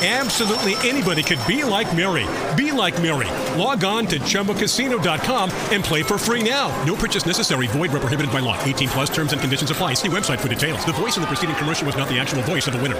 [0.00, 2.24] Absolutely anybody could be like Mary.
[2.54, 3.26] Be like Mary.
[3.58, 6.70] Log on to ChumboCasino.com and play for free now.
[6.84, 7.66] No purchase necessary.
[7.66, 8.56] Void where prohibited by law.
[8.62, 9.94] 18 plus terms and conditions apply.
[9.94, 10.84] See website for details.
[10.84, 12.96] The voice in the preceding commercial was not the actual voice of the winner.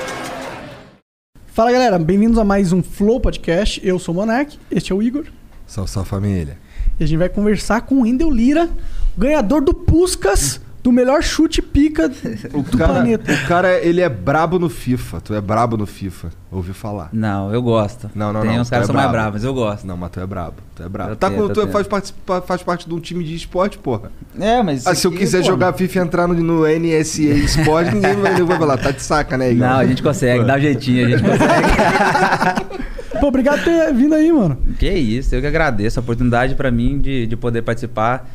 [1.47, 3.81] Fala galera, bem-vindos a mais um Flow Podcast.
[3.85, 5.27] Eu sou o Monark, este é o Igor.
[5.69, 6.59] Salve, salve família.
[6.99, 8.69] E a gente vai conversar com o Wendel Lira,
[9.17, 12.11] ganhador do Puscas, do melhor chute pica
[12.55, 13.33] O do cara, planeta.
[13.33, 15.21] o cara, ele é brabo no FIFA.
[15.21, 16.31] Tu é brabo no FIFA.
[16.51, 17.11] Ouvi falar.
[17.13, 18.11] Não, eu gosto.
[18.15, 18.63] Não, não, Tem não.
[18.63, 19.87] uns tu caras é são mais bravos, mas eu gosto.
[19.87, 20.55] Não, mas tu é brabo.
[20.75, 21.11] Tu é brabo.
[21.11, 21.71] Eu Tá tento, com, tu tento.
[21.73, 24.11] faz, participa- faz parte de um time de esporte, porra.
[24.41, 24.87] É, mas.
[24.87, 28.43] Ah, se eu quiser pô, jogar FIFA e entrar no, no NSA Esporte, ninguém vai,
[28.43, 28.79] vai falar.
[28.79, 29.67] Tá de saca, né, Igor?
[29.69, 33.21] Não, a gente consegue, dá um jeitinho, a gente consegue.
[33.21, 34.57] Pô, obrigado por ter vindo aí, mano.
[34.79, 38.29] que isso, eu que agradeço a oportunidade pra mim de, de poder participar.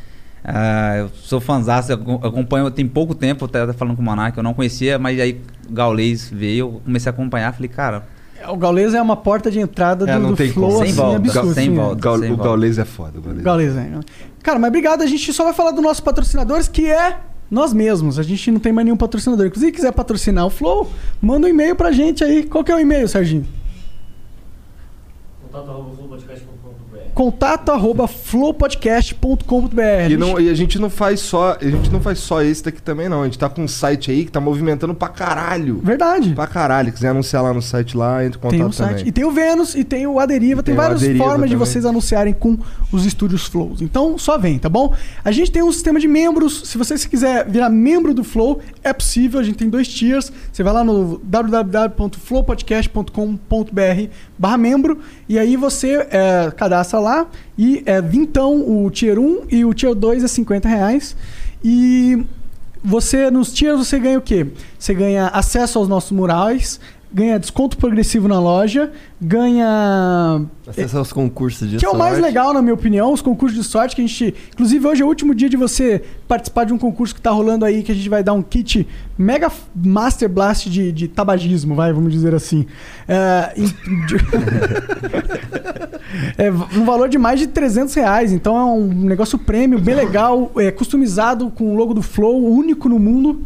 [0.44, 4.44] Ah, eu sou fãzaço, acom- acompanho tem pouco tempo, até falando com o Monark, eu
[4.44, 8.06] não conhecia, mas aí o Gaulês veio, eu comecei a acompanhar, falei, cara,
[8.50, 10.80] O Gaules é uma porta de entrada É, do, não do tem Flow, como.
[10.82, 11.54] Sem assim, volta, absurdo.
[11.54, 11.94] sem assim, volta.
[11.94, 12.44] O, Gaul, Sem o volta.
[12.44, 13.20] Gaulês é foda.
[13.20, 13.44] O Gaulês.
[13.44, 14.00] Gaules, é.
[14.44, 15.02] Cara, mas obrigado.
[15.02, 18.20] A gente só vai falar dos nossos patrocinadores, que é nós mesmos.
[18.20, 19.46] A gente não tem mais nenhum patrocinador.
[19.46, 22.44] Inclusive, se quiser patrocinar o Flow, manda um e-mail pra gente aí.
[22.44, 23.46] Qual que é o e-mail, Serginho?
[25.50, 25.70] Contato
[27.72, 30.10] arroba flowpodcast.com.br.
[30.12, 31.58] E, não- e a gente não faz só.
[31.60, 33.22] A gente não faz só esse daqui também, não.
[33.22, 35.80] A gente tá com um site aí que tá movimentando pra caralho.
[35.84, 36.34] Verdade.
[36.34, 36.92] Pra caralho.
[36.92, 38.94] Quiser anunciar lá no site lá, entre em contato Tem um também.
[38.96, 39.08] site.
[39.08, 40.64] E tem o Vênus e tem o Aderiva.
[40.64, 41.68] Tem, tem várias Aderiva formas de também.
[41.68, 42.58] vocês anunciarem com
[42.92, 43.82] os estúdios Flows.
[43.82, 44.94] Então, só vem, tá bom?
[45.24, 46.64] A gente tem um sistema de membros.
[46.66, 49.40] Se você se quiser virar membro do Flow, é possível.
[49.40, 50.32] A gente tem dois tiers.
[50.52, 58.02] Você vai lá no www.flowpodcast.com.br barra membro e aí você é, cadastra lá e é
[58.02, 61.16] vintão o tier 1 e o tier 2 é 50 reais.
[61.64, 62.26] E
[62.84, 64.48] você, nos tiers, você ganha o quê?
[64.78, 66.80] Você ganha acesso aos nossos murais,
[67.14, 68.92] ganha desconto progressivo na loja,
[69.22, 70.42] ganha.
[70.68, 72.26] Acesso aos concursos de Que é o mais sorte.
[72.26, 74.34] legal, na minha opinião, os concursos de sorte que a gente.
[74.54, 77.66] Inclusive, hoje é o último dia de você participar de um concurso que tá rolando
[77.66, 78.88] aí, que a gente vai dar um kit
[79.18, 82.66] Mega Master Blast de, de tabagismo, vai, vamos dizer assim.
[83.08, 84.18] É, em- de-
[86.38, 88.32] é um valor de mais de 300 reais.
[88.32, 92.90] Então é um negócio prêmio, bem legal, é customizado com o logo do Flow, único
[92.90, 93.42] no mundo.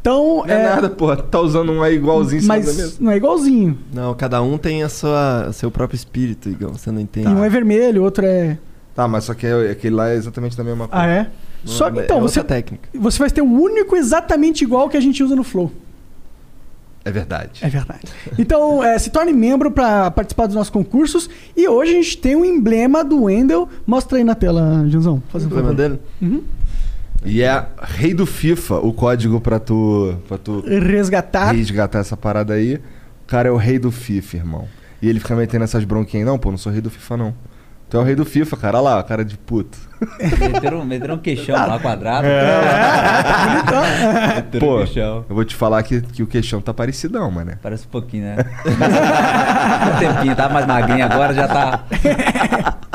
[0.00, 0.44] Então.
[0.46, 1.16] Não é, nada, porra.
[1.16, 3.78] Tá usando um aí igualzinho em cima da Mas não é igualzinho.
[3.92, 6.70] Não, cada um tem a sua, o seu próprio espírito, Igor.
[6.72, 7.28] Você não entende.
[7.28, 8.58] E um é vermelho, o outro é.
[8.94, 11.04] Tá, mas só que é- aquele lá é exatamente da mesma coisa.
[11.04, 11.30] Ah, é?
[11.64, 12.88] Só que é então, outra você, técnica.
[12.94, 15.70] você vai ter o único exatamente igual que a gente usa no Flow.
[17.04, 17.60] É verdade.
[17.62, 18.04] É verdade.
[18.38, 21.28] Então, é, se torne membro para participar dos nossos concursos.
[21.56, 23.68] E hoje a gente tem um emblema do Wendel.
[23.86, 25.22] Mostra aí na tela, Gilzão.
[25.30, 25.74] Faz um favor.
[25.74, 25.98] dele?
[26.20, 26.42] Uhum.
[27.24, 31.52] E é Rei do FIFA, o código pra tu, pra tu Resgatar.
[31.54, 32.76] resgatar essa parada aí.
[32.76, 34.66] O cara é o rei do FIFA, irmão.
[35.02, 36.26] E ele fica metendo essas bronquinhas.
[36.26, 37.34] Não, pô, não sou rei do FIFA, não.
[37.88, 38.78] Tu é o rei do FIFA, cara.
[38.80, 39.76] Olha lá, cara de puto.
[40.52, 42.26] meteram, meteram um queixão lá quadrado.
[42.26, 42.52] É.
[44.36, 45.24] meteram Pô, um queixão.
[45.28, 47.52] eu vou te falar que, que o queixão tá parecidão, mano.
[47.62, 48.36] Parece um pouquinho, né?
[49.96, 51.84] um tempinho, tá mais magrinho agora, já tá.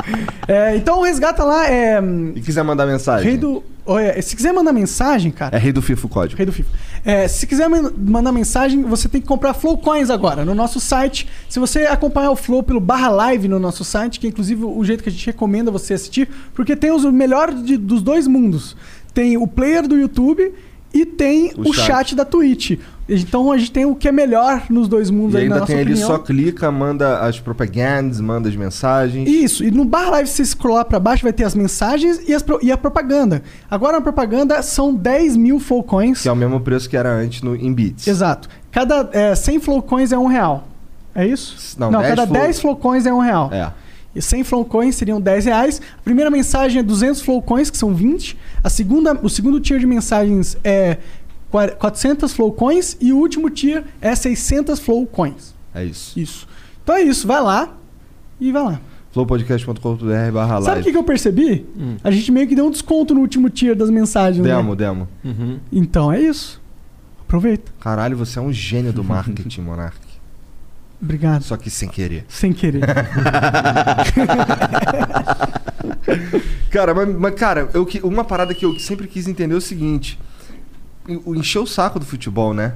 [0.47, 1.67] É, então, resgata lá.
[1.67, 1.99] É,
[2.35, 3.27] E quiser mandar mensagem?
[3.29, 3.63] rei do.
[3.87, 5.55] Olha, se quiser mandar mensagem, cara.
[5.55, 6.37] É rei do FIFA o código.
[6.37, 6.69] Rei do FIFA.
[7.05, 10.79] É, se quiser man- mandar mensagem, você tem que comprar Flow Coins agora no nosso
[10.79, 11.27] site.
[11.47, 14.83] Se você acompanhar o Flow pelo barra live no nosso site, que é inclusive o
[14.83, 18.75] jeito que a gente recomenda você assistir, porque tem os melhores de- dos dois mundos.
[19.13, 20.51] Tem o player do YouTube
[20.91, 21.85] e tem O o, chat.
[21.85, 22.15] chat.
[22.15, 22.79] da Twitch.
[23.07, 25.77] Então a gente tem o que é melhor nos dois mundos E aí, ainda tem
[25.77, 26.07] ele opinião.
[26.07, 29.29] só clica, manda as propagandas, manda as mensagens.
[29.29, 32.33] Isso, e no Bar Live, se você scrollar pra baixo, vai ter as mensagens e,
[32.33, 33.43] as e a propaganda.
[33.69, 36.23] Agora, a propaganda são 10 mil Flow Coins.
[36.23, 38.07] Que é o mesmo preço que era antes no, em bits.
[38.07, 38.49] Exato.
[38.71, 40.67] Cada é, 100 Flow Coins é um real.
[41.13, 41.75] É isso?
[41.79, 43.49] Não, 10 cada Flow- 10 Flow Coins é um real.
[43.53, 43.71] É.
[44.15, 45.81] E 100 Flow Coins seriam 10 reais.
[45.99, 48.35] A primeira mensagem é 200 Flow Coins, que são 20.
[48.63, 50.97] A segunda, o segundo tier de mensagens é
[51.77, 52.97] 400 Flow Coins.
[52.99, 55.53] E o último tier é 600 Flow Coins.
[55.73, 56.19] É isso.
[56.19, 56.47] Isso.
[56.83, 57.25] Então é isso.
[57.27, 57.73] Vai lá
[58.39, 58.81] e vai lá.
[59.11, 60.83] flowpodcast.com.br barra Sabe o live.
[60.83, 61.65] que, que eu percebi?
[61.77, 61.95] Hum.
[62.03, 64.55] A gente meio que deu um desconto no último tier das mensagens, né?
[64.55, 65.07] Demo, demo.
[65.23, 65.59] Uhum.
[65.71, 66.61] Então é isso.
[67.21, 67.71] Aproveita.
[67.79, 69.97] Caralho, você é um gênio do marketing, Monark.
[71.01, 71.43] Obrigado.
[71.43, 72.25] Só que sem querer.
[72.29, 72.81] Sem querer.
[76.69, 80.19] Cara, mas, mas, cara, eu, uma parada que eu sempre quis entender é o seguinte.
[81.25, 82.73] O encher o saco do futebol, né?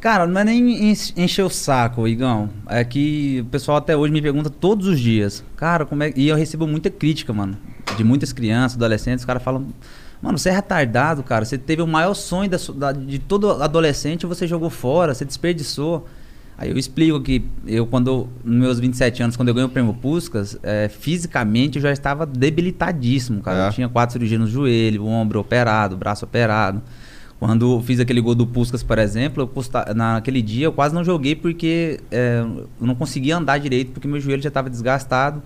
[0.00, 2.50] Cara, não é nem enche- encher o saco, Igão.
[2.68, 5.42] É que o pessoal até hoje me pergunta todos os dias.
[5.56, 6.12] Cara, como é.
[6.16, 7.56] E eu recebo muita crítica, mano.
[7.96, 9.22] De muitas crianças, adolescentes.
[9.22, 9.66] Os caras falam.
[10.20, 11.44] Mano, você é retardado, cara.
[11.44, 16.06] Você teve o maior sonho da da- de todo adolescente você jogou fora, você desperdiçou.
[16.58, 19.92] Aí eu explico que eu, quando, nos meus 27 anos, quando eu ganhei o prêmio
[19.92, 23.64] Puskas, é, fisicamente eu já estava debilitadíssimo, cara.
[23.64, 23.68] É.
[23.68, 26.80] Eu tinha quatro cirurgias no joelho, o ombro operado, o braço operado.
[27.38, 30.94] Quando eu fiz aquele gol do Puskas, por exemplo, eu posta- naquele dia eu quase
[30.94, 32.40] não joguei porque é,
[32.80, 35.42] eu não conseguia andar direito, porque meu joelho já estava desgastado.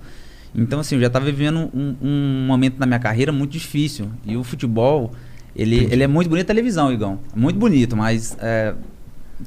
[0.54, 4.08] Então, assim, eu já estava vivendo um, um momento na minha carreira muito difícil.
[4.24, 5.12] E o futebol,
[5.54, 7.18] ele, ele é muito bonito na televisão, Igão.
[7.34, 8.74] Muito bonito, mas é,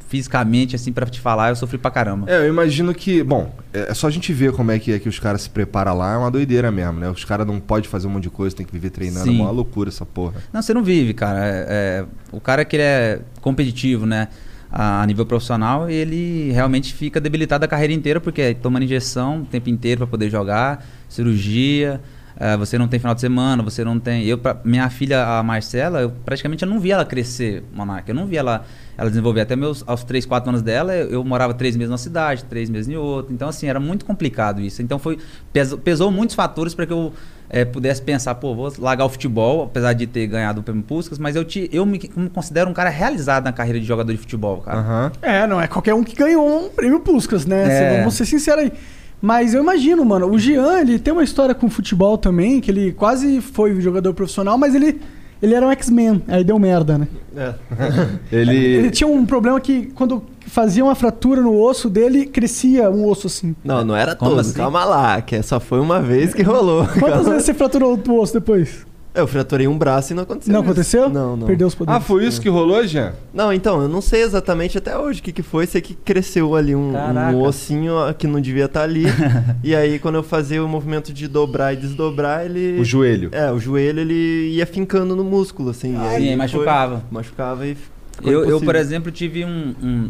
[0.10, 2.30] fisicamente, assim, pra te falar, eu sofri pra caramba.
[2.32, 5.00] É, eu imagino que, bom, é é só a gente ver como é que, é
[5.00, 7.10] que os caras se preparam lá, é uma doideira mesmo, né?
[7.10, 9.40] Os caras não podem fazer um monte de coisa, tem que viver treinando, Sim.
[9.40, 10.36] é uma loucura essa porra.
[10.52, 11.40] Não, você não vive, cara.
[11.44, 14.28] É- é, o cara que ele é competitivo, né?
[14.72, 19.46] A, nível profissional, ele realmente fica debilitado a carreira inteira, porque é tomando injeção o
[19.46, 22.02] tempo inteiro para poder jogar, cirurgia.
[22.40, 24.26] é, você não tem final de semana, você não tem.
[24.26, 28.10] Eu, pra- minha filha, a Marcela, eu praticamente eu não vi ela crescer, Monarca.
[28.12, 28.66] Eu não vi ela,
[28.98, 29.42] ela desenvolver.
[29.42, 32.70] Até meus, aos 3, 4 anos dela, eu, eu morava três meses numa cidade, três
[32.70, 33.34] meses em outra.
[33.34, 34.82] Então, assim, era muito complicado isso.
[34.82, 35.18] Então, foi
[35.52, 37.14] pesou, pesou muitos fatores para que eu
[37.50, 41.20] é, pudesse pensar, pô, vou largar o futebol, apesar de ter ganhado o prêmio Puskas,
[41.20, 44.18] mas eu, te, eu me, me considero um cara realizado na carreira de jogador de
[44.18, 44.80] futebol, cara.
[44.80, 45.12] Aham.
[45.22, 47.96] É, não é qualquer um que ganhou um prêmio Puskas, né?
[47.96, 48.00] É.
[48.00, 48.74] Vamos ser sinceros aí.
[49.22, 52.92] Mas eu imagino, mano, o Jean, ele tem uma história com futebol também, que ele
[52.92, 55.00] quase foi jogador profissional, mas ele,
[55.44, 57.08] ele era um X-Men, aí deu merda, né?
[57.36, 57.54] É.
[58.32, 58.92] Ele Ele.
[58.92, 63.56] tinha um problema que quando fazia uma fratura no osso dele, crescia um osso assim.
[63.64, 64.54] Não, não era Como todo, assim?
[64.54, 66.86] calma lá, que só foi uma vez que rolou.
[66.86, 67.24] Quantas Calma.
[67.32, 68.86] vezes você fraturou o osso depois?
[69.16, 70.52] Eu fraturei um braço e não aconteceu.
[70.52, 70.70] Não isso.
[70.72, 71.10] aconteceu?
[71.10, 71.46] Não, não.
[71.46, 72.02] Perdeu os poderes.
[72.02, 73.14] Ah, foi isso que rolou, Jean?
[73.32, 75.68] Não, então, eu não sei exatamente até hoje o que, que foi.
[75.68, 79.04] Sei que cresceu ali um, um ossinho que não devia estar ali.
[79.64, 82.80] e aí, quando eu fazia o movimento de dobrar e desdobrar, ele.
[82.80, 83.30] O joelho.
[83.32, 85.94] É, o joelho ele ia fincando no músculo, assim.
[85.94, 86.96] e Sim, aí aí machucava.
[87.02, 87.76] foi- machucava e.
[87.76, 89.76] ficou Eu, eu, por exemplo, tive um.
[89.84, 90.10] um-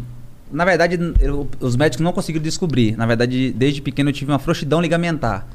[0.50, 2.96] na verdade, eu- os médicos não conseguiram descobrir.
[2.96, 5.46] Na verdade, desde pequeno eu tive uma frouxidão ligamentar.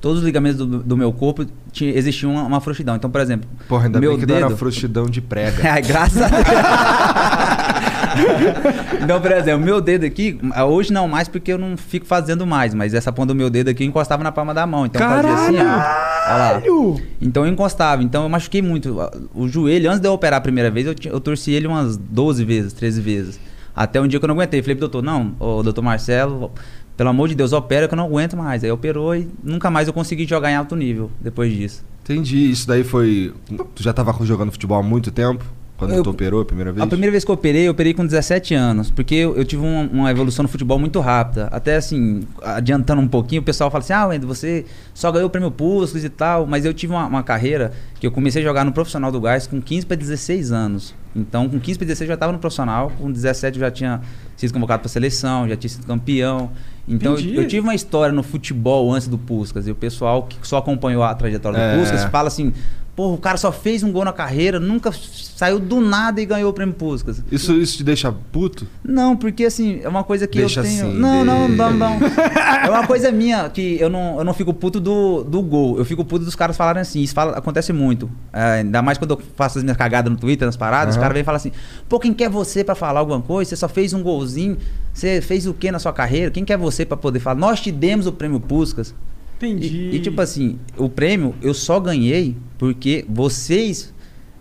[0.00, 2.96] Todos os ligamentos do, do meu corpo tinha, existia uma, uma frouxidão.
[2.96, 5.72] Então, por exemplo, Porra, ainda meu bem que não era dedo- frouxidão de prega.
[5.72, 6.46] Ai, graças a Deus.
[9.02, 10.38] então, por exemplo, meu dedo aqui,
[10.68, 13.68] hoje não mais porque eu não fico fazendo mais, mas essa ponta do meu dedo
[13.70, 14.86] aqui eu encostava na palma da mão.
[14.86, 15.60] Então eu fazia assim, ó.
[15.60, 16.06] Olha lá.
[16.26, 17.00] Caralho!
[17.20, 18.96] Então eu encostava, então eu machuquei muito.
[19.34, 22.44] O joelho, antes de eu operar a primeira vez, eu, eu torci ele umas 12
[22.44, 23.40] vezes, 13 vezes.
[23.74, 24.60] Até um dia que eu não aguentei.
[24.62, 26.50] Falei pro doutor, não, ô doutor Marcelo,
[26.96, 28.64] pelo amor de Deus, opera que eu não aguento mais.
[28.64, 31.84] Aí operou e nunca mais eu consegui jogar em alto nível depois disso.
[32.04, 32.50] Entendi.
[32.50, 33.34] Isso daí foi.
[33.74, 35.44] Tu já tava jogando futebol há muito tempo?
[35.76, 36.82] Quando Eu- tu operou a primeira vez?
[36.82, 39.62] A primeira vez que eu operei, eu operei com 17 anos, porque eu, eu tive
[39.62, 41.48] uma, uma evolução no futebol muito rápida.
[41.52, 44.64] Até assim, adiantando um pouquinho, o pessoal fala assim: ah, Wendel, você
[44.94, 48.10] só ganhou o prêmio Puskas e tal, mas eu tive uma, uma carreira que eu
[48.10, 50.94] comecei a jogar no profissional do Gás com 15 para 16 anos.
[51.14, 54.00] Então, com 15 para 16 eu já estava no profissional, com 17 eu já tinha
[54.34, 56.50] sido convocado para seleção, já tinha sido campeão.
[56.88, 60.36] Então, eu, eu tive uma história no futebol antes do Puskas, e o pessoal que
[60.46, 61.74] só acompanhou a trajetória É.
[61.74, 62.52] do Puskas fala assim:
[62.96, 66.48] Porra, o cara só fez um gol na carreira, nunca saiu do nada e ganhou
[66.50, 67.22] o prêmio Puskas.
[67.30, 68.66] Isso, isso te deixa puto?
[68.82, 70.86] Não, porque assim, é uma coisa que Deixa eu tenho.
[70.88, 71.70] assim, não, não, deixa.
[71.70, 71.98] não, não.
[72.66, 75.76] É uma coisa minha que eu não, eu não fico puto do, do gol.
[75.78, 77.02] Eu fico puto dos caras falarem assim.
[77.02, 78.10] Isso fala- acontece muito.
[78.32, 81.02] É, ainda mais quando eu faço as minhas cagadas no Twitter, nas paradas, os Aham.
[81.02, 81.52] caras vêm e falam assim:
[81.88, 83.50] pô, quem quer você pra falar alguma coisa?
[83.50, 84.56] Você só fez um golzinho.
[84.94, 86.30] Você fez o que na sua carreira?
[86.30, 87.38] Quem quer você pra poder falar?
[87.38, 88.94] Nós te demos o prêmio Puskas.
[89.36, 89.90] Entendi.
[89.92, 93.92] E, e, tipo assim, o prêmio eu só ganhei porque vocês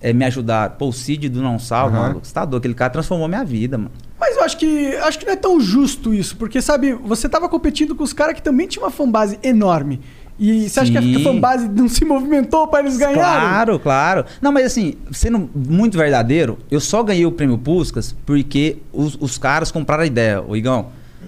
[0.01, 0.75] eh, me ajudaram.
[0.77, 2.07] Pô, o Cid do Não Salvo, Aham.
[2.07, 2.61] mano, você tá doido?
[2.61, 3.91] Aquele cara transformou minha vida, mano.
[4.19, 7.49] Mas eu acho que acho que não é tão justo isso, porque sabe, você tava
[7.49, 9.99] competindo com os caras que também tinham uma fanbase enorme.
[10.37, 11.23] E você acha que a Sim.
[11.23, 13.47] fanbase não se movimentou pra eles ganharem?
[13.47, 14.25] Claro, claro.
[14.41, 19.37] Não, mas assim, sendo muito verdadeiro, eu só ganhei o prêmio Puskas porque os, os
[19.37, 20.87] caras compraram a ideia, o Igão.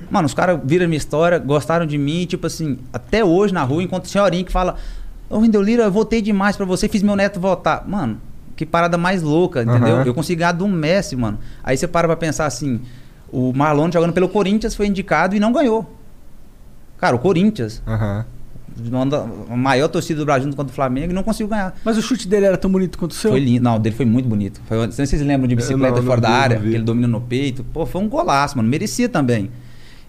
[0.10, 3.84] Mano, os caras viram minha história, gostaram de mim, tipo assim, até hoje na rua,
[3.84, 4.76] enquanto senhorinho que fala:
[5.30, 7.86] Ô Wendel Lira, eu votei demais pra você, fiz meu neto votar.
[7.88, 8.18] Mano,
[8.56, 9.96] que parada mais louca, entendeu?
[9.98, 10.06] Aham.
[10.06, 11.38] Eu consegui ganhar do Messi, mano.
[11.64, 12.80] Aí você para pra pensar assim:
[13.32, 15.94] o Marlon jogando pelo Corinthians foi indicado e não ganhou.
[16.98, 18.26] Cara, o Corinthians, Aham.
[19.10, 21.76] da- a maior torcida do Brasil junto contra o Flamengo, e não conseguiu ganhar.
[21.84, 23.32] Mas o chute dele era tão bonito quanto o seu?
[23.32, 23.64] Foi lindo.
[23.64, 24.62] Não, o dele foi muito bonito.
[24.68, 26.70] Foi, não sei se vocês lembram de bicicleta não, não fora da vi, área, vi.
[26.70, 27.64] que ele domina no peito.
[27.74, 28.68] Pô, foi um golaço, mano.
[28.70, 29.52] Merecia também.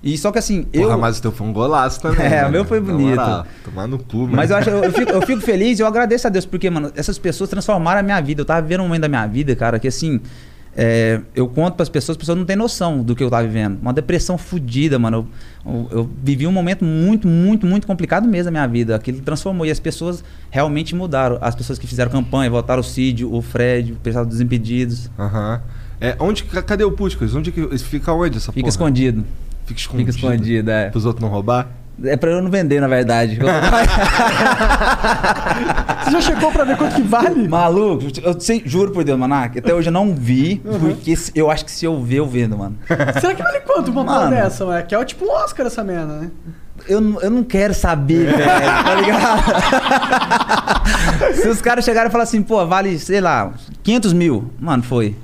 [0.02, 0.99] E só que assim, Porra, eu.
[0.99, 2.26] mas o teu foi um golaço também.
[2.33, 3.21] É, o meu foi bonito.
[3.64, 4.37] Tomar no cu, mano.
[4.37, 6.93] Mas eu, acho, eu, fico, eu fico feliz e eu agradeço a Deus, porque, mano,
[6.95, 8.43] essas pessoas transformaram a minha vida.
[8.43, 10.21] Eu tava vivendo um momento da minha vida, cara, que assim.
[10.76, 13.45] é, eu conto para as pessoas, as pessoas não têm noção do que eu tava
[13.45, 13.81] vivendo.
[13.83, 15.28] Uma depressão fodida, mano.
[15.67, 18.95] Eu, eu, eu vivi um momento muito, muito, muito complicado mesmo na minha vida.
[18.95, 21.38] Aquilo transformou e as pessoas realmente mudaram.
[21.40, 25.11] As pessoas que fizeram campanha, votaram o Cid, o Fred, o pessoal dos Impedidos.
[25.19, 25.61] Aham.
[26.00, 27.35] É, onde, cadê o Puskas?
[27.35, 28.69] Onde que fica onde essa Fica porra?
[28.71, 29.25] escondido.
[29.68, 30.12] Fica escondido.
[30.12, 30.90] Fica escondido, é.
[30.90, 31.68] Pros outros não roubar?
[32.04, 33.38] É pra eu não vender, na verdade.
[36.04, 37.48] Você já checou pra ver quanto que vale?
[37.48, 40.78] Maluco, eu sei- juro por Deus, Manac, até hoje eu não vi, Uhum.
[40.78, 42.76] porque eu acho que se eu ver, eu vendo, mano.
[43.20, 44.30] Será que vale quanto uma Mano.
[44.30, 44.84] dessa, mano?
[44.87, 46.30] Que é tipo um Oscar essa merda, né?
[46.88, 49.42] Eu, não- eu não quero saber, velho, tá ligado?
[51.34, 55.16] se os caras chegarem e falar assim, pô, vale, sei lá, 500 mil, mano, foi.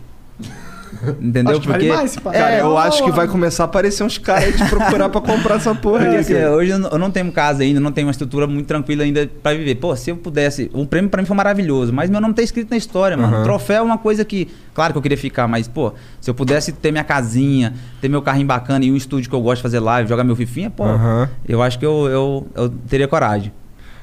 [1.21, 1.53] Entendeu?
[1.53, 4.05] Acho que vale porque mais, é, Cara, eu ó, acho que vai começar a aparecer
[4.05, 6.21] uns caras aí te procurar pra comprar essa porra Porque aí.
[6.21, 9.03] assim, hoje eu não, eu não tenho casa ainda, não tenho uma estrutura muito tranquila
[9.05, 9.75] ainda pra viver.
[9.77, 10.71] Pô, se eu pudesse.
[10.73, 13.37] O prêmio pra mim foi maravilhoso, mas meu nome tá escrito na história, mano.
[13.37, 13.45] Aham.
[13.45, 14.49] Troféu é uma coisa que.
[14.73, 18.21] Claro que eu queria ficar, mas, pô, se eu pudesse ter minha casinha, ter meu
[18.23, 20.85] carrinho bacana e um estúdio que eu gosto de fazer live, jogar meu fifinha, pô,
[20.85, 21.29] Aham.
[21.49, 23.53] eu acho que eu, eu, eu teria coragem.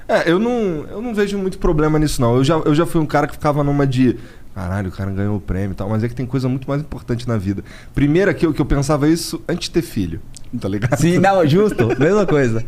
[0.08, 2.36] É, eu não, eu não vejo muito problema nisso, não.
[2.36, 4.17] Eu já, eu já fui um cara que ficava numa de.
[4.53, 6.81] Caralho, o cara ganhou o prêmio e tal, mas é que tem coisa muito mais
[6.81, 7.63] importante na vida.
[7.96, 10.20] Primeiro que eu, que eu pensava isso antes de ter filho.
[10.60, 10.98] Tá ligado?
[11.00, 12.63] Sim, não, justo, mesma coisa.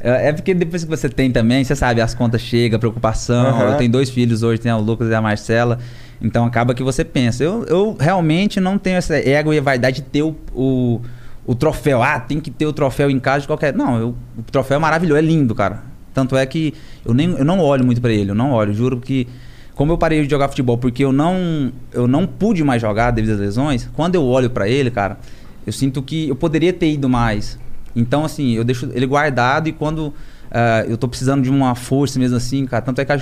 [0.00, 3.46] É é porque depois que você tem também, você sabe, as contas chegam, preocupação.
[3.48, 3.72] Aham.
[3.72, 5.78] Eu tenho dois filhos hoje, tem o Lucas e a Marcela.
[6.22, 7.42] Então acaba que você pensa.
[7.42, 11.00] Eu, eu realmente não tenho essa ego e a vaidade de ter o, o,
[11.44, 12.00] o troféu.
[12.00, 13.74] Ah, tem que ter o troféu em casa de qualquer.
[13.74, 15.82] Não, eu- o troféu é maravilhoso, é lindo, cara.
[16.14, 18.72] Tanto é que eu, nem, eu não olho muito pra ele, eu não olho.
[18.72, 19.26] Juro que.
[19.78, 23.34] Como eu parei de jogar futebol porque eu não, eu não pude mais jogar devido
[23.34, 25.16] às lesões, quando eu olho pra ele, cara,
[25.64, 27.56] eu sinto que eu poderia ter ido mais.
[27.94, 30.12] Então, assim, eu deixo ele guardado e quando
[30.50, 33.12] ah, eu tô precisando de uma força mesmo assim, cara, tanto é que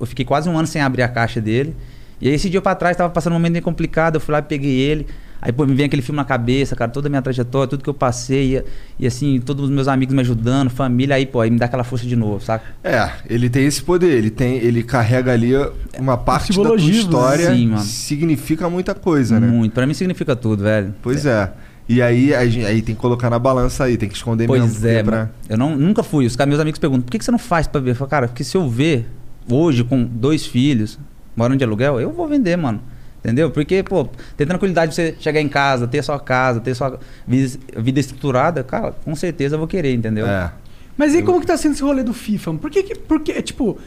[0.00, 1.76] eu fiquei quase um ano sem abrir a caixa dele.
[2.18, 4.38] E aí esse dia pra trás tava passando um momento meio complicado, eu fui lá
[4.38, 5.06] e peguei ele.
[5.40, 7.90] Aí, pô, me vem aquele filme na cabeça, cara, toda a minha trajetória, tudo que
[7.90, 8.64] eu passei, e,
[9.00, 11.84] e assim, todos os meus amigos me ajudando, família, aí, pô, aí me dá aquela
[11.84, 12.64] força de novo, saca?
[12.82, 15.52] É, ele tem esse poder, ele tem, ele carrega ali
[15.98, 17.82] uma parte da tua simbologismo, história, Sim, mano.
[17.82, 19.46] significa muita coisa, né?
[19.46, 19.72] Muito.
[19.72, 20.94] Pra mim significa tudo, velho.
[21.02, 21.52] Pois é.
[21.88, 24.66] E aí, a gen- aí tem que colocar na balança aí, tem que esconder mesmo.
[24.66, 25.28] Pois é, mano.
[25.48, 26.26] Eu não, nunca fui.
[26.26, 27.90] Os caras, meus amigos perguntam, por que, que você não faz pra ver?
[27.92, 29.06] Eu falo, cara, porque se eu ver
[29.48, 30.98] hoje com dois filhos,
[31.36, 32.80] morando de aluguel, eu vou vender, mano.
[33.26, 33.50] Entendeu?
[33.50, 37.58] Porque, pô, ter tranquilidade de você chegar em casa, ter sua casa, ter sua vida,
[37.76, 40.24] vida estruturada, cara, com certeza eu vou querer, entendeu?
[40.24, 40.52] É.
[40.96, 42.54] Mas e como que tá sendo esse rolê do FIFA?
[42.54, 42.94] Por que que...
[42.94, 43.78] Porque, tipo...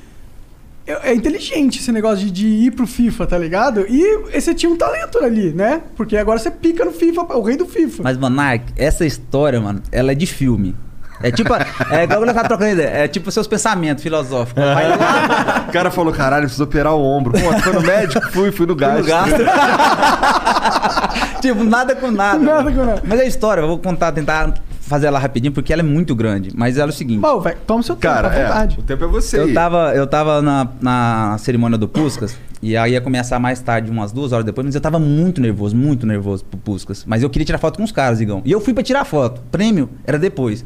[0.85, 3.85] É, é inteligente esse negócio de, de ir pro FIFA, tá ligado?
[3.87, 5.83] E você tinha um talento ali, né?
[5.95, 8.03] Porque agora você pica no FIFA, o rei do FIFA.
[8.03, 10.75] Mas, Monark, essa história, mano, ela é de filme.
[11.21, 14.63] É tipo, é igual eu tava trocando ideia, é tipo seus pensamentos filosóficos.
[14.63, 17.33] Lá, O cara falou, caralho, preciso operar o ombro.
[17.33, 18.31] Pô, foi no médico?
[18.31, 19.05] Fui, fui no no gasto.
[19.05, 19.35] gasto.
[21.41, 22.39] tipo, nada com nada.
[22.39, 22.75] Nada mano.
[22.77, 23.01] com nada.
[23.05, 26.51] Mas a história, eu vou contar, tentar fazer ela rapidinho, porque ela é muito grande.
[26.55, 27.19] Mas ela é o seguinte.
[27.21, 28.77] Bom, velho, toma seu tempo, Cara, à vontade.
[28.77, 29.37] é, o tempo é você.
[29.39, 29.53] Eu aí.
[29.53, 34.11] tava, eu tava na, na cerimônia do Puscas, e aí ia começar mais tarde, umas
[34.11, 37.03] duas horas depois, mas eu tava muito nervoso, muito nervoso pro Puscas.
[37.05, 38.41] Mas eu queria tirar foto com os caras, Igão.
[38.43, 39.39] E eu fui pra tirar foto.
[39.39, 40.65] O prêmio era depois.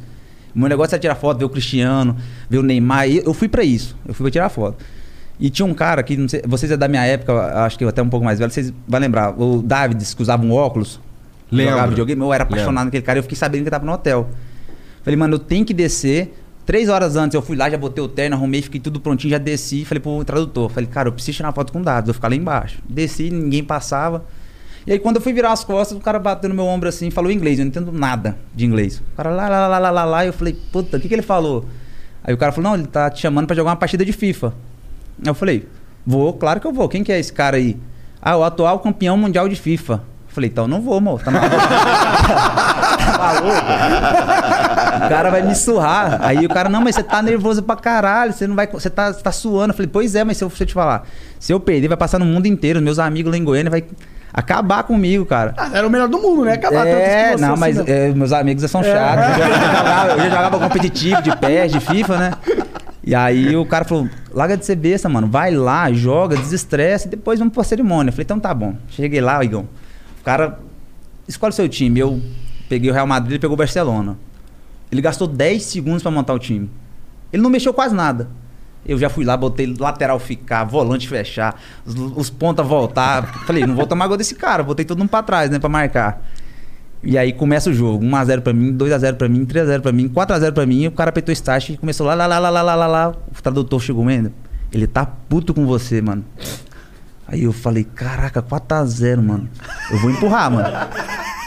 [0.55, 2.15] O meu negócio era tirar foto, ver o Cristiano,
[2.49, 3.07] ver o Neymar.
[3.09, 3.97] E eu fui pra isso.
[4.05, 4.83] Eu fui pra tirar foto.
[5.39, 7.33] E tinha um cara que, não sei, vocês é da minha época,
[7.65, 9.33] acho que eu até um pouco mais velho, vocês vão lembrar.
[9.39, 10.99] O Davids, que usava um óculos,
[11.51, 11.71] Lembro.
[11.71, 12.85] jogava videogame, eu era apaixonado Lembro.
[12.85, 14.29] naquele cara, eu fiquei sabendo que ele tava no hotel.
[15.03, 16.33] Falei, mano, eu tenho que descer.
[16.65, 19.37] Três horas antes eu fui lá, já botei o terno, arrumei, fiquei tudo prontinho, já
[19.37, 19.83] desci.
[19.83, 22.35] Falei pro tradutor, falei, cara, eu preciso tirar uma foto com dados, vou ficar lá
[22.35, 22.77] embaixo.
[22.87, 24.23] Desci, ninguém passava.
[24.85, 27.09] E aí quando eu fui virar as costas, o cara bateu no meu ombro assim,
[27.09, 29.01] falou inglês, eu não entendo nada de inglês.
[29.13, 31.21] O cara lá, lá, lá, lá, lá, lá, eu falei, puta, o que, que ele
[31.21, 31.65] falou?
[32.23, 34.53] Aí o cara falou, não, ele tá te chamando pra jogar uma partida de FIFA.
[35.21, 35.67] Aí eu falei,
[36.05, 36.87] vou, claro que eu vou.
[36.87, 37.77] Quem que é esse cara aí?
[38.21, 39.93] Ah, o atual campeão mundial de FIFA.
[40.27, 41.25] Eu falei, então não vou, moço.
[41.25, 41.55] Tá maluco?
[41.59, 45.05] tá maluco?
[45.05, 46.21] O cara vai me surrar.
[46.21, 48.67] Aí o cara, não, mas você tá nervoso pra caralho, você não vai.
[48.67, 49.71] Você tá, você tá suando.
[49.71, 51.05] Eu falei, pois é, mas se eu, se eu te falar,
[51.37, 52.81] se eu perder, vai passar no mundo inteiro.
[52.81, 53.83] Meus amigos lá em Goiânia vai
[54.33, 55.53] acabar comigo, cara.
[55.55, 56.53] Ah, era o melhor do mundo, né?
[56.53, 59.37] Acabar É, não, mas assim, é, meus amigos são chatos.
[59.37, 62.31] Eu, já jogava, eu já jogava competitivo de PES, de FIFA, né?
[63.05, 65.27] E aí o cara falou, larga de ser besta, mano.
[65.27, 68.09] Vai lá, joga, desestressa e depois vamos pra cerimônia.
[68.09, 68.75] Eu falei, então tá bom.
[68.87, 69.67] Cheguei lá, Igão.
[70.21, 70.59] O cara,
[71.27, 71.99] escolhe o seu time.
[71.99, 72.21] Eu
[72.67, 74.17] peguei o Real Madrid e pegou o Barcelona.
[74.91, 76.69] Ele gastou 10 segundos pra montar o time.
[77.31, 78.29] Ele não mexeu quase nada.
[78.85, 83.45] Eu já fui lá, botei lateral ficar, volante fechar, os, os pontas voltar.
[83.45, 86.21] Falei, não vou tomar gol desse cara, botei todo mundo pra trás, né, pra marcar.
[87.01, 90.51] E aí começa o jogo, 1x0 pra mim, 2x0 pra mim, 3x0 pra mim, 4x0
[90.53, 92.87] pra mim, o cara apertou start e começou lá, lá, lá, lá, lá, lá, lá,
[92.87, 93.09] lá.
[93.09, 94.31] O tradutor chegou, mano,
[94.71, 96.23] ele tá puto com você, mano.
[97.27, 99.49] Aí eu falei, caraca, 4x0, mano.
[99.89, 100.67] Eu vou empurrar, mano.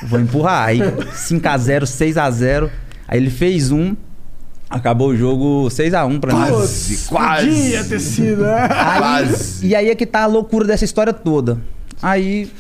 [0.03, 0.67] Eu vou empurrar.
[0.67, 2.71] Aí 5x0, 6x0.
[3.07, 3.95] Aí ele fez um.
[4.69, 6.51] Acabou o jogo 6x1 pra nós.
[6.51, 7.47] Quase, quase.
[7.47, 8.69] Podia ter sido, né?
[8.71, 9.67] Aí, Quase.
[9.67, 11.59] e aí é que tá a loucura dessa história toda.
[12.03, 12.51] Aí.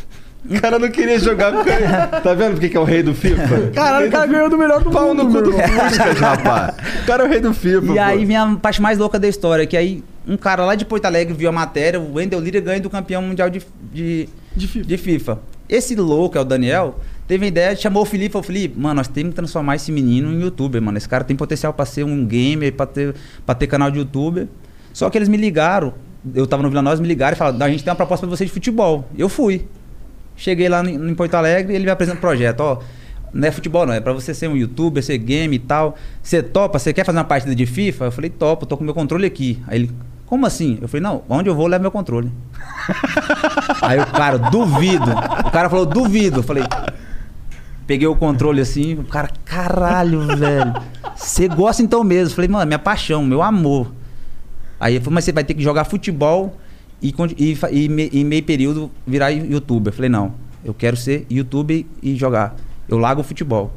[0.48, 1.86] O cara não queria jogar com ele.
[2.22, 3.72] Tá vendo porque que é o rei do FIFA?
[3.74, 5.52] Caralho, o cara ganhou do melhor do Pau mundo, no cu do.
[5.52, 6.74] Fuscas, rapaz.
[7.02, 7.84] O cara é o rei do FIFA.
[7.86, 8.00] E pô.
[8.00, 11.04] aí vem a parte mais louca da história, que aí um cara lá de Porto
[11.06, 13.60] Alegre viu a matéria, o Wendel Lira ganha do campeão mundial de,
[13.92, 14.86] de, De FIFA.
[14.86, 15.38] de FIFA.
[15.68, 19.08] Esse louco, é o Daniel, teve a ideia, chamou o Felipe, falou, Felipe, mano, nós
[19.08, 20.96] temos que transformar esse menino em youtuber, mano.
[20.96, 23.14] Esse cara tem potencial pra ser um gamer, pra ter,
[23.44, 24.48] pra ter canal de youtuber.
[24.92, 25.94] Só que eles me ligaram,
[26.34, 28.36] eu tava no Vila Nós, me ligaram e falaram, a gente tem uma proposta pra
[28.36, 29.08] você de futebol.
[29.16, 29.66] Eu fui.
[30.36, 32.78] Cheguei lá em, Porto Alegre e ele me apresenta o projeto, ó.
[33.32, 33.92] Não é futebol, não.
[33.92, 35.96] É pra você ser um youtuber, ser game e tal.
[36.22, 36.78] Você topa?
[36.78, 38.06] Você quer fazer uma partida de FIFA?
[38.06, 39.62] Eu falei, topo, tô com meu controle aqui.
[39.66, 39.90] Aí ele,
[40.26, 40.78] como assim?
[40.80, 42.32] Eu falei, não, onde eu vou, eu levo meu controle.
[43.82, 45.10] Aí o cara, duvido.
[45.46, 46.40] O cara falou, duvido.
[46.40, 46.64] Eu falei,
[47.86, 50.74] peguei o controle assim, o cara, caralho, velho.
[51.16, 52.34] Você gosta então mesmo?
[52.34, 53.92] Falei, mano, minha paixão, meu amor.
[54.78, 56.56] Aí ele falou, mas você vai ter que jogar futebol
[57.02, 59.92] e, e, e, me- e meio período virar youtuber.
[59.92, 62.54] Falei, não, eu quero ser youtuber e jogar.
[62.88, 63.72] Eu largo o futebol.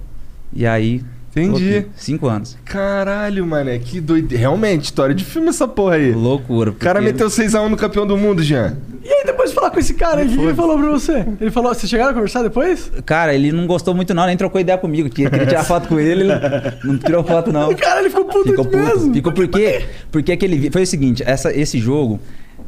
[0.53, 1.01] E aí.
[1.31, 1.77] Entendi.
[1.77, 2.57] aqui, Cinco anos.
[2.65, 4.35] Caralho, mané, que doido.
[4.35, 6.11] Realmente, história de filme essa porra aí.
[6.11, 6.71] O Loucura.
[6.73, 8.77] cara porque- meteu 6x1 no campeão do mundo, Jean.
[9.03, 11.25] E aí, depois de falar com esse cara, aí, o que ele falou pra você?
[11.39, 12.91] Ele falou, vocês chegaram a conversar depois?
[13.05, 15.09] Cara, ele não gostou muito, não, nem trocou ideia comigo.
[15.09, 16.33] que- Queria tirar foto com ele, ele
[16.83, 17.73] não tirou foto, não.
[17.75, 18.77] Cara, ele ficou puto Ficou puto.
[18.77, 19.13] mesmo.
[19.13, 19.85] Ficou por quê?
[20.11, 22.19] Porque aquele foi o seguinte, essa, esse jogo,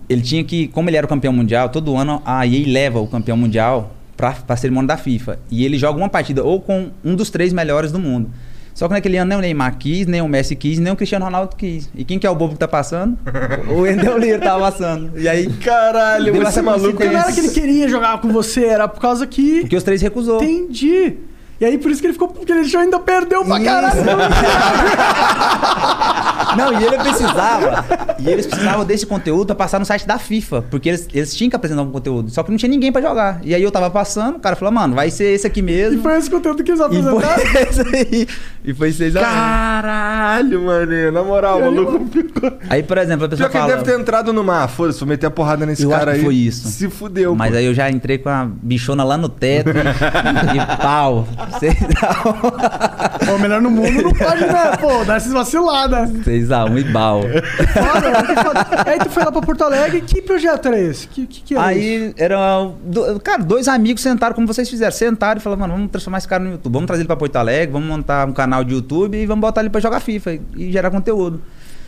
[0.07, 3.07] ele tinha que, como ele era o campeão mundial, todo ano a EA leva o
[3.07, 5.39] campeão mundial pra, pra cerimônia da FIFA.
[5.49, 8.29] E ele joga uma partida ou com um dos três melhores do mundo.
[8.73, 11.25] Só que naquele ano nem o Neymar quis, nem o Messi quis, nem o Cristiano
[11.25, 11.89] Ronaldo quis.
[11.93, 13.17] E quem que é o bobo que tá passando?
[13.69, 15.19] o Endel Lira tava passando.
[15.19, 18.65] E aí, Caralho, Deu esse essa maluco não era que ele queria jogar com você,
[18.65, 19.61] era por causa que...
[19.61, 20.41] porque os três recusou.
[20.41, 21.17] Entendi.
[21.59, 22.29] E aí, por isso que ele ficou...
[22.29, 24.01] Porque ele já ainda perdeu pra caralho.
[26.57, 27.85] Não, e ele precisava.
[28.19, 30.63] e eles precisavam desse conteúdo pra passar no site da FIFA.
[30.69, 32.29] Porque eles, eles tinham que apresentar um conteúdo.
[32.31, 33.39] Só que não tinha ninguém pra jogar.
[33.43, 36.01] E aí eu tava passando, o cara falou, mano, vai ser esse aqui E mesmo.
[36.01, 37.19] foi esse conteúdo que eles E apresentaram.
[37.45, 38.27] foi esse aí.
[38.63, 39.23] E foi seis a um.
[39.23, 41.11] Caralho, mané.
[41.11, 42.51] Na moral, o maluco ficou.
[42.69, 43.75] Aí, por exemplo, a Pior pessoa que ele fala...
[43.77, 44.67] deve ter entrado no mar.
[44.69, 46.23] Foda-se, vou meter a porrada nesse Eu acho cara que aí.
[46.25, 46.67] foi isso.
[46.67, 47.57] Se fudeu, Mas pô.
[47.57, 49.71] aí eu já entrei com a bichona lá no teto e,
[50.57, 51.27] e pau.
[51.59, 54.77] Seis a Pô, melhor no mundo não pode, né?
[54.79, 56.09] Pô, dá essas vaciladas.
[56.31, 56.37] Um.
[56.37, 57.21] Seis a um e bal.
[57.73, 58.83] Foda.
[58.89, 61.07] Aí tu foi lá pra Porto Alegre, que projeto era esse?
[61.07, 61.79] Que, que, que era isso?
[61.79, 62.37] Aí era.
[62.83, 64.91] do- Cara, dois amigos sentaram como vocês fizeram.
[64.91, 66.73] Sentaram e falaram, mano, vamos transformar esse cara no YouTube.
[66.73, 69.61] Vamos trazer ele pra Porto Alegre, vamos montar um canal de YouTube e vamos botar
[69.61, 71.41] ele pra jogar FIFA e, gerar conteúdo.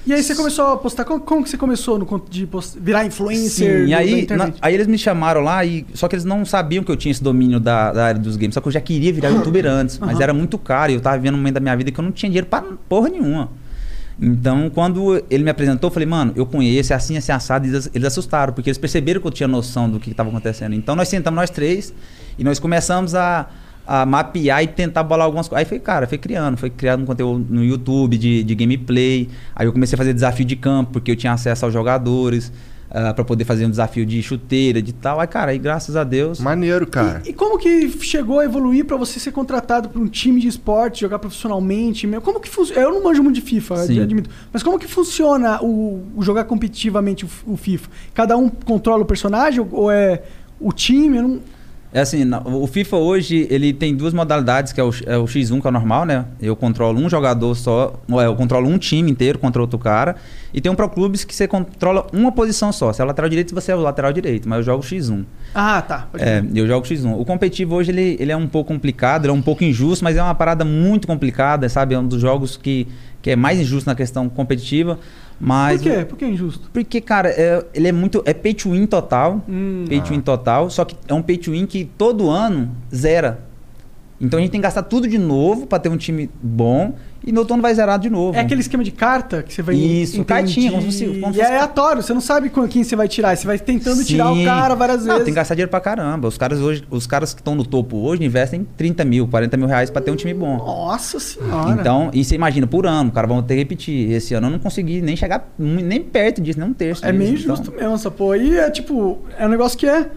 [0.05, 1.05] E aí você começou a postar.
[1.05, 4.51] Como, como que você começou no, con- de post- virar influencer Sim, e aí, na-
[4.61, 7.23] aí eles me chamaram lá, e só que eles não sabiam que eu tinha esse
[7.23, 8.53] domínio da, da área dos games.
[8.53, 10.23] Só que eu já queria virar youtuber antes, mas Aham.
[10.23, 12.11] era muito caro e eu tava vivendo um momento da minha vida que eu não
[12.11, 13.49] tinha dinheiro pra porra nenhuma.
[14.21, 17.67] Então, quando ele me apresentou, eu falei, mano, eu conheço, é assim, assim, assado.
[17.67, 20.73] Eles, eles assustaram, porque eles perceberam que eu tinha noção do que estava acontecendo.
[20.73, 21.93] Então, nós sentamos nós três
[22.37, 23.47] e nós começamos a,
[23.85, 25.65] a mapear e tentar bolar algumas coisas.
[25.65, 29.29] Aí foi, cara, foi criando, foi criando um conteúdo no YouTube de, de gameplay.
[29.55, 32.51] Aí eu comecei a fazer desafio de campo, porque eu tinha acesso aos jogadores.
[32.93, 35.19] Para pra poder fazer um desafio de chuteira, de tal.
[35.19, 36.39] Aí, cara, aí graças a Deus.
[36.39, 37.23] Maneiro, cara.
[37.25, 40.47] E, e como que chegou a evoluir pra você ser contratado pra um time de
[40.47, 42.07] esporte, jogar profissionalmente?
[42.21, 42.81] Como que funciona?
[42.81, 43.99] Eu não manjo muito de FIFA, Sim.
[43.99, 44.29] admito.
[44.51, 47.89] Mas como que funciona o, o jogar competitivamente o, o FIFA?
[48.13, 50.21] Cada um controla o personagem ou, ou é
[50.59, 51.17] o time?
[51.17, 51.39] Eu não...
[51.93, 55.61] É assim, o FIFA hoje ele tem duas modalidades, que é o, é o X1,
[55.61, 56.25] que é o normal, né?
[56.41, 60.15] Eu controlo um jogador só, ou é, eu controlo um time inteiro contra outro cara.
[60.51, 62.91] E tem um Pro Clubes que você controla uma posição só.
[62.91, 65.23] Se é o lateral direito, você é o lateral direito, mas eu jogo X1.
[65.53, 66.07] Ah, tá.
[66.17, 67.13] É, eu jogo X1.
[67.15, 70.17] O competitivo hoje ele, ele é um pouco complicado, ele é um pouco injusto, mas
[70.17, 71.93] é uma parada muito complicada, sabe?
[71.93, 72.87] É um dos jogos que,
[73.21, 74.97] que é mais injusto na questão competitiva.
[75.45, 76.05] Mas Por quê?
[76.05, 76.69] Por que é injusto?
[76.71, 78.23] porque, cara, é- ele é muito.
[78.25, 79.41] É pay to win total.
[79.49, 79.83] Hum.
[79.89, 80.69] Pay to win total.
[80.69, 83.39] Só que é um pay to win que todo ano zera.
[84.21, 86.93] Então a gente tem que gastar tudo de novo pra ter um time bom.
[87.25, 88.37] E no outro ano vai zerar de novo.
[88.37, 89.75] É aquele esquema de carta que você vai.
[89.75, 90.25] Isso, entendi.
[90.25, 93.07] cartinha, como se fosse- como E é aleatório, você não sabe com quem você vai
[93.07, 93.35] tirar.
[93.37, 94.43] Você vai tentando tirar o Sim.
[94.45, 95.23] cara várias Não, vezes.
[95.23, 96.27] tem que gastar dinheiro pra caramba.
[96.27, 99.67] Os caras hoje, os caras que estão no topo hoje investem 30 mil, 40 mil
[99.67, 100.57] reais pra ter um time bom.
[100.57, 101.71] Nossa senhora.
[101.79, 104.11] Então, e você imagina, por ano, o cara vai ter que repetir.
[104.11, 107.23] Esse ano eu não consegui nem chegar nem perto disso, nem um terço É disso.
[107.23, 108.37] meio Então, justo mesmo essa porra.
[108.37, 110.09] E é tipo, é um negócio que é.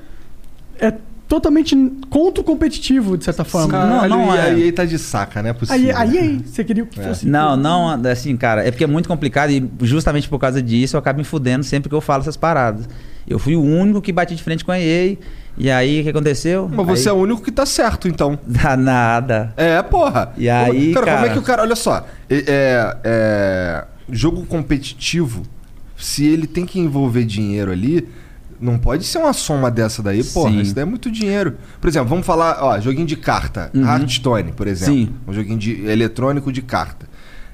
[0.81, 0.93] É
[1.29, 1.75] totalmente
[2.09, 3.69] contra o competitivo, de certa forma.
[3.69, 4.43] Caralho, não e é.
[4.43, 5.51] aí tá de saca, né?
[5.51, 5.97] Aí, Possível.
[5.97, 7.27] aí, aí, você queria que fosse.
[7.27, 11.01] Não, não, assim, cara, é porque é muito complicado e justamente por causa disso eu
[11.01, 12.89] acabo me fudendo sempre que eu falo essas paradas.
[13.27, 15.17] Eu fui o único que bati de frente com a EA.
[15.59, 16.69] E aí, o que aconteceu?
[16.71, 18.39] Mas você é aí, o único que tá certo, então.
[18.47, 19.53] Dá nada.
[19.57, 20.33] É, porra.
[20.37, 21.33] E aí, cara, como é cara?
[21.33, 21.63] que o cara.
[21.63, 22.07] Olha só.
[22.29, 25.43] É, é- é, jogo competitivo,
[25.97, 28.07] se ele tem que envolver dinheiro ali,
[28.61, 30.51] não pode ser uma soma dessa daí, porra.
[30.51, 30.61] Sim.
[30.61, 31.57] Isso daí é muito dinheiro.
[31.81, 33.71] Por exemplo, vamos falar, ó, joguinho de carta.
[33.75, 34.95] Hearthstone, por exemplo.
[34.95, 35.07] Uhum.
[35.07, 35.15] Sim.
[35.29, 37.07] Um joguinho de, eletrônico de carta.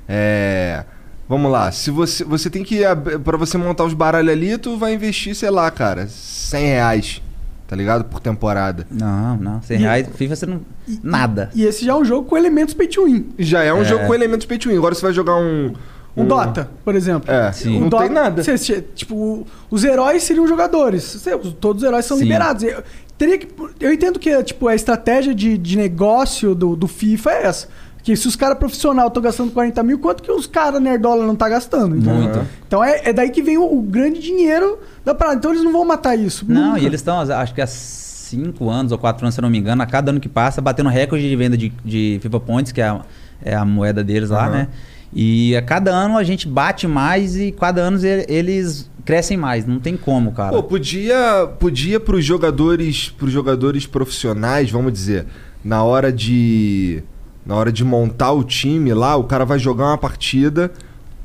[0.08, 0.84] É.
[1.28, 2.80] Vamos lá, se você, você tem que.
[3.24, 7.22] Pra você montar os baralhos ali, tu vai investir, sei lá, cara, 100 reais,
[7.66, 8.04] tá ligado?
[8.04, 8.86] Por temporada.
[8.90, 9.62] Não, não.
[9.62, 10.60] 100 E- reais, FIFA você não.
[11.02, 11.48] Nada.
[11.54, 13.28] E esse já é um jogo com elementos pay to win.
[13.38, 13.84] Já é um É.
[13.84, 14.76] jogo com elementos pay to win.
[14.76, 15.72] Agora você vai jogar um.
[16.16, 17.30] Um Dota, por exemplo.
[17.32, 17.80] É, Sim.
[17.80, 18.42] Não Dota- tem nada.
[18.42, 21.02] Cê- tipo, os heróis seriam jogadores.
[21.04, 22.24] Cê- todos os heróis são Sim.
[22.24, 22.62] liberados.
[22.62, 22.82] Eu,
[23.16, 23.48] teria que,
[23.80, 27.68] eu entendo que tipo, a estratégia de, de negócio do, do FIFA é essa.
[28.02, 31.36] Que se os caras profissionais estão gastando 40 mil, quanto que os caras nerdola não
[31.36, 31.96] tá gastando?
[31.96, 32.14] entendeu?
[32.16, 32.46] Muito.
[32.66, 35.36] Então é, é daí que vem o, o grande dinheiro da parada.
[35.36, 36.44] Então eles não vão matar isso.
[36.48, 36.80] Não, Nunca.
[36.80, 39.56] e eles estão, acho que há 5 anos ou 4 anos, se eu não me
[39.58, 42.80] engano, a cada ano que passa, batendo recorde de venda de, de FIFA Points, que
[42.80, 43.00] é a,
[43.44, 44.50] é a moeda deles lá, Aham.
[44.52, 44.68] né?
[45.14, 49.66] E a cada ano a gente bate mais e cada ano ele- eles crescem mais.
[49.66, 50.52] Não tem como, cara.
[50.52, 55.26] Pô, podia, podia pros jogadores, pros jogadores profissionais, vamos dizer,
[55.64, 57.02] na hora de
[57.44, 60.70] na hora de montar o time lá, o cara vai jogar uma partida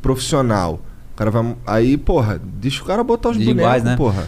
[0.02, 0.82] profissional.
[1.14, 3.96] O cara vai aí, porra, deixa o cara botar os De bonecos, iguais, né?
[3.96, 4.28] porra.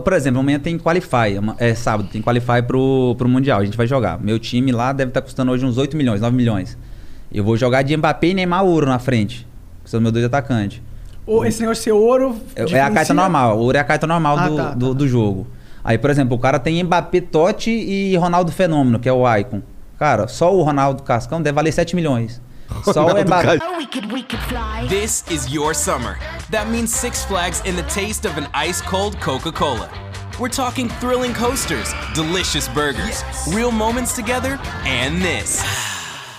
[0.00, 3.60] Por exemplo, amanhã tem Qualify, é sábado, tem Qualify pro, pro Mundial.
[3.60, 4.20] A gente vai jogar.
[4.20, 6.76] Meu time lá deve estar custando hoje uns 8 milhões, 9 milhões.
[7.36, 9.46] Eu vou jogar de Mbappé e Neymar Ouro na frente,
[9.84, 10.80] que são meus dois atacantes.
[11.26, 12.34] Ou esse negócio de ser ouro.
[12.56, 14.88] É, é a carta normal, o ouro é a carta normal Ah, do, tá, do,
[14.88, 14.94] tá.
[14.94, 15.46] do jogo.
[15.84, 19.60] Aí, por exemplo, o cara tem Mbappé, Totti e Ronaldo Fenômeno, que é o Icon.
[19.98, 22.40] Cara, só o Ronaldo Cascão deve valer 7 milhões.
[22.82, 23.58] Só o Mbappé.
[24.88, 26.18] This is your summer.
[26.50, 29.90] That means Six Flags and the taste of an ice cold Coca Cola.
[30.40, 33.22] We're talking thrilling coasters, delicious burgers,
[33.54, 35.62] real moments together, and this.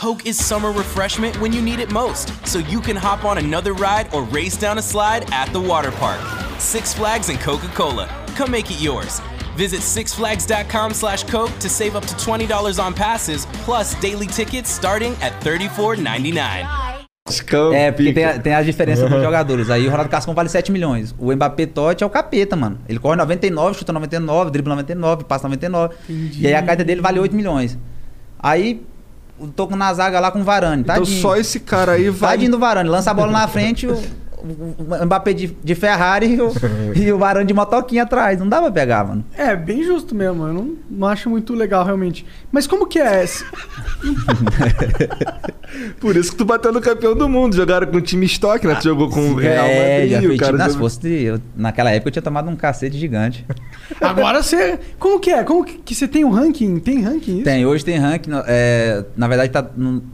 [0.00, 3.74] Coke is summer refreshment when you need it most, so you can hop on another
[3.74, 6.18] ride or race down a slide at the water park.
[6.58, 8.08] Six Flags and Coca Cola.
[8.34, 9.20] Come make it yours.
[9.58, 15.12] Visit sixflags.com slash Coke to save up to $20 on passes, plus daily tickets starting
[15.20, 16.66] at $34.99.
[17.28, 17.74] Fly.
[17.74, 19.68] É, porque tem, a- tem as diferenças dos jogadores.
[19.68, 21.14] Aí o Ronaldo Cascão vale 7 milhões.
[21.18, 22.78] O Mbappé Totti é o capeta, mano.
[22.88, 25.94] Ele corre 99, chuta 99, dribla 99, passa 99.
[26.08, 27.76] E aí a carta dele vale 8 milhões.
[28.42, 28.82] Aí
[29.48, 31.20] tô com na zaga lá com o Varane, Então tadinho.
[31.22, 33.98] só esse cara aí vai Tadinho do Varane, lança a bola na frente, o,
[34.42, 36.52] o Mbappé de, de Ferrari e o,
[36.96, 38.38] e o Varane de motoquinha atrás.
[38.38, 39.24] Não dá pra pegar, mano.
[39.36, 40.46] É, bem justo mesmo.
[40.46, 42.26] Eu não, não acho muito legal, realmente.
[42.50, 43.24] Mas como que é?
[43.24, 43.44] esse-
[46.00, 47.54] Por isso que tu bateu no campeão do mundo.
[47.54, 48.74] Jogaram com o time estoque, né?
[48.76, 50.28] Tu jogou com o Real é, já Madrid.
[50.28, 52.48] fez o cara time- Não, se jogou- fosse de- eu- naquela época eu tinha tomado
[52.50, 53.46] um cacete gigante.
[54.00, 54.78] Agora você.
[54.98, 55.44] Como que é?
[55.44, 56.78] Como que, que você tem um ranking?
[56.80, 57.44] Tem ranking isso?
[57.44, 58.30] Tem, hoje tem ranking.
[58.46, 59.64] é, na verdade, tá,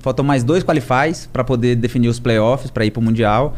[0.00, 3.54] faltam mais dois qualifies para poder definir os playoffs, para ir pro Mundial.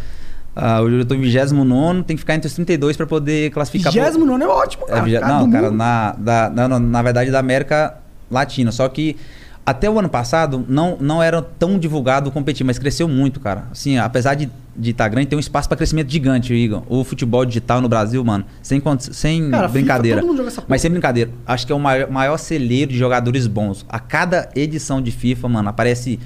[0.61, 3.93] Ah, eu tô em 29, tem que ficar entre os 32 para poder classificar.
[3.93, 5.03] pro- 29 é ótimo, É, cara.
[5.03, 7.95] vigé- Cara, não, cara, na, da, na, na- verdade da América
[8.29, 8.73] Latina.
[8.73, 9.17] Só que
[9.65, 13.65] até o ano passado não, não era tão divulgado competir, mas cresceu muito, cara.
[13.71, 14.51] Assim, apesar de
[14.83, 16.83] estar grande, tem um espaço para crescimento gigante, Igor.
[16.89, 20.23] O futebol digital no Brasil, mano, sem, sem Cara, FIFA, brincadeira.
[20.23, 20.65] porra.
[20.67, 23.85] mas sem brincadeira, acho que é o maior, maior celeiro de jogadores bons.
[23.89, 26.19] A cada edição de FIFA, mano, aparece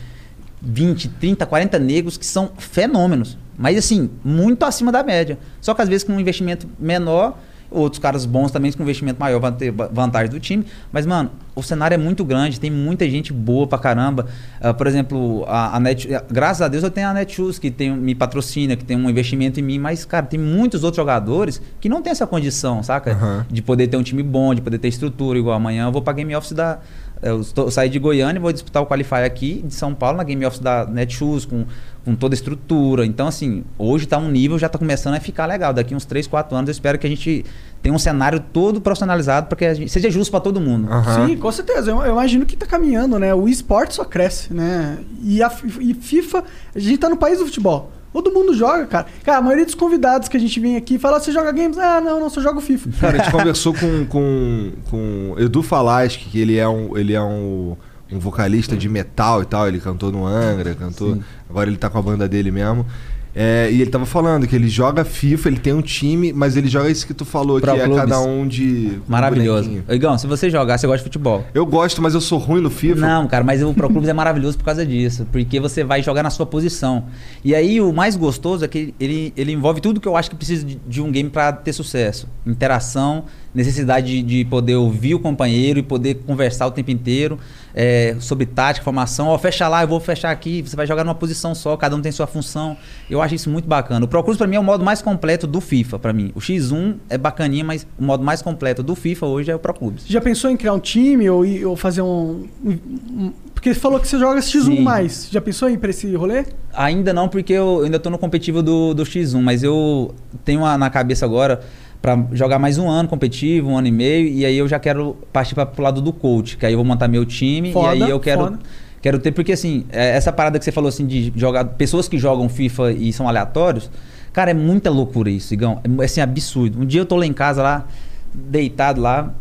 [0.60, 3.36] 20, 30, 40 negros que são fenômenos.
[3.62, 5.38] Mas assim, muito acima da média.
[5.60, 7.38] Só que às vezes com um investimento menor,
[7.70, 10.66] outros caras bons também com investimento maior vão ter va- vantagem do time.
[10.92, 14.26] Mas, mano, o cenário é muito grande, tem muita gente boa pra caramba.
[14.60, 17.90] Ah, por exemplo, a, a Net, graças a Deus eu tenho a Netshoes que tem,
[17.96, 21.88] me patrocina, que tem um investimento em mim, mas, cara, tem muitos outros jogadores que
[21.88, 23.12] não tem essa condição, saca?
[23.12, 23.46] Aham.
[23.50, 26.12] De poder ter um time bom, de poder ter estrutura, igual amanhã eu vou pra
[26.12, 26.78] Game Office da.
[27.22, 30.16] Eu, estou- eu saí de Goiânia e vou disputar o Qualify aqui de São Paulo
[30.18, 31.64] na Game Office da Netshoes, com,
[32.04, 33.06] com toda a estrutura.
[33.06, 35.72] Então, assim, hoje tá um nível, já tá começando a ficar legal.
[35.72, 37.44] Daqui uns 3, 4 anos eu espero que a gente
[37.80, 40.90] tenha um cenário todo profissionalizado para que a gente, seja justo para todo mundo.
[40.92, 41.28] Aham.
[41.28, 41.92] Sim, com certeza.
[41.92, 43.32] Eu, eu imagino que tá caminhando, né?
[43.32, 44.98] O esporte só cresce, né?
[45.22, 46.42] E a e FIFA,
[46.74, 47.92] a gente tá no país do futebol.
[48.12, 49.06] Todo mundo joga, cara.
[49.24, 51.78] Cara, a maioria dos convidados que a gente vem aqui fala, você joga games?
[51.78, 52.90] Ah, não, não, só jogo FIFA.
[53.00, 57.22] Cara, a gente conversou com, com, com Edu Falaschi, que ele é um, ele é
[57.22, 57.76] um,
[58.10, 59.66] um vocalista de metal e tal.
[59.66, 61.18] Ele cantou no Angra, cantou.
[61.48, 62.86] Agora ele tá com a banda dele mesmo.
[63.34, 66.68] É, e ele tava falando que ele joga FIFA, ele tem um time, mas ele
[66.68, 68.02] joga isso que tu falou, Pro que é clubes.
[68.04, 68.98] cada um de.
[68.98, 69.70] um Maravilhoso.
[69.70, 69.94] bonequinho.
[69.96, 71.44] Igão, se você jogar, você gosta de futebol.
[71.54, 73.00] Eu gosto, mas eu sou ruim no FIFA.
[73.00, 75.26] Não, cara, mas o Pro Clubes é maravilhoso por causa disso.
[75.32, 77.06] Porque você vai jogar na sua posição.
[77.42, 80.36] E aí o mais gostoso é que ele, ele envolve tudo que eu acho que
[80.36, 85.20] precisa de, de um game pra ter sucesso: interação, necessidade de, de poder ouvir o
[85.20, 87.38] companheiro e poder conversar o tempo inteiro
[87.74, 89.28] é, sobre tática, formação.
[89.28, 90.62] Ó, fecha lá, eu vou fechar aqui.
[90.62, 92.76] Você vai jogar numa posição só, cada um tem sua função.
[93.10, 94.04] Eu acho isso muito bacana.
[94.04, 96.32] O Pro Clubes pra mim é o modo mais completo do FIFA, pra mim.
[96.34, 99.74] O X1 é bacaninha, mas o modo mais completo do FIFA hoje é o Pro
[99.74, 100.04] Clubes.
[100.04, 104.00] Você já pensou em criar um time ou, ou fazer um, um- Porque você falou
[104.00, 104.80] que você joga X1 Sim.
[104.80, 105.28] mais.
[105.30, 106.44] Já pensou em ir pra esse rolê?
[106.74, 110.76] Ainda não, porque eu ainda tô no competitivo do, do X1, mas eu tenho a-
[110.78, 111.60] na cabeça agora
[112.02, 115.16] pra jogar mais um ano competitivo, um ano e meio, e aí eu já quero
[115.32, 118.02] partir para pro lado do coach, que aí eu vou montar meu time Foda, e
[118.02, 118.58] aí eu quero foda.
[119.00, 122.18] quero ter porque assim, é, essa parada que você falou assim de jogar pessoas que
[122.18, 123.88] jogam FIFA e são aleatórios,
[124.32, 126.80] cara, é muita loucura isso, Igão, é assim absurdo.
[126.80, 127.86] Um dia eu tô lá em casa lá,
[128.34, 129.32] deitado lá,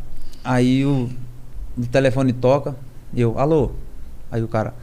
[0.43, 1.09] aí o,
[1.75, 2.75] o telefone toca,
[3.15, 3.71] eu, alô.
[4.31, 4.73] Aí o cara,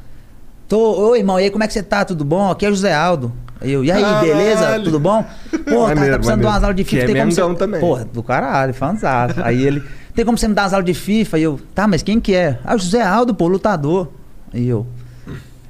[0.69, 2.05] Tô, oi, irmão, e aí, como é que você tá?
[2.05, 2.51] Tudo bom?
[2.51, 3.33] Aqui é o José Aldo.
[3.61, 4.27] Eu, e aí, Caralho.
[4.29, 4.81] beleza?
[4.81, 5.25] Tudo bom?
[5.51, 7.03] Pô, tá, tá precisando de umas aulas de Que FIFA.
[7.03, 7.59] é tem como mendão você...
[7.59, 7.81] também.
[7.81, 9.35] Porra, do caralho, fanzaço.
[9.43, 9.83] Aí ele,
[10.15, 11.39] tem como você me dar umas aulas de FIFA?
[11.39, 12.59] E eu, tá, mas quem que é?
[12.65, 14.09] Ah, o José Aldo, pô, lutador.
[14.55, 14.87] Aí eu,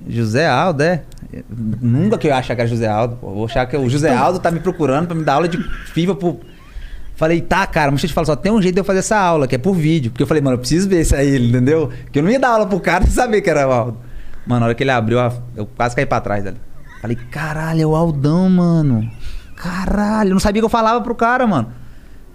[0.07, 1.03] José Aldo, é?
[1.81, 3.31] Nunca que eu ia achar que era José Aldo, pô.
[3.33, 5.59] Vou achar que o José Aldo tá me procurando pra me dar aula de
[5.93, 6.41] FIFA pro...
[7.17, 9.01] Falei, tá, cara, mas deixa eu te falar, só tem um jeito de eu fazer
[9.01, 10.11] essa aula, que é por vídeo.
[10.13, 11.91] Porque eu falei, mano, eu preciso ver isso aí, entendeu?
[12.13, 13.99] Que eu não ia dar aula pro cara sem saber que era o Aldo.
[14.47, 15.19] Mano, na hora que ele abriu,
[15.57, 16.59] eu quase caí pra trás dele.
[17.01, 19.09] Falei, caralho, é o Aldão, mano.
[19.57, 21.73] Caralho, eu não sabia que eu falava pro cara, mano.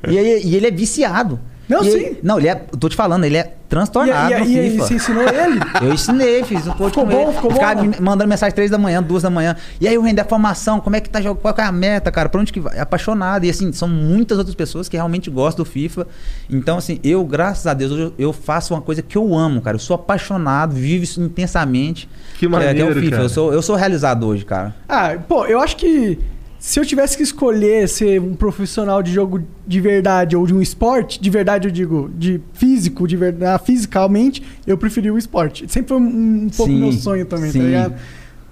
[0.08, 1.40] E, aí- e ele é viciado.
[1.74, 1.98] Não, E sim.
[1.98, 2.56] ele- não, ele é.
[2.56, 4.86] Tô te falando, ele é transtornado e, no e, e, FIFA.
[4.86, 5.60] você ensinou ele?
[5.82, 7.34] Eu ensinei, fiz um coach Ficou com bom, ele.
[7.34, 7.92] ficou ficava bom?
[8.02, 9.56] mandando mensagem três da manhã, duas da manhã.
[9.82, 11.42] E aí eu render a formação, como é que tá jogando?
[11.42, 12.30] Qual é a meta, cara?
[12.30, 12.78] Pra onde que vai?
[12.78, 13.46] É apaixonado.
[13.46, 16.08] E assim, são muitas outras pessoas que realmente gostam do FIFA.
[16.50, 19.60] Então, assim, eu, graças a Deus, hoje eu, eu faço uma coisa que eu amo,
[19.62, 19.76] cara.
[19.76, 22.08] Eu sou apaixonado, vivo isso intensamente.
[22.38, 23.12] Que é- que é, maneiro, o FIFA.
[23.12, 23.24] cara.
[23.24, 24.76] Eu sou, eu sou realizado hoje, cara.
[24.88, 26.20] Ah, pô, eu acho que
[26.66, 30.62] se eu tivesse que escolher ser um profissional de jogo de verdade ou de um
[30.62, 35.66] esporte, de verdade eu digo, de físico, de verdade, fisicalmente, eu preferi o esporte.
[35.68, 37.60] Sempre foi um, um pouco Sim, meu sonho também, sim.
[37.60, 37.94] tá ligado?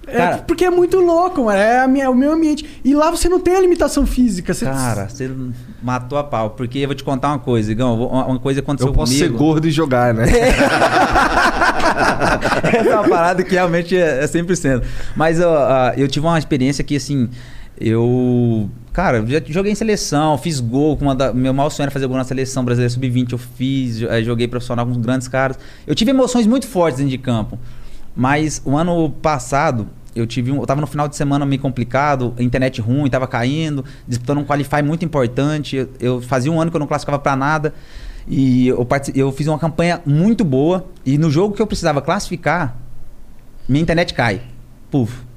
[0.06, 1.56] É, Cara- porque é muito louco, mano.
[1.58, 2.66] É a minha- o meu ambiente.
[2.84, 4.52] E lá você não tem a limitação física.
[4.52, 5.30] Você, Cara, você
[5.82, 6.50] matou a pau.
[6.50, 7.94] Porque eu vou te contar uma coisa, Igão.
[7.94, 9.38] Uma uma coisa aconteceu Eu posso ser comigo.
[9.38, 10.24] gordo e jogar, né?
[12.78, 14.82] Essa é uma parada que realmente é, é 100%.
[15.16, 17.30] Mas ó, ah, eu tive uma experiência que, assim,
[17.80, 18.68] eu.
[18.92, 20.96] Cara, já joguei em seleção, fiz gol.
[20.96, 23.32] Com uma da- meu maior sonho era fazer gol na seleção brasileira sub-20.
[23.32, 25.58] Eu fiz, eh, joguei profissional com grandes caras.
[25.86, 27.58] Eu tive emoções muito fortes dentro de campo.
[28.14, 32.34] Mas o ano passado, eu tive um, eu tava no final de semana meio complicado,
[32.38, 35.76] internet ruim, tava caindo, disputando um qualify muito importante.
[35.76, 37.72] Eu, eu fazia um ano que eu não classificava pra nada.
[38.28, 40.84] E eu, eu fiz uma campanha muito boa.
[41.06, 42.76] E no jogo que eu precisava classificar,
[43.66, 44.42] minha internet cai.
[44.90, 45.31] Puf.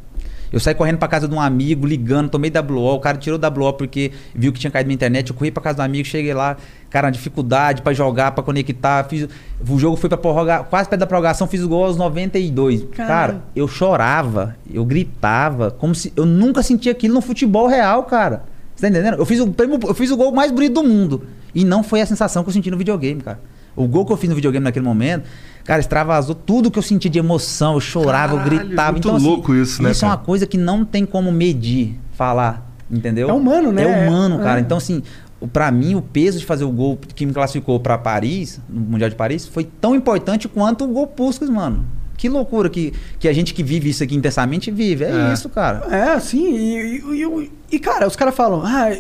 [0.52, 3.62] Eu saí correndo pra casa de um amigo, ligando, tomei WO, o cara tirou o
[3.64, 6.34] WO porque viu que tinha caído minha internet, eu corri pra casa do amigo, cheguei
[6.34, 6.58] lá,
[6.90, 9.28] cara, dificuldade pra jogar, pra conectar, fiz,
[9.68, 12.86] o jogo foi pra prorrogar, quase perto da prorrogação, fiz o gol aos 92.
[12.92, 13.08] Caralho.
[13.08, 18.44] Cara, eu chorava, eu gritava, como se eu nunca sentia aquilo no futebol real, cara.
[18.76, 19.18] Você tá entendendo?
[19.18, 19.54] Eu fiz, o,
[19.88, 22.54] eu fiz o gol mais bonito do mundo e não foi a sensação que eu
[22.54, 23.40] senti no videogame, cara.
[23.76, 25.24] O gol que eu fiz no videogame naquele momento,
[25.64, 27.74] cara, extravasou tudo que eu senti de emoção.
[27.74, 28.92] Eu chorava, Caralho, eu gritava.
[28.94, 30.26] muito então, assim, louco isso, né, Isso é uma cara?
[30.26, 33.30] coisa que não tem como medir, falar, entendeu?
[33.30, 33.84] É humano, né?
[33.84, 34.44] É humano, É.
[34.44, 34.60] cara.
[34.62, 35.04] Então, assim,
[35.42, 38.80] o- pra mim, o peso de fazer o gol que me classificou pra Paris, no
[38.82, 41.86] Mundial de Paris, foi tão importante quanto o gol Puskas, mano.
[42.18, 45.04] Que loucura que, que a gente que vive isso aqui intensamente vive.
[45.04, 45.34] É, É.
[45.34, 45.86] isso, cara.
[45.94, 46.56] É, sim.
[46.56, 48.96] E, e- e- e, cara, os caras falam, ah,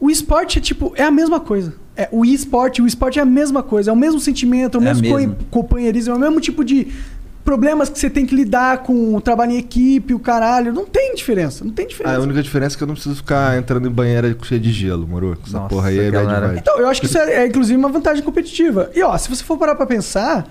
[0.00, 1.74] o esporte é tipo, é a mesma coisa.
[1.96, 4.82] É, o esporte, o esporte é a mesma coisa, é o mesmo sentimento, é o
[4.82, 5.34] É mesmo mesmo.
[5.36, 6.88] co- companheirismo, é o mesmo tipo de
[7.44, 10.72] problemas que você tem que lidar com o trabalho em equipe, o caralho.
[10.72, 12.16] Não tem diferença, não tem Ah, diferença.
[12.16, 15.06] a única diferença é que eu não preciso ficar entrando em banheira cheia de gelo,
[15.06, 15.38] moro?
[15.46, 16.58] Essa Nossa, porra aí é bad vibe.
[16.58, 18.90] Então, eu acho que isso é, é, inclusive uma vantagem competitiva.
[18.94, 20.48] E ó, se você for parar pra pensar,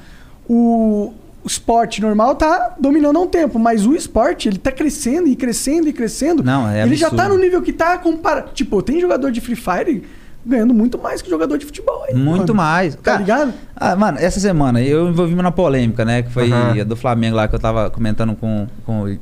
[0.47, 5.27] o, o esporte normal tá dominando há um tempo, mas o esporte, ele tá crescendo
[5.27, 6.43] e crescendo e crescendo.
[6.43, 7.23] Não, é Ele já absurdo.
[7.23, 8.51] tá no nível que tá comparado.
[8.53, 10.03] Tipo, tem jogador de Free Fire
[10.45, 12.03] ganhando muito mais que jogador de futebol.
[12.07, 12.53] aí, Muito mano.
[12.55, 12.95] mais.
[12.95, 13.53] Tá Cara, ligado?
[13.75, 16.21] Ah, mano, essa semana eu envolvi-me na polêmica, né?
[16.23, 19.17] Que foi a do Flamengo lá que eu tava comentando com, com o-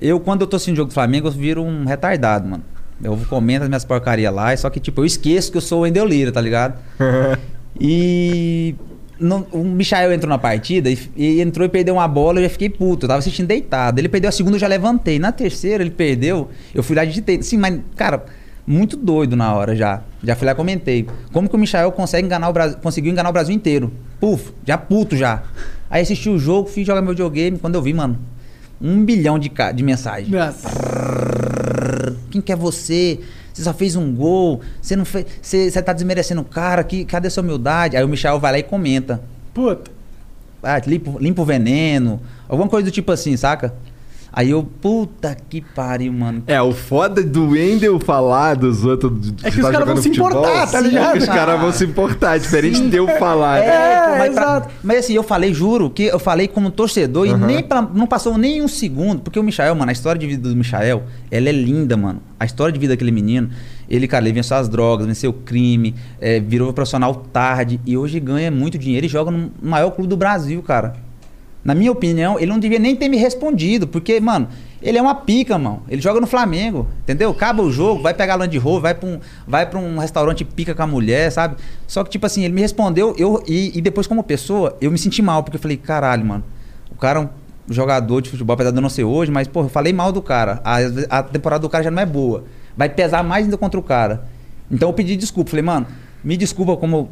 [0.00, 2.62] Eu, quando eu tô assistindo jogo do Flamengo, eu viro um retardado, mano.
[3.02, 5.82] Eu comento as minhas porcarias lá, só que, tipo, eu esqueço que eu sou o
[5.82, 6.78] Wendel Lira, tá ligado?
[7.80, 8.74] e.
[9.18, 12.50] não- o Michael entrou na partida e, e entrou e perdeu uma bola, eu já
[12.50, 13.04] fiquei puto.
[13.04, 13.98] Eu tava assistindo deitado.
[13.98, 15.18] Ele perdeu a segunda, eu já levantei.
[15.18, 17.42] Na terceira, ele perdeu, eu fui lá e digitei.
[17.42, 18.24] Sim, mas, cara,
[18.66, 20.02] muito doido na hora já.
[20.22, 21.06] Já fui lá e comentei.
[21.32, 23.92] Como que o Michael consegue enganar o Brasil, conseguiu enganar o Brasil inteiro?
[24.18, 25.42] Puf, já puto já.
[25.88, 27.58] Aí assisti o jogo, fui jogar meu videogame.
[27.58, 28.18] Quando eu vi, mano,
[28.80, 30.28] um bilhão de, de mensagens.
[32.30, 33.20] Quem que é você?
[33.52, 34.60] Você só fez um gol.
[34.82, 35.26] Você não fez.
[35.40, 36.82] Você, você tá desmerecendo o cara.
[36.82, 37.96] Que, cadê sua humildade?
[37.96, 39.22] Aí o Michel vai lá e comenta.
[39.54, 39.90] Puta.
[40.62, 42.20] Ah, limpa, limpa o veneno.
[42.48, 43.72] Alguma coisa do tipo assim, saca?
[44.36, 46.42] Aí eu, puta que pariu, mano.
[46.46, 49.32] É, o foda do Wendel falar dos outros.
[49.42, 51.08] É que os caras vão se importar, tá ligado?
[51.08, 53.60] É que os caras vão se importar, diferente de eu falar.
[53.60, 53.66] né?
[53.66, 54.68] É, pô, mas, pra- exato.
[54.84, 58.36] mas assim, eu falei, juro, que eu falei como torcedor e nem pra- não passou
[58.36, 61.52] nem um segundo, porque o Michael, mano, a história de vida do Michael, ela é
[61.52, 62.20] linda, mano.
[62.38, 63.48] A história de vida daquele menino,
[63.88, 68.20] ele, cara, ele venceu as drogas, venceu o crime, é, virou profissional tarde e hoje
[68.20, 71.05] ganha muito dinheiro e joga no maior clube do Brasil, cara.
[71.66, 74.46] Na minha opinião, ele não devia nem ter me respondido, porque, mano,
[74.80, 75.82] ele é uma pica, mano.
[75.88, 77.28] Ele joga no Flamengo, entendeu?
[77.30, 80.76] Acaba o jogo, vai pegar Land Rover, vai pra um, vai pra um restaurante pica
[80.76, 81.56] com a mulher, sabe?
[81.84, 84.96] Só que, tipo assim, ele me respondeu, eu, e, e depois, como pessoa, eu me
[84.96, 86.44] senti mal, porque eu falei, caralho, mano,
[86.88, 87.28] o cara é um
[87.68, 90.22] jogador de futebol, apesar de eu não ser hoje, mas, pô, eu falei mal do
[90.22, 90.60] cara.
[90.62, 90.76] A,
[91.18, 92.44] a temporada do cara já não é boa.
[92.76, 94.22] Vai pesar mais ainda contra o cara.
[94.70, 95.88] Então eu pedi desculpa, falei, mano,
[96.22, 97.10] me desculpa como.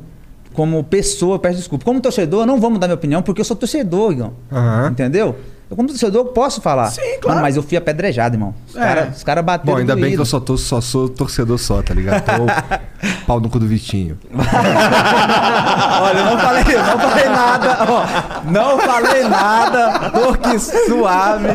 [0.54, 1.84] Como pessoa, peço desculpa.
[1.84, 4.32] Como torcedor, eu não vou mudar minha opinião, porque eu sou torcedor, Igão.
[4.50, 4.88] Aham.
[4.90, 5.36] Entendeu?
[5.68, 6.86] Eu, como torcedor, posso falar.
[6.90, 7.28] Sim, claro.
[7.30, 8.54] Mano, mas eu fui apedrejado, irmão.
[8.68, 8.80] Os É.
[8.80, 9.74] caras cara bateram.
[9.74, 12.22] Bom, ainda bem que eu só, tô, só sou torcedor só, tá ligado?
[12.24, 12.32] Tô
[13.26, 14.18] pau no cu do Vitinho.
[16.00, 18.04] Olha, eu não falei, não falei nada, ó.
[18.50, 20.10] Não falei nada.
[20.10, 21.48] Tô que suave.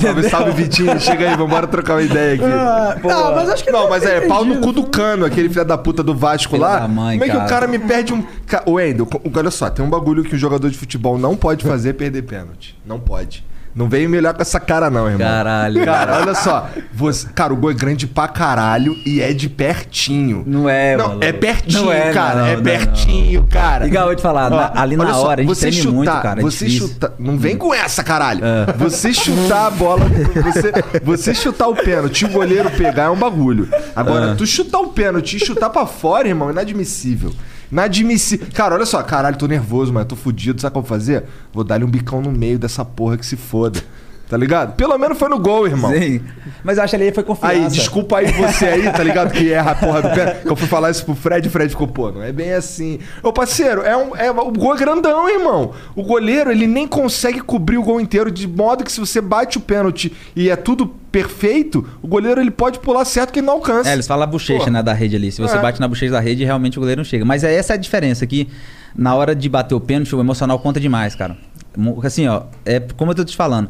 [0.00, 0.98] Salve, salve, Vitinho.
[1.00, 2.44] Chega aí, vambora trocar uma ideia aqui.
[2.44, 5.48] Ah, não, mas acho que Não, deve mas é pau no cu do cano, aquele
[5.48, 6.80] filho da puta do Vasco Filho lá.
[6.80, 7.50] da mãe, Como é que o cara.
[7.50, 8.22] cara me perde um.
[8.46, 11.64] Ca- Wendel, co- olha só, tem um bagulho que o jogador de futebol não pode
[11.64, 12.78] fazer é perder pênalti.
[12.86, 13.44] Não pode.
[13.74, 15.26] Não vem me olhar com essa cara, não, irmão.
[15.26, 15.84] Caralho.
[15.84, 16.68] Cara, olha só.
[16.92, 20.44] Você, cara, o gol é grande pra caralho e é de pertinho.
[20.46, 21.24] Não é, Não, maluco.
[21.24, 22.40] é pertinho, Não é, cara.
[22.40, 23.86] não, é não, pertinho, cara.
[23.86, 25.92] Igual eu te falar, Ó, na- ali na só, hora, a gente você treme chutar,
[25.94, 26.88] muito, cara, é você difícil.
[26.88, 27.12] chutar.
[27.18, 28.40] Não vem com essa, caralho.
[28.78, 30.04] Você chutar a bola.
[30.44, 33.68] Você, você chutar o pênalti e o goleiro pegar é um bagulho.
[33.96, 37.32] Agora, tu chutar o pênalti e chutar pra fora, irmão, é inadmissível.
[37.72, 38.48] Inadmissível.
[38.52, 40.60] Cara, olha só, caralho, tô nervoso, mas tô fudido.
[40.60, 41.24] Sabe o que eu vou fazer?
[41.54, 43.82] Vou dar-lhe um bicão no meio dessa porra que se foda.
[44.32, 44.76] Tá ligado?
[44.76, 45.92] Pelo menos foi no gol, irmão.
[45.92, 46.22] Sim.
[46.64, 47.54] Mas eu acho que ali foi confiança.
[47.54, 49.30] Aí, desculpa aí você aí, tá ligado?
[49.30, 50.40] Que erra a porra do pé.
[50.40, 52.98] Que eu fui falar isso pro Fred, o Fred ficou, pô, não é bem assim.
[53.22, 55.72] Ô, parceiro, é um, é, o gol é grandão, irmão.
[55.94, 59.58] O goleiro, ele nem consegue cobrir o gol inteiro, de modo que se você bate
[59.58, 63.52] o pênalti e é tudo perfeito, o goleiro ele pode pular certo que ele não
[63.52, 63.90] alcança.
[63.90, 64.70] É, eles falam a bochecha, Pô.
[64.70, 65.30] né, da rede ali.
[65.30, 65.60] Se você É.
[65.60, 67.22] bate na bochecha da rede, realmente o goleiro não chega.
[67.22, 68.48] Mas é essa a diferença, que
[68.96, 71.36] na hora de bater o pênalti, o emocional conta demais, cara.
[72.02, 73.68] Assim, ó, é como eu tô te falando.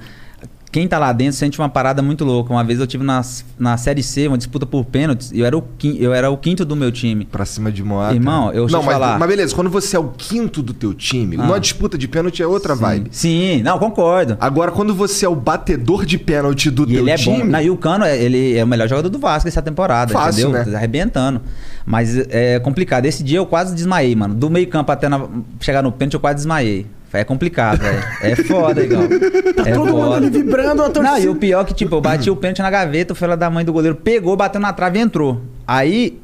[0.73, 2.51] Quem tá lá dentro sente uma parada muito louca.
[2.51, 3.21] Uma vez eu tive na,
[3.59, 6.37] na Série C, uma disputa por pênaltis, e eu era o, quin- eu era o
[6.39, 7.27] quinto do meu time.
[7.27, 8.15] Pra cima de Moata.
[8.15, 9.19] Irmão, eu- Não, mas, falar.
[9.19, 11.43] mas beleza, quando você é o quinto do teu time, Ah.
[11.43, 13.11] numa disputa de pênalti é outra vibe.
[13.13, 14.39] Sim, não, concordo.
[14.41, 17.39] Agora, quando você é o batedor de pênalti do E teu ele é time.
[17.41, 17.45] bom.
[17.45, 20.49] Não, e o Cano, é- ele é o melhor jogador do Vasco essa temporada, Fácil,
[20.49, 20.65] entendeu?
[20.65, 20.71] né?
[20.73, 21.43] Tá Arrebentando.
[21.85, 23.05] Mas é complicado.
[23.05, 24.35] Esse dia eu quase desmaiei, mano.
[24.35, 25.29] Do meio campo até na-
[25.61, 26.87] chegar no pênalti eu quase desmaiei.
[27.13, 28.03] É complicado, velho.
[28.23, 29.03] É foda, igual.
[29.67, 30.39] É Todo mundo ali foda.
[30.39, 31.21] vibrando a Não, torcida.
[31.21, 33.51] e o pior é que, tipo, eu bati o pênalti na gaveta, o filho da
[33.51, 35.43] mãe do goleiro pegou, bateu na trave e entrou.
[35.67, 36.19] Aí,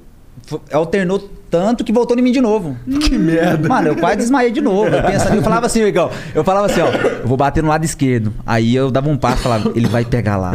[0.72, 1.18] alternou
[1.50, 2.76] tanto que voltou em mim de novo.
[3.00, 3.68] Que merda.
[3.68, 4.88] Mano, eu quase desmaiei de novo.
[4.94, 7.84] Eu pensando, eu falava assim, Igão, eu falava assim, ó, eu vou bater no lado
[7.84, 8.32] esquerdo.
[8.46, 10.52] Aí eu dava um passo e falava, ele vai pegar lá.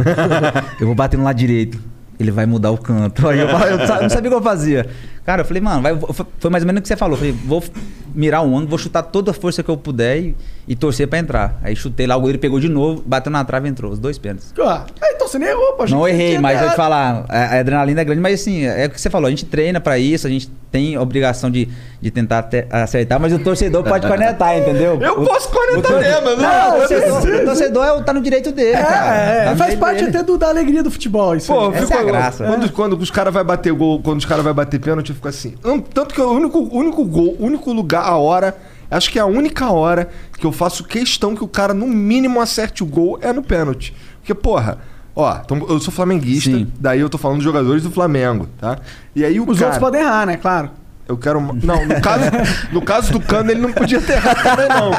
[0.80, 1.78] Eu vou bater no lado direito.
[2.18, 3.26] Ele vai mudar o canto.
[3.28, 4.86] Aí eu, eu não sabia o que eu fazia.
[5.24, 5.96] Cara, eu falei, mano, vai-
[6.38, 7.14] foi mais ou menos o que você falou.
[7.14, 7.62] Eu falei, vou
[8.14, 10.36] mirar um ângulo, vou chutar toda a força que eu puder e,
[10.68, 11.58] e torcer pra entrar.
[11.62, 13.90] Aí chutei lá, o goleiro pegou de novo, bateu na trave e entrou.
[13.90, 14.52] Os dois pênaltis.
[14.60, 14.84] Ah,
[15.14, 15.84] então você nem errou, pô.
[15.86, 18.90] Não errei, mas eu te falar, a, a adrenalina é grande, mas assim, é o
[18.90, 21.68] que você falou, a gente treina pra isso, a gente tem a obrigação de,
[22.00, 24.98] de tentar te- acertar, mas o torcedor pode cornetar, entendeu?
[25.00, 27.42] Eu O- posso tor- mesmo, eu não- Não, o torcedor, preciso.
[27.42, 29.16] o torcedor é tá no direito dele, cara.
[29.16, 30.08] É, é, Tá faz parte dele.
[30.10, 31.74] até do, da alegria do futebol, isso Pô, aí.
[31.76, 32.44] Essa fico, é a graça.
[32.44, 35.28] Quando, quando os caras vão bater gol, quando os caras vão bater pênalti, eu fico
[35.28, 35.54] assim.
[35.92, 38.56] Tanto que o único, único gol, o único lugar, a hora,
[38.90, 42.40] acho que é a única hora que eu faço questão que o cara, no mínimo,
[42.40, 43.94] acerte o gol é no pênalti.
[44.18, 44.78] Porque, porra,
[45.14, 46.66] ó, eu sou flamenguista, Sim.
[46.78, 48.78] daí eu tô falando dos jogadores do Flamengo, tá?
[49.14, 49.72] E aí o Os cara.
[49.72, 50.36] outros podem errar, né?
[50.36, 50.70] Claro.
[51.06, 51.38] Eu quero.
[51.40, 52.24] Não, no caso,
[52.72, 54.90] no caso do Cano, ele não podia ter errado também, não.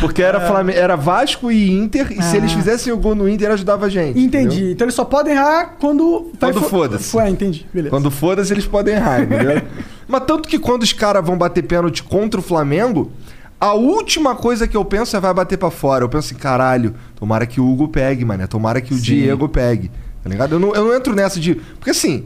[0.00, 2.38] Porque era, Flamengo, era Vasco e Inter, e se Ah.
[2.38, 4.18] eles fizessem o gol no Inter, ajudava a gente.
[4.18, 4.56] Entendi.
[4.56, 4.72] entendeu?
[4.72, 6.32] Então eles só podem errar quando.
[6.40, 7.10] Quando fo- foda-se.
[7.10, 7.66] Foi, entendi.
[7.74, 7.90] Beleza.
[7.90, 9.60] Quando foda-se, eles podem errar, entendeu?
[10.08, 13.12] Mas tanto que quando os caras vão bater pênalti contra o Flamengo,
[13.60, 16.02] a última coisa que eu penso é vai bater pra fora.
[16.04, 18.48] Eu penso assim, caralho, tomara que o Hugo pegue, mano.
[18.48, 19.02] Tomara que o Sim.
[19.02, 19.90] Diego pegue.
[20.24, 20.52] Tá ligado?
[20.54, 21.54] Eu não, eu não entro nessa de.
[21.54, 22.24] Porque assim,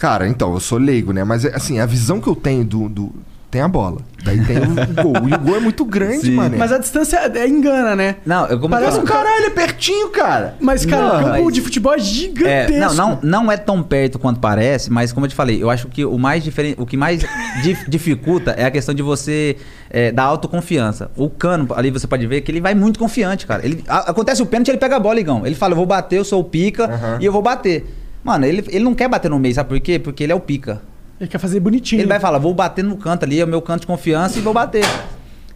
[0.00, 1.22] cara, então, eu sou leigo, né?
[1.22, 2.88] Mas assim, a visão que eu tenho do.
[2.88, 3.12] do-
[3.50, 3.98] tem a bola.
[4.24, 5.28] Daí tem o, gol.
[5.28, 6.56] E o gol é muito grande, mano.
[6.56, 8.14] Mas a distância é, engana, né?
[8.24, 10.54] Não, eu como Parece um Caralho, é pertinho, cara.
[10.60, 12.94] Mas, cara, Não, o campo mas- de futebol é É, gigantesco.
[12.94, 15.88] não, não, não é tão perto quanto parece, mas como eu te falei, eu acho
[15.88, 17.22] que o mais diferente, o que mais
[17.64, 19.56] dif- dificulta é a questão de você
[19.90, 21.10] é, dar autoconfiança.
[21.16, 23.64] O Cano, ali você pode ver que ele vai muito confiante, cara.
[23.66, 25.44] Ele, a- acontece o pênalti, ele pega a bola, Igão.
[25.44, 27.18] Ele fala, eu vou bater, eu sou o pica Aham.
[27.20, 27.96] e eu vou bater.
[28.22, 29.98] Mano, ele, ele não quer bater no meio, sabe por quê?
[29.98, 30.82] Porque ele é o pica.
[31.20, 32.00] Ele quer fazer bonitinho.
[32.00, 34.42] Ele vai falar, vou bater no canto ali, é o meu canto de confiança e
[34.42, 34.84] vou bater.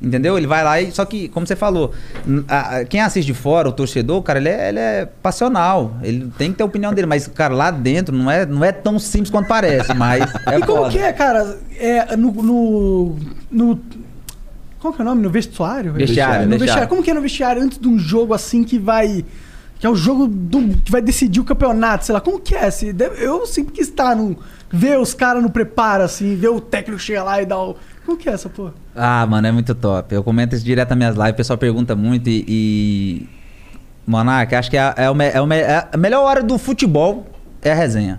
[0.03, 0.37] Entendeu?
[0.37, 0.91] Ele vai lá e.
[0.93, 1.93] Só que, como você falou,
[2.49, 5.97] a- a- quem assiste de fora, o torcedor, cara, ele é, ele é passional.
[6.03, 7.07] Ele tem que ter a opinião dele.
[7.07, 10.61] Mas, cara, lá dentro não é, não é tão simples quanto parece, mas é e
[10.63, 10.91] como foda.
[10.91, 11.59] que é, cara?
[11.79, 13.17] É, no, no,
[13.51, 13.81] no-
[14.81, 15.23] Qual que é o nome?
[15.23, 15.93] No vestuário?
[15.95, 16.59] Vestiário, No vestiário.
[16.59, 16.89] vestiário.
[16.89, 19.25] Como que é no vestiário antes de um jogo assim que vai.
[19.85, 22.19] Que é o jogo do- que vai decidir o campeonato, sei lá.
[22.19, 22.71] Como que é?
[22.71, 24.35] Se eu sempre quis estar num.
[24.73, 27.77] Ver os caras no preparo, assim, ver o técnico chegar lá e dar o.
[28.07, 28.73] Como que é essa porra?
[28.97, 30.15] Ah, mano, é muito top.
[30.15, 32.47] Eu comento isso direto nas minhas lives, o pessoal pergunta muito e.
[32.49, 33.29] e...
[34.07, 37.27] Monark, acho que é, é é é a melhor hora do futebol
[37.61, 38.19] é a resenha.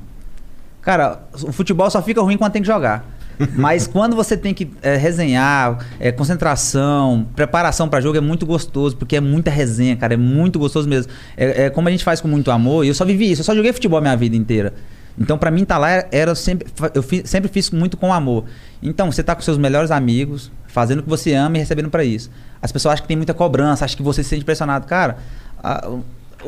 [0.83, 3.14] Cara, o futebol só fica ruim quando tem que jogar.
[3.55, 8.95] Mas quando você tem que é, resenhar, é, concentração, preparação pra jogo é muito gostoso,
[8.95, 11.11] porque é muita resenha, cara, é muito gostoso mesmo.
[11.35, 13.45] É, é como a gente faz com muito amor, e eu só vivi isso, eu
[13.45, 14.73] só joguei futebol a minha vida inteira.
[15.17, 16.67] Então, pra mim, tá lá era, era sempre.
[16.93, 18.43] Eu sempre fiz muito com amor.
[18.83, 22.03] Então, você tá com seus melhores amigos, fazendo o que você ama e recebendo pra
[22.03, 22.29] isso.
[22.61, 24.85] As pessoas acham que tem muita cobrança, acham que você se sente pressionado.
[24.87, 25.15] Cara,
[25.63, 26.03] a- o-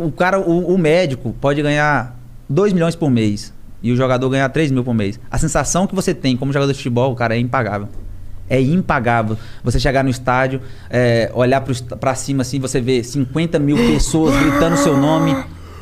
[0.08, 2.14] o cara, o, o médico pode ganhar
[2.50, 5.20] 2 milhões por mês e o jogador ganhar 3 mil por mês.
[5.30, 7.88] A sensação que você tem como jogador de futebol, cara, é impagável.
[8.50, 9.38] É impagável.
[9.64, 11.64] Você chegar no estádio, é, olhar
[12.00, 15.36] pra cima assim, você vê 50 mil pessoas gritando seu nome.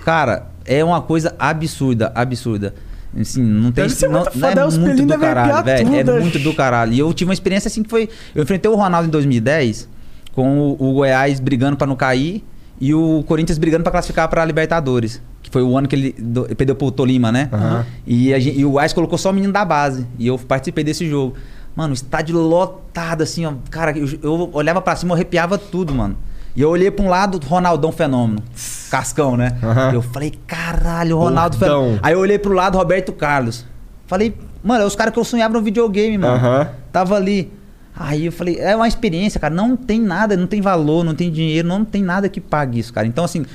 [0.04, 2.74] Cara, é uma coisa absurda, absurda.
[3.20, 5.96] Assim, não tem ser não, não é os muito do caralho, velho.
[5.96, 6.94] É muito do caralho.
[6.94, 8.10] E eu tive uma experiência assim que foi.
[8.34, 9.88] Eu enfrentei o Ronaldo em 2010
[10.34, 12.44] com o, o Goiás brigando pra não cair
[12.80, 15.22] e o Corinthians brigando pra classificar pra Libertadores.
[15.46, 17.50] Que foi o ano que ele do- perdeu pro Tolima, né?
[17.54, 17.86] Aham.
[18.08, 20.04] E, a gen- e o Goiás colocou só o menino da base.
[20.18, 21.36] E eu participei desse jogo.
[21.76, 23.54] Mano, estádio lotado, assim, ó.
[23.70, 26.18] Cara, eu, eu olhava pra cima, eu arrepiava tudo, mano.
[26.56, 28.42] E eu olhei pra um lado, Ronaldão Fenômeno.
[28.90, 29.56] Cascão, né?
[29.62, 29.92] Aham.
[29.94, 31.58] Eu falei, caralho, Ronaldo.
[31.58, 32.00] Fenômeno.
[32.02, 33.66] Aí eu olhei pro lado, Roberto Carlos.
[34.08, 34.34] Falei,
[34.64, 36.34] mano, é os caras que eu sonhava no videogame, mano.
[36.34, 36.70] Aham.
[36.92, 37.52] Tava ali.
[37.96, 39.54] Aí eu falei, é uma experiência, cara.
[39.54, 42.92] Não tem nada, não tem valor, não tem dinheiro, não tem nada que pague isso,
[42.92, 43.06] cara.
[43.06, 43.46] Então, assim,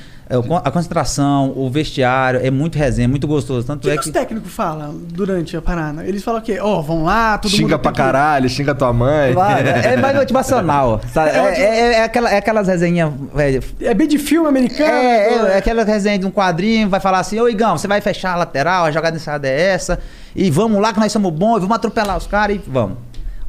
[0.64, 3.60] a concentração, o vestiário, é muito resenha, muito gostoso.
[3.60, 6.04] O Tanto que, é que os técnicos falam durante a parada?
[6.06, 6.58] Eles falam o quê?
[6.60, 7.80] Ó, vão lá, todo xinga mundo.
[7.80, 9.32] pra tem que- caralho, xinga tua mãe.
[9.32, 11.00] Vai, É mais motivacional.
[11.12, 11.30] sabe?
[11.30, 13.62] É, é- é aquela, é aquelas resenhas, velho.
[13.80, 14.90] É bem de filme americano.
[14.92, 18.00] É, é, é aquela resenha de um quadrinho, vai falar assim, ô Igão, você vai
[18.00, 19.98] fechar a lateral, a jogada ensaiada é essa,
[20.36, 22.98] e vamos lá que nós somos bons, e vamos atropelar os caras e vamos.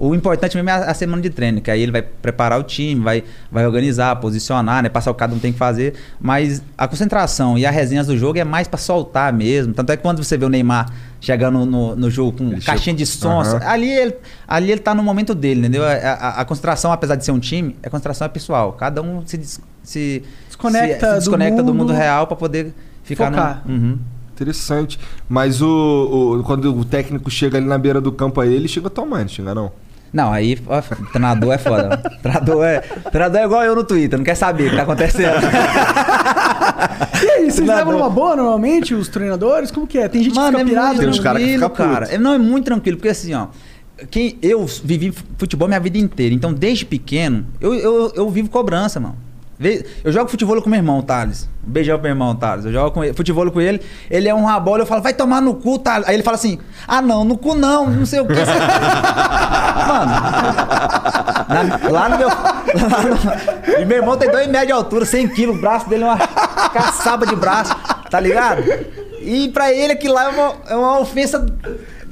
[0.03, 2.63] O importante mesmo é a, a semana de treino, que aí ele vai preparar o
[2.63, 4.89] time, vai, vai organizar, posicionar, né?
[4.89, 5.93] Passar o que cada um tem que fazer.
[6.19, 9.75] Mas a concentração e as resenhas do jogo é mais pra soltar mesmo.
[9.75, 12.95] Tanto é que quando você vê o Neymar chegando no, no jogo com Ele caixinha
[12.95, 13.59] de sons, Aham.
[13.63, 14.15] ali, ele,
[14.47, 15.83] ali ele tá no momento dele, entendeu?
[15.85, 18.73] A, a- a concentração, apesar de ser um time, a concentração é pessoal.
[18.73, 21.93] Cada um se, des- se Desconecta se, se do desconecta do mundo, mundo.
[21.93, 22.73] real pra poder
[23.03, 23.61] ficar Focar.
[23.67, 23.73] no.
[23.75, 23.99] Uhum.
[24.33, 24.99] Interessante.
[25.29, 28.89] Mas o, o- quando o técnico chega ali na beira do campo aí, ele xinga
[28.89, 29.71] tua mãe, não
[30.13, 30.31] não?
[30.31, 30.81] Aí ó,
[31.11, 31.97] treinador é foda.
[32.21, 35.35] treinador é, treinador é igual eu no Twitter, não quer saber o que tá acontecendo.
[37.23, 39.69] E aí, vocês levam uma boa normalmente, os treinadores?
[39.69, 40.07] Como que é?
[40.07, 40.87] Tem gente Mano, que é fica pirado.
[40.87, 41.11] muito Tem né?
[41.11, 42.05] uns cara que fica cara.
[42.07, 43.47] É, Não, é muito tranquilo, porque assim, ó.
[44.09, 46.33] Quem, eu vivi futebol minha vida inteira.
[46.33, 49.15] Então, desde pequeno, eu, eu, eu vivo cobrança, mano.
[50.03, 51.47] Eu jogo futebol com meu irmão, Thales.
[51.67, 52.65] Um beijão pro meu irmão, Thales.
[52.65, 53.79] Eu jogo com ele, futebol com ele.
[54.09, 56.07] Ele é um rabola, eu falo, vai tomar no cu, Thales.
[56.07, 56.57] Aí ele fala assim:
[56.87, 58.33] ah, não, no cu não, não sei o que.
[59.87, 60.11] Mano,
[61.49, 62.27] na- lá no meu.
[62.29, 63.03] Lá
[63.75, 66.17] no, e meu irmão tem 2,5 de altura, 100 quilos, o braço dele é uma
[66.17, 67.75] caçaba de braço,
[68.09, 68.63] tá ligado?
[69.21, 71.45] E pra ele aquilo lá é uma, é uma ofensa.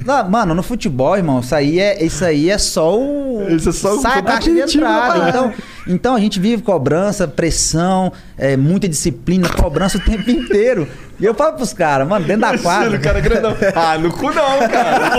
[0.04, 3.46] Não, mano, no futebol, irmão, isso aí é, isso aí é só o.
[3.50, 5.00] Isso é só o- sai a caixa de entrada.
[5.12, 5.28] parada.
[5.28, 5.52] Então,
[5.90, 10.86] Então a gente vive cobrança, pressão, é, muita disciplina, cobrança o tempo inteiro.
[11.18, 12.98] E eu falo pros caras, mano, dentro da quadra.
[12.98, 13.56] Cara grandão.
[13.74, 15.10] Ah, no cu não, cara.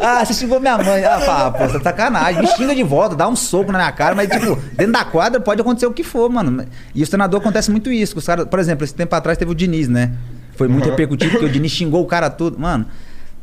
[0.02, 1.04] ah, você xingou minha mãe.
[1.04, 2.40] Ah, fala, pô, você tá sacanagem.
[2.40, 5.40] Me xinga de volta, dá um soco na minha cara, mas, tipo, dentro da quadra
[5.40, 6.64] pode acontecer o que for, mano.
[6.94, 8.18] E os treinadores acontece muito isso.
[8.18, 10.12] Os caras, por exemplo, esse tempo atrás teve o Diniz, né?
[10.56, 12.58] Foi muito repercutivo, porque o Diniz xingou o cara todo.
[12.58, 12.86] Mano,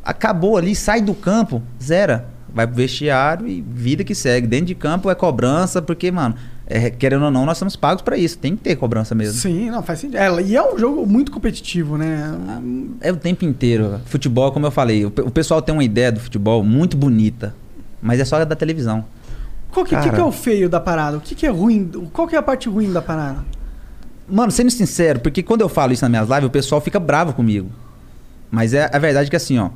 [0.04, 2.35] acabou ali, sai do campo, zera.
[2.56, 4.48] Vai pro vestiário e vida que segue.
[4.48, 6.36] Dentro de campo é cobrança, porque, mano,
[6.66, 8.38] é, querendo ou não, nós somos pagos pra isso.
[8.38, 9.34] Tem que ter cobrança mesmo.
[9.34, 10.18] Sim, não, faz sentido.
[10.18, 12.34] É, e é um jogo muito competitivo, né?
[13.02, 14.00] É o tempo inteiro.
[14.06, 17.54] Futebol, como eu falei, o, o pessoal tem uma ideia do futebol muito bonita,
[18.02, 19.04] mas é só da televisão.
[19.70, 21.18] Qual que, que, que é o feio da parada?
[21.18, 21.92] O que, que é ruim?
[22.14, 23.44] Qual que é a parte ruim da parada?
[24.30, 27.34] Mano, sendo sincero, porque quando eu falo isso nas minhas lives, o pessoal fica bravo
[27.34, 27.70] comigo.
[28.50, 29.72] Mas é a verdade que assim, ó.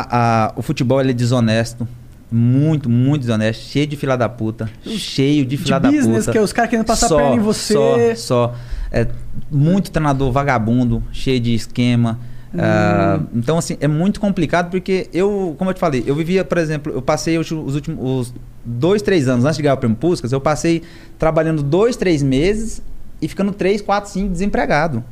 [0.00, 1.86] A- a- o futebol ele é desonesto.
[2.30, 3.62] Muito, muito desonesto.
[3.64, 4.70] Cheio de fila da puta.
[4.86, 6.32] Cheio de De fila da business, puta.
[6.32, 7.74] que é os caras querendo passar Só, perna em você.
[7.74, 8.54] Só, só.
[8.90, 9.06] É,
[9.50, 12.18] muito treinador vagabundo, cheio de esquema.
[12.58, 16.58] Ah, então, assim, é muito complicado porque eu, como eu te falei, eu vivia, por
[16.58, 18.34] exemplo, eu passei os, os últimos os
[18.64, 20.82] dois, três anos antes de ganhar o prêmio Puskas, eu passei
[21.18, 22.82] trabalhando dois, três meses
[23.22, 25.02] e ficando três, quatro, cinco desempregado.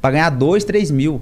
[0.00, 1.20] Pra ganhar dois, três mil.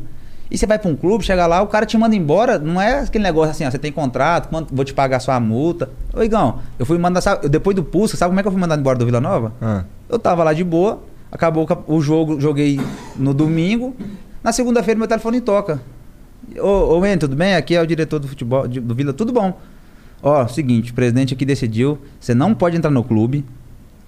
[0.55, 2.61] E você vai pra um clube, chega lá, o cara te manda embora.
[2.61, 5.91] Não é aquele negócio assim, ó, você tem contrato, quanto, vou te pagar sua multa.
[6.13, 8.61] Ô, Igão, eu fui mandar, sabe, depois do Puskas, sabe como é que eu fui
[8.61, 9.53] mandado embora do Vila Nova?
[9.61, 9.83] Ah.
[10.09, 11.03] Eu tava lá de boa,
[11.33, 12.81] acabou o jogo, joguei
[13.17, 13.97] no domingo.
[14.45, 15.83] Na segunda-feira meu telefone toca.
[16.61, 17.57] Ô, ô En, tudo bem?
[17.57, 19.59] Aqui é o diretor do futebol de- do Vila, tudo bom.
[20.23, 23.45] Ó, seguinte, o presidente aqui decidiu, você não pode entrar no clube,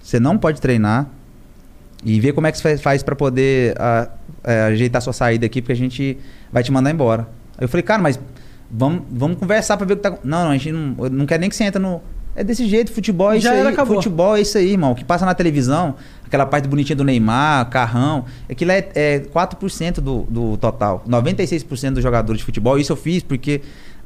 [0.01, 1.09] você não pode treinar
[2.05, 4.07] e ver como é que você faz para poder ah,
[4.45, 6.17] é, ajeitar sua saída aqui, porque a gente
[6.51, 7.27] vai te mandar embora.
[7.57, 8.19] Aí eu falei, cara, mas
[8.69, 10.11] vamos, vamos conversar para ver o que tá.
[10.23, 12.01] Não, não, a gente não, não quer nem que você entre no.
[12.35, 13.73] É desse jeito, futebol é Já isso era, aí.
[13.73, 13.95] acabou.
[13.95, 14.91] Futebol é isso aí, irmão.
[14.91, 19.95] O que passa na televisão, aquela parte bonitinha do Neymar, carrão, aquilo é, é 4%
[19.95, 21.03] do, do total.
[21.09, 22.77] 96% dos jogadores de futebol.
[22.77, 23.61] Isso eu fiz porque,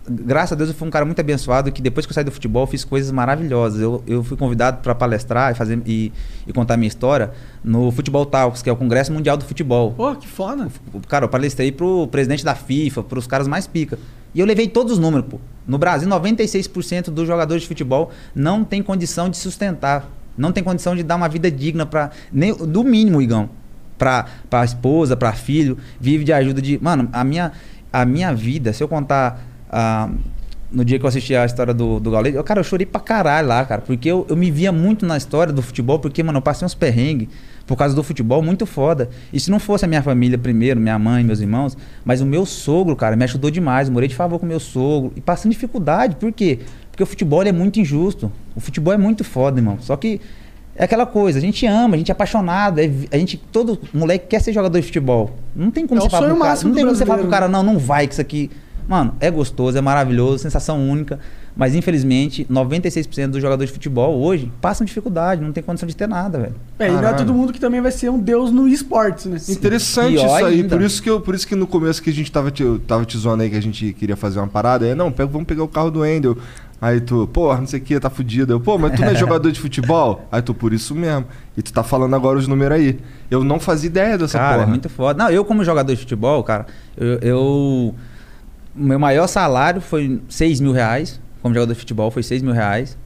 [0.10, 2.32] graças a Deus, eu fui um cara muito abençoado que depois que eu saí do
[2.32, 3.82] futebol, eu fiz coisas maravilhosas.
[3.82, 6.12] Eu, eu fui convidado para palestrar e, fazer, e,
[6.48, 7.32] e contar minha história
[7.64, 9.92] no Futebol Talks, que é o Congresso Mundial do Futebol.
[9.92, 10.68] Pô, que foda.
[11.08, 13.98] Cara, eu palestrei pro presidente da FIFA, pros caras mais pica.
[14.34, 15.40] E eu levei todos os números, pô.
[15.68, 20.10] No Brasil, 96% dos jogadores de futebol não tem condição de sustentar.
[20.38, 23.50] Não tem condição de dar uma vida digna para nem do mínimo, Igão.
[23.98, 26.80] Pra, pra esposa, pra filho, vive de ajuda de.
[26.82, 27.52] Mano, a minha,
[27.94, 29.51] a minha vida, se eu contar.
[29.72, 30.10] Ah,
[30.72, 33.02] no dia que eu assisti a história do, do Gaules, eu, cara, eu chorei pra
[33.02, 33.82] caralho lá, cara.
[33.82, 36.74] Porque eu, eu me via muito na história do futebol, porque, mano, eu passei uns
[36.74, 37.28] perrengues
[37.68, 39.10] por causa do futebol muito foda.
[39.32, 42.46] E se não fosse a minha família primeiro, minha mãe, meus irmãos, mas o meu
[42.46, 43.90] sogro, cara, me ajudou demais.
[43.90, 45.12] Morei de favor com o meu sogro.
[45.16, 46.60] E passando dificuldade, por quê?
[46.90, 48.32] Porque o futebol é muito injusto.
[48.56, 49.78] O futebol é muito foda, irmão.
[49.82, 50.22] Só que
[50.76, 54.28] é aquela coisa, a gente ama, a gente é apaixonado, é a gente, todo moleque
[54.28, 55.32] quer ser jogador de futebol.
[55.54, 57.30] Não tem como É você falar pro cara, não tem como você falar pro brasileiro,
[57.30, 58.50] cara, não, não vai que isso aqui.
[58.92, 61.18] Mano, é gostoso, é maravilhoso, sensação única.
[61.56, 66.10] Mas infelizmente, 96% dos jogadores de futebol hoje passam dificuldade, não tem condição de ter
[66.10, 66.56] nada, velho.
[66.78, 69.38] É, e não é todo mundo que também vai ser um deus no esportes, né?
[69.48, 70.56] Interessante Pior isso aí.
[70.60, 70.76] ainda.
[70.76, 73.06] Por isso, que eu, por isso que no começo que a gente tava te, tava
[73.06, 74.86] te zoando aí que a gente queria fazer uma parada.
[74.86, 76.38] Aí, não, pega, vamos pegar o carro do Endel.
[76.82, 78.52] Aí tu, porra, não sei o que, tá fudido.
[78.52, 80.28] Eu, pô, mas tu não é jogador de futebol?
[80.30, 81.26] Aí tu, por isso mesmo.
[81.56, 83.00] E tu tá falando agora os números aí.
[83.30, 84.68] Eu não fazia ideia dessa cara, porra.
[84.68, 85.24] é muito foda.
[85.24, 86.66] Não, eu como jogador de futebol, cara,
[86.98, 87.20] eu...
[87.20, 87.96] eu-
[88.74, 91.20] meu maior salário foi 6 mil reais.
[91.42, 92.98] Como jogador de futebol foi 6 mil reais.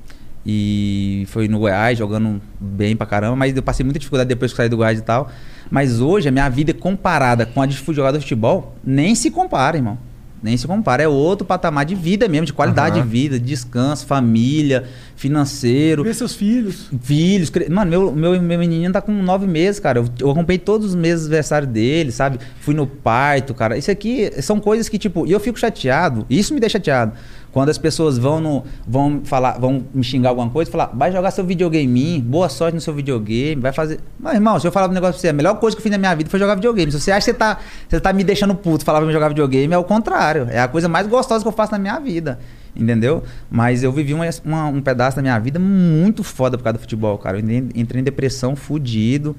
[0.46, 3.36] E foi no Goiás, jogando bem pra caramba.
[3.36, 5.30] Mas eu passei muita dificuldade depois que saí do Goiás e tal.
[5.72, 9.78] Mas hoje, a minha vida comparada com a de jogador de futebol, nem se compara,
[9.78, 9.98] irmão.
[10.46, 11.02] Nem se compara.
[11.02, 13.04] É outro patamar de vida mesmo, de qualidade Aham.
[13.04, 14.84] de vida, de descanso, família,
[15.16, 16.04] financeiro.
[16.04, 16.88] Ver seus filhos.
[17.02, 19.98] Filhos, mano, meu, meu, meu menininho tá com nove meses, cara.
[19.98, 22.38] Eu, eu acompanhei todos os meses aniversário dele, sabe?
[22.60, 23.76] Fui no parto, cara.
[23.76, 27.14] Isso aqui são coisas que, tipo, e eu fico chateado, isso me deixa chateado.
[27.56, 28.66] Quando as pessoas vão no.
[28.86, 32.82] vão falar, vão me xingar alguma coisa, falar, vai jogar seu videogame, boa sorte no
[32.82, 34.02] seu videogame, vai fazer.
[34.20, 35.90] Mas, irmão, se eu falar um negócio pra você, a melhor coisa que eu fiz
[35.90, 36.92] na minha vida foi jogar videogame.
[36.92, 39.30] Se você acha que você tá, você tá me deixando puto falar pra mim jogar
[39.30, 40.50] videogame, é o contrário.
[40.52, 42.40] É a coisa mais gostosa que eu faço na minha vida.
[42.76, 43.24] Entendeu?
[43.50, 46.82] Mas eu vivi uma- uma- um pedaço da minha vida muito foda por causa do
[46.82, 47.40] futebol, cara.
[47.40, 49.34] Eu entrei, em depressão fudido.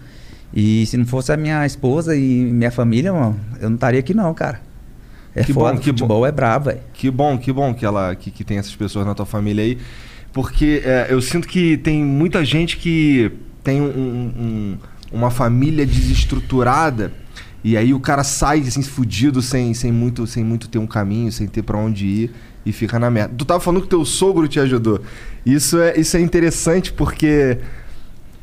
[0.54, 4.14] E se não fosse a minha esposa e minha família, mano, eu não estaria aqui
[4.14, 4.64] não, cara.
[5.36, 6.80] É Que foda, bom, que futebol é brabo, velho.
[6.94, 9.78] Que bom, que bom que ela que, que tem essas pessoas na tua família aí.
[10.32, 13.30] Porque é, eu sinto que tem muita gente que
[13.62, 14.78] tem um- um- um-
[15.12, 17.12] uma família desestruturada
[17.62, 21.30] e aí o cara sai assim fudido sem, sem muito sem muito ter um caminho,
[21.30, 22.30] sem ter pra onde ir.
[22.64, 23.32] e fica na merda.
[23.38, 25.00] Tu tava falando que teu sogro te ajudou.
[25.46, 27.58] Isso é, isso é interessante porque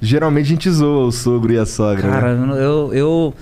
[0.02, 2.10] geralmente a gente zoa o sogro e a sogra.
[2.10, 2.54] Cara, né?
[2.64, 3.34] eu, eu,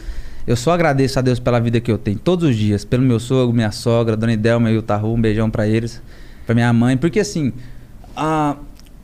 [0.45, 2.83] eu só agradeço a Deus pela vida que eu tenho todos os dias.
[2.83, 6.01] Pelo meu sogro, minha sogra, Dona Idelma e o Tahu, um beijão pra eles,
[6.45, 6.97] pra minha mãe.
[6.97, 7.53] Porque assim,
[8.15, 8.55] a,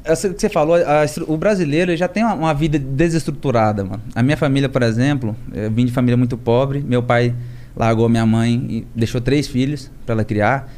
[0.04, 4.02] essa que você falou, a o brasileiro já tem uma, uma vida desestruturada, mano.
[4.16, 6.84] A minha família, por exemplo, eu vim de família muito pobre.
[6.86, 7.36] Meu pai
[7.76, 10.72] largou minha mãe e deixou três filhos pra ela criar.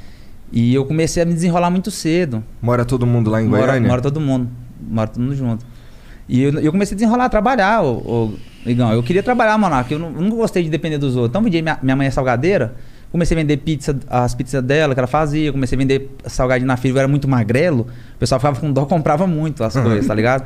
[0.51, 2.43] E eu comecei a me desenrolar muito cedo.
[2.62, 3.88] Mora todo mundo lá em Mora, Goiânia?
[3.88, 4.49] mora todo mundo.
[4.82, 5.66] Mora todo mundo junto.
[6.30, 8.34] E eu, eu comecei a desenrolar, a trabalhar, ô,
[8.66, 8.94] Igão.
[8.94, 9.92] Eu queria trabalhar, Monarca.
[9.94, 11.30] Eu, não- eu nunca gostei de depender dos outros.
[11.32, 12.76] Então, vendi minha, minha mãe é salgadeira.
[13.12, 15.52] Comecei a vender pizza, as pizzas dela que ela fazia.
[15.52, 16.94] Comecei a vender salgadinho na filha.
[16.94, 17.88] Eu era muito magrelo.
[18.16, 20.46] O pessoal ficava com dó, comprava muito as coisas, tá ligado?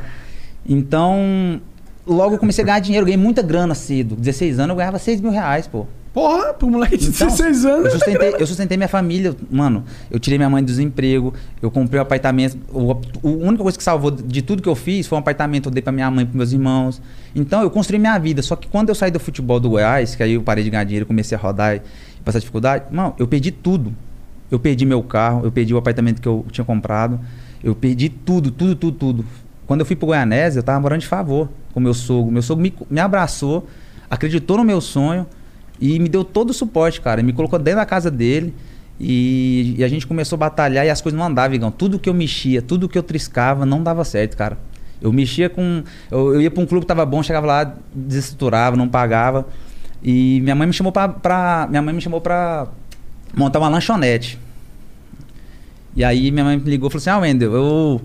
[0.66, 1.60] Então,
[2.08, 3.06] logo eu comecei a ganhar dinheiro.
[3.06, 4.16] Ganhei muita grana cedo.
[4.16, 5.86] 16 anos eu ganhava 6 mil reais, pô.
[6.14, 7.86] Porra, pro moleque de Então, 16 anos.
[7.86, 9.84] Eu sustentei, eu sustentei minha família, mano.
[10.12, 12.56] Eu tirei minha mãe do desemprego, eu comprei um apartamento.
[12.72, 15.70] O, a única coisa que salvou de tudo que eu fiz foi um apartamento que
[15.70, 17.02] eu dei pra minha mãe e pros meus irmãos.
[17.36, 18.44] Então eu construí minha vida.
[18.44, 20.84] Só que quando eu saí do futebol do Goiás, que aí eu parei de ganhar
[20.84, 21.82] dinheiro, comecei a rodar e
[22.24, 23.92] passar dificuldade, mano, eu perdi tudo.
[24.52, 27.20] Eu perdi meu carro, eu perdi o apartamento que eu tinha comprado,
[27.64, 29.26] eu perdi tudo, tudo, tudo, tudo.
[29.66, 32.32] Quando eu fui pro Goianésia, eu tava morando de favor com meu sogro.
[32.32, 33.68] Meu sogro me, me abraçou,
[34.12, 35.26] acreditou no meu sonho
[35.80, 37.22] e me deu todo o suporte, cara.
[37.24, 38.54] Me colocou dentro da casa dele.
[39.00, 41.72] E, e a gente começou a batalhar e as coisas não andavam, Igão.
[41.72, 44.58] Tudo que eu mexia, tudo que eu triscava, não dava certo, cara.
[45.02, 45.84] Eu mexia com.
[46.10, 49.48] Eu, eu ia pra um clube que tava bom, chegava lá, desestruturava, não pagava.
[50.02, 51.10] E minha mãe me chamou pra.
[51.10, 52.68] pra- minha mãe me chamou pra
[53.36, 54.38] montar uma lanchonete.
[55.96, 58.02] E aí minha mãe me ligou e falou assim: Ah, Wendel, eu.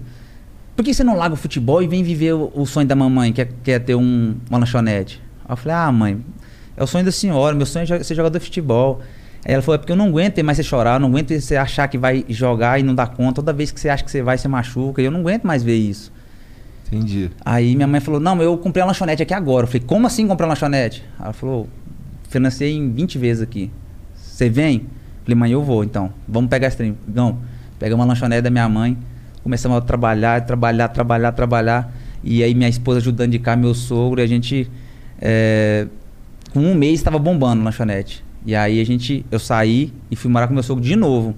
[0.75, 3.33] Por que você não larga o futebol e vem viver o, o sonho da mamãe,
[3.33, 5.21] que é, que é ter um, uma lanchonete?
[5.45, 6.21] Aí eu falei, ah, mãe,
[6.79, 9.01] é o sonho da senhora, meu sonho é ser jogador de futebol.
[9.45, 11.57] Aí ela falou, é porque eu não aguento mais você chorar, eu não aguento você
[11.57, 13.35] achar que vai jogar e não dar conta.
[13.35, 15.03] Toda vez que você acha que você vai, você machuca.
[15.03, 16.13] E eu não aguento mais ver isso.
[16.87, 17.31] Entendi.
[17.45, 19.65] Aí minha mãe falou, não, eu comprei uma lanchonete aqui agora.
[19.65, 21.05] Eu falei, como assim comprar uma lanchonete?
[21.21, 21.69] Ela falou,
[22.29, 23.71] financei em 20 vezes aqui.
[24.15, 24.77] Você vem?
[24.77, 26.13] Eu falei, mãe, eu vou então.
[26.29, 26.97] Vamos pegar esse trem.
[27.07, 27.39] Não,
[27.79, 28.97] pegamos uma lanchonete da minha mãe,
[29.43, 31.93] começamos a trabalhar, trabalhar, trabalhar, trabalhar.
[32.23, 34.71] E aí minha esposa ajudando de cá, meu sogro, e a gente.
[35.21, 35.89] é,
[36.53, 38.25] com um mês estava bombando a lanchonete.
[38.47, 41.35] E aí a gente, eu saí e fui morar com meu sogro de novo.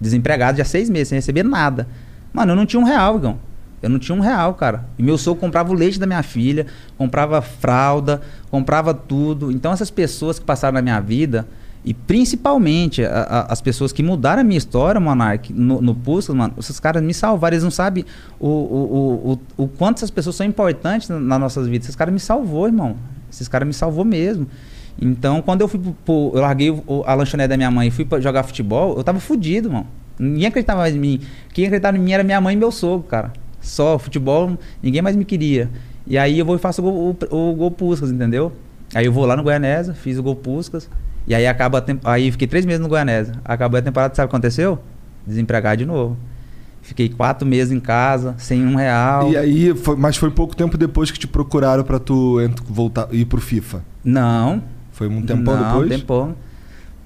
[0.00, 1.86] Desempregado já seis meses, sem receber nada.
[2.32, 3.38] Mano, eu não tinha um real, Igão.
[3.82, 4.86] Eu não tinha um real, cara.
[4.98, 9.50] E meu sogro comprava o leite da minha filha, comprava fralda, comprava tudo.
[9.52, 11.46] Então essas pessoas que passaram na minha vida,
[11.84, 15.94] e principalmente a- a- as pessoas que mudaram a minha história, Monark, no, no
[16.34, 17.54] mano, esses caras me salvaram.
[17.54, 18.04] Eles não sabem
[18.40, 21.86] o, o, o, o, o quanto essas pessoas são importantes na- nas nossas vidas.
[21.86, 22.96] Esses caras me salvou, irmão.
[23.34, 24.46] Esses caras me salvou mesmo.
[25.00, 28.20] Então, quando eu fui pro, eu larguei a lanchonete da minha mãe e fui pra
[28.20, 29.86] jogar futebol, eu tava fudido, mano.
[30.18, 31.20] Ninguém acreditava mais em mim.
[31.52, 33.32] Quem acreditava em mim era minha mãe e meu sogro, cara.
[33.60, 35.68] Só futebol, ninguém mais me queria.
[36.06, 38.52] E aí eu vou e faço o gol, o, o gol entendeu?
[38.94, 40.88] Aí eu vou lá no Goianésia, fiz o gol Puskas.
[41.26, 43.34] E aí acaba a Aí fiquei três meses no Goianésia.
[43.44, 44.78] Acabou a temporada, sabe o que aconteceu?
[45.26, 46.16] Desempregado de novo.
[46.84, 49.32] Fiquei quatro meses em casa, sem um real.
[49.32, 52.36] E aí, foi- mas foi pouco tempo depois que te procuraram pra tu
[52.68, 53.82] voltar ir pro FIFA.
[54.04, 54.62] Não.
[54.92, 56.00] Foi um tempão não, depois?
[56.00, 56.36] tempão.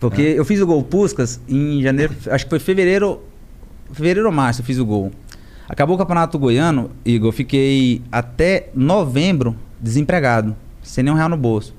[0.00, 3.20] Porque eu fiz o gol Puskas em janeiro, acho que foi fevereiro,
[3.92, 5.12] fevereiro ou março eu fiz o gol.
[5.68, 11.72] Acabou o campeonato goiano, Igor, eu fiquei até novembro desempregado, sem nenhum real no bolso.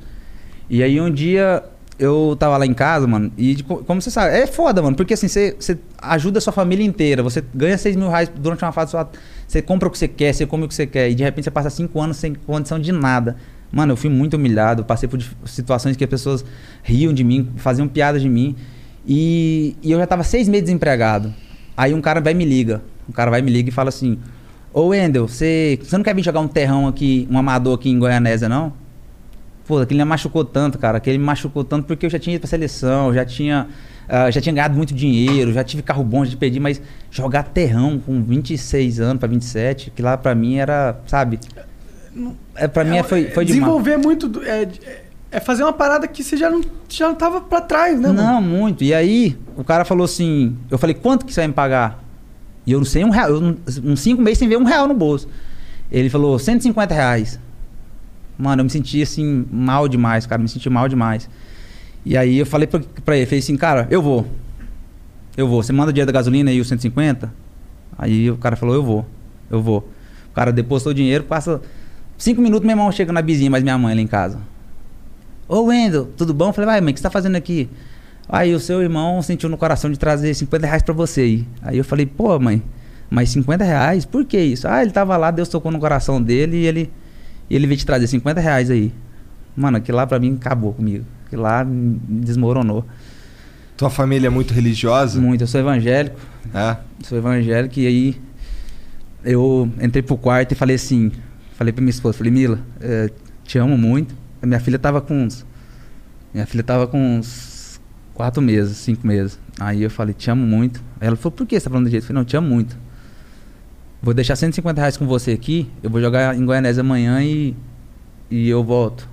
[0.70, 1.64] E aí um dia
[2.00, 5.14] eu tava lá em casa, mano, e co- como você sabe, é foda, mano, porque
[5.14, 5.56] assim, você,
[6.02, 8.96] ajuda a sua família inteira, você ganha 6 mil reais durante uma fase
[9.48, 11.44] você compra o que você quer, você come o que você quer, e de repente
[11.46, 13.36] você passa 5 anos sem condição de nada.
[13.72, 16.44] Mano, eu fui muito humilhado, passei por situações que as pessoas
[16.82, 18.56] riam de mim, faziam piadas de mim,
[19.06, 21.34] e, e eu já tava seis meses desempregado.
[21.76, 24.18] Aí um cara vai me liga, um cara vai me liga e fala assim,
[24.74, 28.00] ô Wendel, você, você não quer vir jogar um terrão aqui, um amador aqui em
[28.00, 28.74] Goianésia, não?
[29.70, 30.98] Pô, aquele me machucou tanto, cara.
[30.98, 33.68] Aquele me machucou tanto porque eu já tinha ido pra seleção, já tinha,
[34.08, 38.00] ah, já tinha ganhado muito dinheiro, já tive carro bom, já perdi, mas jogar terrão
[38.00, 41.40] com 26 anos pra 27, que lá pra mim era, sabe?
[42.56, 43.48] É, pra mim foi, foi demais.
[43.48, 44.28] Desenvolver muito.
[44.28, 44.70] do- É, é-
[45.34, 48.24] é fazer uma parada que você já não, já não tava pra trás, né, mano?
[48.24, 48.84] Não, muito.
[48.84, 52.04] E aí, o cara falou assim: eu falei, quanto que você vai me pagar?
[52.66, 54.88] E eu não sei um real, eu não- uns cinco meses sem ver um real
[54.88, 55.28] no bolso.
[55.92, 57.40] Ele falou, 150 reais.
[58.40, 61.30] Mano, eu me senti assim, mal demais, cara, me senti mal demais.
[62.06, 62.80] E aí eu falei pra,
[63.18, 64.26] ele, falei assim, cara, eu vou.
[65.36, 65.62] Eu vou.
[65.62, 67.34] Você manda o dinheiro da gasolina e os 150?
[67.98, 69.06] Aí o cara falou, eu vou,
[69.52, 69.90] eu vou.
[70.32, 71.62] O cara depositou o dinheiro, passa
[72.18, 74.40] cinco minutos, meu irmão chega na vizinha, mas minha mãe lá em casa.
[75.46, 76.48] Ô Wendel, tudo bom?
[76.48, 77.70] Eu falei, vai, mãe, o que você tá fazendo aqui?
[78.30, 81.48] Aí o seu irmão sentiu no coração de trazer 50 reais pra você aí.
[81.62, 82.64] Aí eu falei, pô, mãe,
[83.10, 84.06] mas 50 reais?
[84.06, 84.66] Por que isso?
[84.66, 86.92] Ah, ele tava lá, Deus tocou no coração dele e ele,
[87.50, 88.94] e ele veio te trazer 50 reais aí.
[89.56, 91.06] Mano, aquilo lá pra mim acabou comigo.
[91.26, 92.86] Aquilo lá me desmoronou.
[93.76, 95.20] Tua família é muito religiosa?
[95.20, 95.42] Muito.
[95.42, 96.20] Eu sou evangélico.
[96.54, 96.78] É.
[97.04, 98.22] Sou evangélico e aí
[99.24, 101.12] eu entrei pro quarto e falei assim,
[101.56, 103.10] falei pra minha esposa, falei, Mila, eh,
[103.44, 104.16] te amo muito.
[104.42, 105.46] A minha filha tava com uns.
[106.34, 107.82] Minha filha tava com uns
[108.14, 109.40] quatro meses, cinco meses.
[109.60, 110.82] Aí eu falei, te amo muito.
[111.00, 112.04] Aí ela falou, por que você tá falando do jeito?
[112.04, 112.78] Eu falei, não, te amo muito.
[114.02, 117.56] Vou deixar 150 reais com você aqui, eu vou jogar em Goianésia amanhã e,
[118.32, 119.08] e eu volto.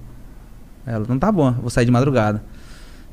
[0.87, 2.43] Ela, não tá bom, eu vou sair de madrugada.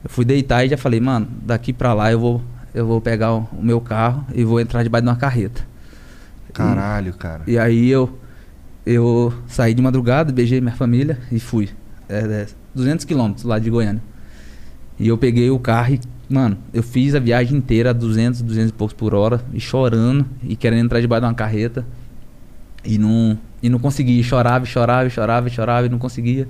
[0.03, 2.41] Eu fui deitar e já falei, mano, daqui pra lá eu vou,
[2.75, 5.65] eu vou pegar o, o meu carro e vou entrar debaixo de uma carreta.
[6.53, 7.43] Caralho, cara.
[7.47, 8.19] E aí eu,
[8.85, 11.69] eu saí de madrugada, beijei minha família e fui.
[12.07, 14.01] É, é, 200 quilômetros lá de Goiânia.
[14.99, 15.99] E eu peguei o carro e,
[16.33, 20.25] mano, eu fiz a viagem inteira a 200, 200 e poucos por hora, e chorando,
[20.43, 21.85] e querendo entrar debaixo de uma carreta.
[22.83, 26.47] E não, e não conseguia, chorava, chorava, chorava, chorava, e não conseguia.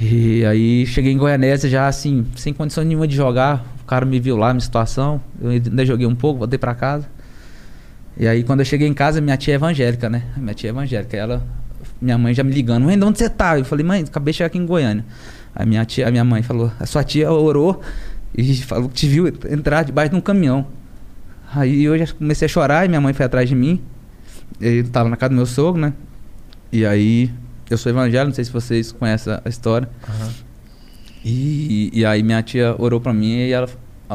[0.00, 3.64] E aí cheguei em Goianésia já assim, sem condição nenhuma de jogar.
[3.82, 5.20] O cara me viu lá, minha situação.
[5.40, 7.08] Eu ainda joguei um pouco, voltei pra casa.
[8.18, 10.24] E aí quando eu cheguei em casa, minha tia é evangélica, né?
[10.36, 11.16] Minha tia é evangélica.
[11.16, 11.46] Ela,
[12.02, 13.58] minha mãe já me ligando, de onde você tá?
[13.58, 15.04] Eu falei, mãe, acabei de chegar aqui em Goiânia.
[15.54, 17.80] Aí minha tia, a minha mãe falou, a sua tia orou
[18.36, 20.66] e falou que te viu entrar debaixo de um caminhão.
[21.54, 23.80] Aí eu já comecei a chorar e minha mãe foi atrás de mim.
[24.60, 25.92] Ele tava na casa do meu sogro, né?
[26.72, 27.30] E aí
[27.70, 29.88] eu sou evangélico, não sei se vocês conhecem a história.
[31.24, 33.68] E, e aí minha tia orou pra mim e ela,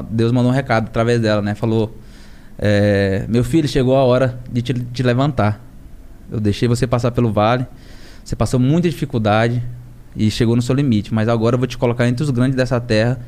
[0.09, 1.55] Deus mandou um recado através dela, né?
[1.55, 1.97] Falou:
[2.57, 5.63] é, Meu filho, chegou a hora de te, te levantar.
[6.29, 7.65] Eu deixei você passar pelo vale,
[8.23, 9.63] você passou muita dificuldade
[10.15, 12.79] e chegou no seu limite, mas agora eu vou te colocar entre os grandes dessa
[12.79, 13.19] terra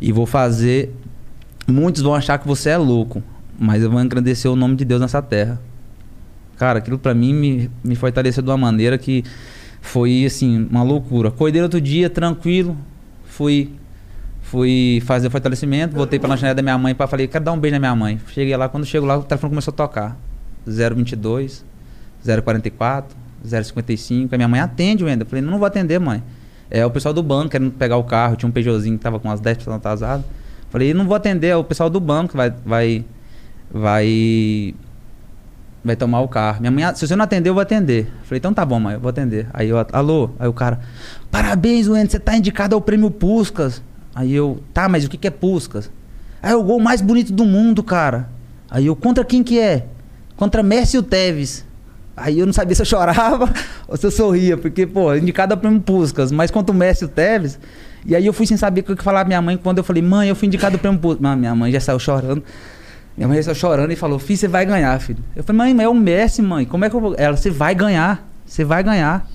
[0.00, 0.94] e vou fazer.
[1.66, 3.22] Muitos vão achar que você é louco,
[3.58, 5.60] mas eu vou engrandecer o nome de Deus nessa terra.
[6.56, 9.24] Cara, aquilo pra mim me, me fortaleceu de uma maneira que
[9.80, 11.28] foi assim, uma loucura.
[11.28, 12.76] Acordei outro dia, tranquilo,
[13.24, 13.72] fui
[14.42, 17.58] fui fazer o fortalecimento, voltei pra lanchonete da minha mãe para falei, quero dar um
[17.58, 18.20] beijo na minha mãe.
[18.32, 20.18] Cheguei lá, quando chego lá, o telefone começou a tocar.
[20.66, 21.64] 022,
[22.24, 24.34] 044, 055.
[24.34, 25.24] A minha mãe atende, Wender.
[25.24, 26.20] Eu falei, não, não vou atender, mãe.
[26.70, 28.36] É o pessoal do banco querendo pegar o carro.
[28.36, 30.24] Tinha um Peugeotzinho que tava com umas 10 pessoas atrasadas.
[30.70, 33.04] Falei, não vou atender, é o pessoal do banco que vai, vai,
[33.72, 34.74] vai,
[35.84, 36.60] vai tomar o carro.
[36.60, 38.06] Minha mãe, "Ah, se você não atender, eu vou atender.
[38.22, 39.48] Falei, então tá bom, mãe, eu vou atender.
[39.52, 40.30] Aí eu, alô?
[40.38, 40.78] Aí o cara,
[41.28, 43.82] parabéns, Wender, você tá indicado ao prêmio Puscas.
[44.14, 45.90] Aí eu, tá, mas o que, que é Puscas?
[46.40, 48.28] Ah, é o gol mais bonito do mundo, cara.
[48.70, 49.86] Aí eu, contra quem que é?
[50.36, 51.64] Contra Messi e o Tevez.
[52.20, 53.48] Aí eu não sabia se eu chorava
[53.88, 57.06] ou se eu sorria, porque, pô, indicado ao prêmio Puscas, mas contra o Messi e
[57.06, 57.58] o Tevez.
[58.04, 60.28] E aí eu fui sem saber o que falar minha mãe quando eu falei, mãe,
[60.28, 61.36] eu fui indicado ao prêmio Puscas.
[61.36, 62.42] Minha mãe já saiu chorando.
[63.16, 65.18] Minha mãe já saiu chorando e falou, filho, você vai ganhar, filho.
[65.34, 66.66] Eu falei, mãe, mas é o Messi, mãe.
[66.66, 67.14] Como é que eu vou.
[67.16, 68.28] Ela, você vai ganhar.
[68.44, 69.26] Você vai ganhar.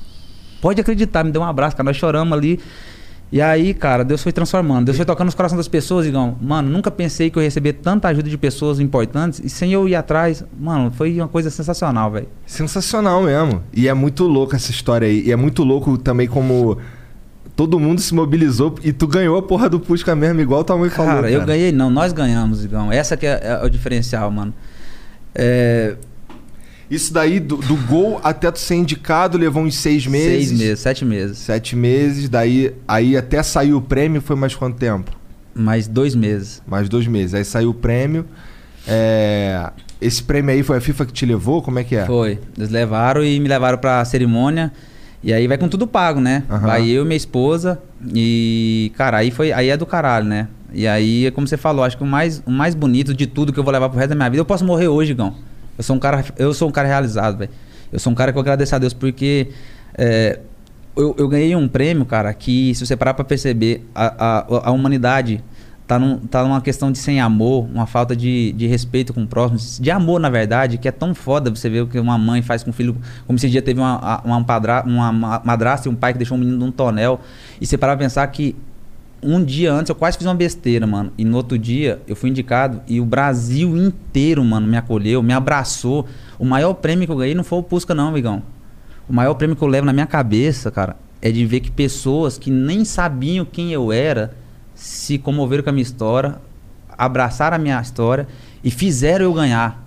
[0.61, 1.85] Pode acreditar, me deu um abraço, cara.
[1.85, 2.59] Nós choramos ali.
[3.31, 4.85] E aí, cara, Deus foi transformando.
[4.85, 6.37] Deus foi tocando nos corações das pessoas, Igão.
[6.41, 9.87] Mano, nunca pensei que eu ia receber tanta ajuda de pessoas importantes e sem eu
[9.89, 10.43] ir atrás.
[10.57, 12.27] Mano, foi uma coisa sensacional, velho.
[12.45, 13.63] Sensacional mesmo.
[13.73, 15.23] E é muito louco essa história aí.
[15.25, 16.77] E é muito louco também como
[17.55, 20.89] todo mundo se mobilizou e tu ganhou a porra do Pusca mesmo, igual tua mãe
[20.89, 21.15] falou.
[21.15, 22.91] Cara, eu ganhei, não, nós ganhamos, Igão.
[22.91, 24.53] Essa que é, é o diferencial, mano.
[25.33, 25.95] É,
[26.89, 30.49] Isso daí, do, do gol até tu ser indicado, levou uns seis meses.
[30.49, 31.37] seis meses, sete meses.
[31.39, 32.29] Sete meses.
[32.29, 35.11] Daí aí até sair o prêmio foi mais quanto tempo?
[35.53, 36.61] Mais dois meses.
[36.67, 37.33] Mais dois meses.
[37.33, 38.25] Aí saiu o prêmio.
[38.87, 41.61] É, Esse prêmio aí foi a FIFA que te levou?
[41.61, 42.05] Como é que é?
[42.05, 42.39] Foi.
[42.57, 44.71] Eles levaram e me levaram pra cerimônia.
[45.23, 46.43] E aí vai com tudo pago, né?
[46.49, 46.67] Aham.
[46.67, 47.81] Vai eu e minha esposa.
[48.13, 49.51] E, cara, aí foi.
[49.51, 50.47] Aí é do caralho, né?
[50.71, 53.59] E aí, como você falou, acho que o mais, o mais bonito de tudo que
[53.59, 55.33] eu vou levar pro resto da minha vida, eu posso morrer hoje, Gão.
[55.77, 57.51] Eu sou um cara, eu sou um cara realizado, velho.
[57.91, 59.49] Eu sou um cara que eu agradeço a Deus porque
[59.97, 60.39] é,
[60.95, 64.05] eu, eu ganhei um prêmio, cara, que se você parar pra perceber, a,
[64.39, 65.43] a, a humanidade
[65.85, 69.27] tá, num, tá numa questão de sem amor, uma falta de, de respeito com o
[69.27, 72.41] próximo, de amor, na verdade, que é tão foda você ver o que uma mãe
[72.41, 72.95] faz com o filho.
[73.27, 76.37] Como esse dia teve uma, uma, padra, uma ma- madrasta e um pai que deixou
[76.37, 77.19] um menino num tonel.
[77.61, 78.55] E você parar pra pensar que
[79.25, 81.11] um dia antes eu quase fiz uma besteira, mano.
[81.17, 85.33] E no outro dia eu fui indicado e o Brasil inteiro, mano, me acolheu, me
[85.33, 86.05] abraçou.
[86.37, 88.43] O maior prêmio que eu ganhei não foi o Pusca, não, amigão.
[89.09, 92.37] O maior prêmio que eu levo na minha cabeça, cara, é de ver que pessoas
[92.37, 94.35] que nem sabiam quem eu era
[94.73, 96.35] se comoveram com a minha história,
[96.97, 98.27] abraçaram a minha história
[98.63, 99.84] e fizeram eu ganhar.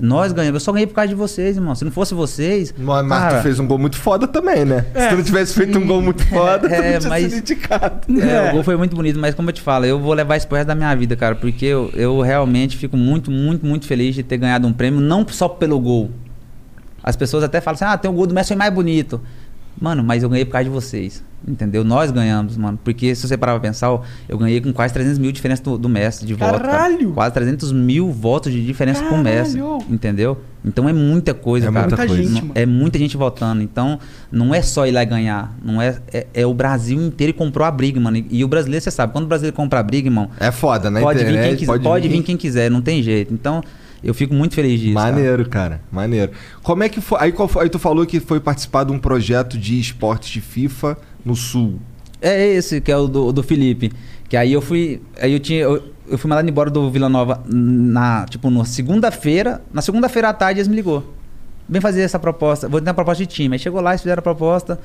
[0.00, 0.60] Nós ganhamos.
[0.62, 1.74] Eu só ganhei por causa de vocês, irmão.
[1.74, 2.72] Se não fosse vocês.
[2.78, 4.86] Mas, cara, tu fez um gol muito foda também, né?
[4.94, 5.02] É.
[5.04, 7.38] Se tu não tivesse feito um gol muito foda, tu É, não tinha mas- sido
[7.40, 8.20] indicado.
[8.20, 10.46] É, o gol foi muito bonito, mas como eu te falo, eu vou levar isso
[10.46, 14.14] pro resto da minha vida, cara, porque eu, eu realmente fico muito, muito, muito feliz
[14.14, 16.10] de ter ganhado um prêmio, não só pelo gol.
[17.02, 19.20] As pessoas até falam assim, ah, tem o gol do Messi foi mais bonito.
[19.80, 21.84] Mano, mas eu ganhei por causa de vocês, entendeu?
[21.84, 23.96] Nós ganhamos, mano, porque se você parar pra pensar,
[24.28, 26.52] eu ganhei com quase 300 mil diferença do, do Messi de voto.
[26.60, 26.68] cara.
[26.68, 27.12] Caralho!
[27.12, 29.78] Quase 300 mil votos de diferença com o Messi, Caralho!
[29.88, 30.38] entendeu?
[30.64, 31.86] Então é muita coisa, É cara.
[31.86, 32.22] muita coisa.
[32.24, 32.50] gente.
[32.56, 33.62] É muita gente votando.
[33.62, 34.00] Então,
[34.32, 35.56] não é só ir lá e ganhar.
[35.64, 38.16] Não é, é, é o Brasil inteiro que comprou a briga, mano.
[38.16, 40.90] E, e o brasileiro, você sabe, quando o brasileiro compra a briga, irmão, É foda,
[40.90, 41.48] na pode, vir internet.
[41.50, 43.32] quem quiser, pode, vir quem quiser, não tem jeito.
[43.32, 43.62] Então,
[44.02, 44.94] eu fico muito feliz disso.
[44.94, 45.12] cara.
[45.12, 45.80] Maneiro, cara.
[45.90, 46.32] Maneiro.
[46.62, 47.18] Como é que foi?
[47.20, 50.40] Aí, qual foi- aí tu falou que foi participar de um projeto de esportes de
[50.40, 51.78] FIFA no Sul.
[52.20, 53.92] É esse que é o do, do Felipe.
[54.28, 55.00] Que aí eu fui.
[55.20, 55.60] Aí eu tinha.
[55.60, 59.62] Eu, eu fui mandado embora do Vila Nova na, tipo, na segunda-feira.
[59.72, 61.14] Na segunda-feira à tarde eles me ligou.
[61.68, 62.66] Vem fazer essa proposta.
[62.68, 63.54] Vou ter uma proposta de time.
[63.54, 64.80] Aí chegou lá, eles fizeram a proposta.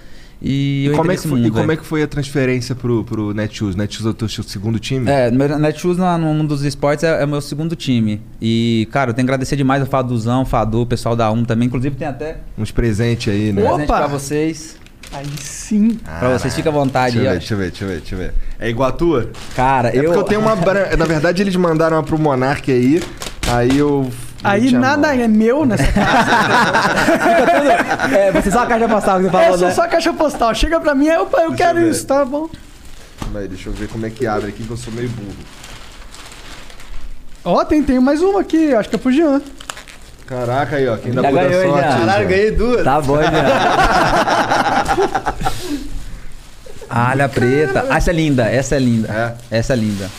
[0.46, 1.72] E como é foi, e mundo, como velho.
[1.72, 3.78] é que foi a transferência pro, pro Netshoes?
[3.78, 5.10] Netshoes é o teu segundo time?
[5.10, 8.22] É, Netshoes no no mundo dos esportes é, é o meu segundo time.
[8.42, 11.46] E, cara, eu tenho que agradecer demais o Faduzão, o Fadu, o pessoal da Um
[11.46, 11.68] também.
[11.68, 13.62] Inclusive tem até Uns presentes aí, né?
[13.62, 13.74] Opa!
[13.76, 14.78] presente pra vocês.
[15.14, 16.00] Aí sim.
[16.20, 18.16] pra vocês, fica à vontade Deixa eu, ver, deixa eu ver, deixa eu ver, deixa
[18.16, 18.34] eu ver.
[18.60, 19.30] É igual a tua?
[19.56, 20.06] Cara, É eu.
[20.06, 20.56] porque eu tenho uma.
[20.56, 23.02] Na verdade, eles mandaram uma pro Monark aí.
[23.48, 24.10] Aí eu.
[24.44, 25.84] Aí a nada é meu nessa
[28.14, 29.72] é, você só a caixa postal que você É, falou, só, né?
[29.74, 30.54] só caixa postal.
[30.56, 32.50] Chega pra mim, eu Deixa quero eu isso, tá bom.
[33.20, 35.36] Calma aí, deixa eu ver como é que abre aqui, que eu sou meio burro.
[37.46, 39.42] Ó, tem, tem mais uma aqui, acho que é pro Jean.
[40.26, 40.98] Caraca, aí, ó.
[40.98, 41.88] Quem dá Já boa ganhou, sorte.
[41.90, 41.98] já.
[42.00, 42.84] Caralho, ganhei duas.
[42.84, 43.30] Tá bom, né?
[46.90, 47.86] Alha preta.
[47.90, 49.38] Ah, essa é linda, essa é linda.
[49.52, 49.58] É?
[49.58, 50.10] Essa é linda.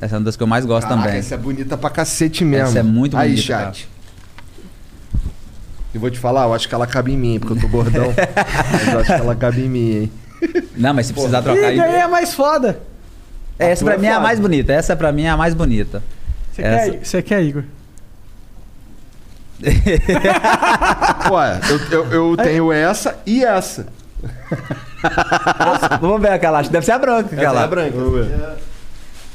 [0.00, 1.18] Essa é uma das que eu mais gosto Caraca, também.
[1.20, 2.68] essa é bonita pra cacete mesmo.
[2.68, 3.88] Essa é muito Aí, bonita, chat.
[5.94, 8.12] E vou te falar, eu acho que ela cabe em mim, porque eu tô gordão.
[8.72, 10.12] mas eu acho que ela cabe em mim, hein?
[10.76, 11.76] Não, mas se precisar trocar Ih, aí.
[11.76, 12.80] ganhei a mais foda.
[13.58, 14.26] Essa tua pra é mim é a foda.
[14.26, 14.72] mais bonita.
[14.72, 16.02] Essa pra mim é a mais bonita.
[16.52, 17.62] Você Essa- quer, você quer, Igor?
[21.30, 23.86] Ué, eu, eu, eu tenho essa e essa.
[26.00, 26.60] Vamos ver aquela.
[26.62, 27.28] Deve ser a branca.
[27.32, 27.62] Essa é Aquela.
[27.64, 27.96] a branca.
[27.96, 28.34] Vamos ver.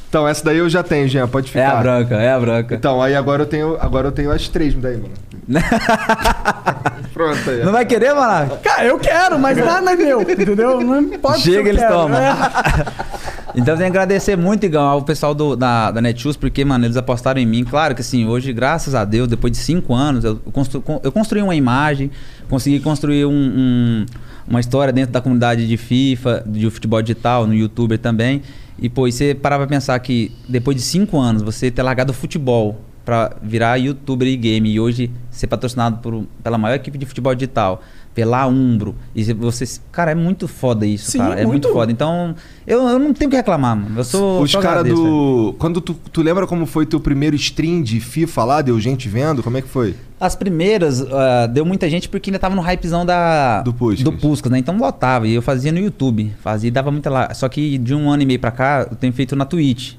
[0.10, 1.78] Então, essa daí eu já tenho, Jean, pode É ficar.
[1.78, 2.74] a branca, é a branca.
[2.76, 5.14] Então, aí agora eu tenho, agora eu tenho as três daí, mano.
[7.14, 7.64] Pronto aí.
[7.64, 8.58] Não vai querer, mano?
[8.64, 10.82] Cara, eu quero, mas nada é meu, entendeu?
[10.82, 12.18] Não eu Chega, eles tomam.
[12.20, 12.36] é.
[13.56, 16.86] Então eu tenho que agradecer muito, Igão, ao pessoal do, da, da Netshoes, porque, mano,
[16.86, 17.64] eles apostaram em mim.
[17.64, 21.42] Claro que assim, hoje, graças a Deus, depois de cinco anos, eu, constru, eu construí
[21.42, 22.12] uma imagem,
[22.48, 24.06] consegui construir um- um-
[24.48, 28.44] uma história dentro da comunidade de FIFA, de futebol digital, no youtuber também.
[28.82, 32.12] E, pô, e você parar pra pensar que depois de cinco anos, você ter largado
[32.12, 36.98] o futebol pra virar youtuber e game e hoje ser patrocinado por, pela maior equipe
[36.98, 37.82] de futebol digital,
[38.20, 39.64] pela Umbro, e você.
[39.94, 41.36] Cara, é muito foda isso, Sim, cara.
[41.40, 41.70] É muito muito.
[41.72, 41.90] foda.
[41.90, 42.36] Então,
[42.68, 43.98] eu, eu não tenho o que reclamar, mano.
[43.98, 44.42] Eu sou.
[44.42, 45.10] Os caras agradeço, velho.
[45.10, 45.56] do.
[45.58, 48.62] Quando tu, tu lembra como foi teu primeiro stream de FIFA lá?
[48.62, 49.42] Deu gente vendo?
[49.42, 49.96] Como é que foi?
[50.20, 54.04] As primeiras, ah, deu muita gente porque ainda tava no hypezão da, Do Puskas.
[54.04, 54.60] do Puskas, né?
[54.60, 55.26] Então lotava.
[55.26, 56.34] E eu fazia no YouTube.
[56.42, 57.34] Fazia e dava muita lá.
[57.34, 59.94] Só que de um ano e meio pra cá, eu tenho feito na Twitch.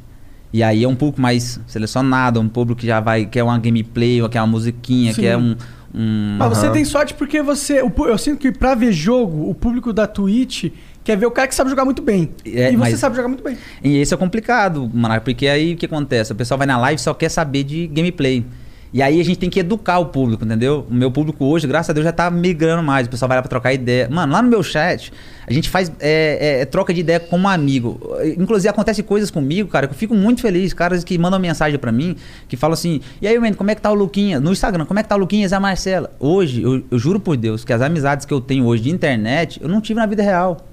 [0.53, 4.21] E aí é um público mais selecionado, um público que já vai, quer uma gameplay,
[4.29, 5.23] quer uma musiquinha, Sim.
[5.23, 5.57] quer um.
[5.95, 6.73] Um Mas você Aham.
[6.73, 7.83] tem sorte porque você.
[7.83, 10.67] o pu- eu sinto que pra ver jogo, o público da Twitch
[11.03, 12.31] quer ver o cara que sabe jogar muito bem.
[12.45, 13.57] É, e você mas- sabe jogar muito bem.
[13.83, 16.33] E esse é complicado, mano, porque aí o que acontece?
[16.33, 18.45] O pessoal vai na live e só quer saber de gameplay.
[18.93, 20.85] E aí a gente tem que educar o público, entendeu?
[20.91, 23.07] O meu público hoje, graças a Deus, já tá migrando mais.
[23.07, 24.09] O pessoal vai lá pra trocar ideia.
[24.11, 25.13] Mano, lá no meu chat,
[25.47, 28.01] a gente faz é, é, é, troca de ideia como amigo.
[28.37, 30.75] Inclusive, acontece coisas comigo, cara, que eu fico muito feliz.
[30.75, 32.17] Caras que mandam mensagem pra mim,
[32.49, 34.43] que falam assim: E aí, mano, como é que tá o Luquinhas?
[34.43, 36.11] No Instagram, como é que tá o Luquinhas e a Marcela?
[36.19, 39.61] Hoje, eu, eu juro por Deus que as amizades que eu tenho hoje de internet,
[39.63, 40.67] eu não tive na vida real.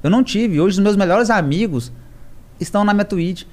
[0.00, 0.60] Eu não tive.
[0.60, 1.90] Hoje, os meus melhores amigos
[2.60, 3.44] estão na minha Twitch.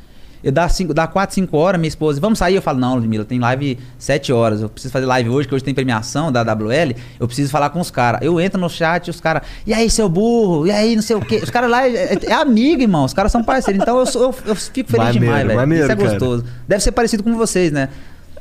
[0.44, 2.56] Eu dá, cinco, dá 4, 5 horas, minha esposa, vamos sair?
[2.56, 4.62] Eu falo, não, Ludmilla, tem live 7 horas.
[4.62, 6.96] Eu preciso fazer live hoje, que hoje tem premiação da AWL.
[7.20, 8.22] Eu preciso falar com os caras.
[8.24, 10.66] Eu entro no chat e os caras, e aí, seu burro?
[10.66, 11.42] E aí, não sei o quê.
[11.44, 13.06] Os caras lá é, é amigo, irmão.
[13.06, 13.82] Os caras são parceiros.
[13.82, 15.74] Então eu, sou- eu, eu fico feliz Maneiro, demais, velho.
[15.74, 16.10] Isso é cara.
[16.10, 16.46] gostoso.
[16.68, 17.89] Deve ser parecido com vocês, né?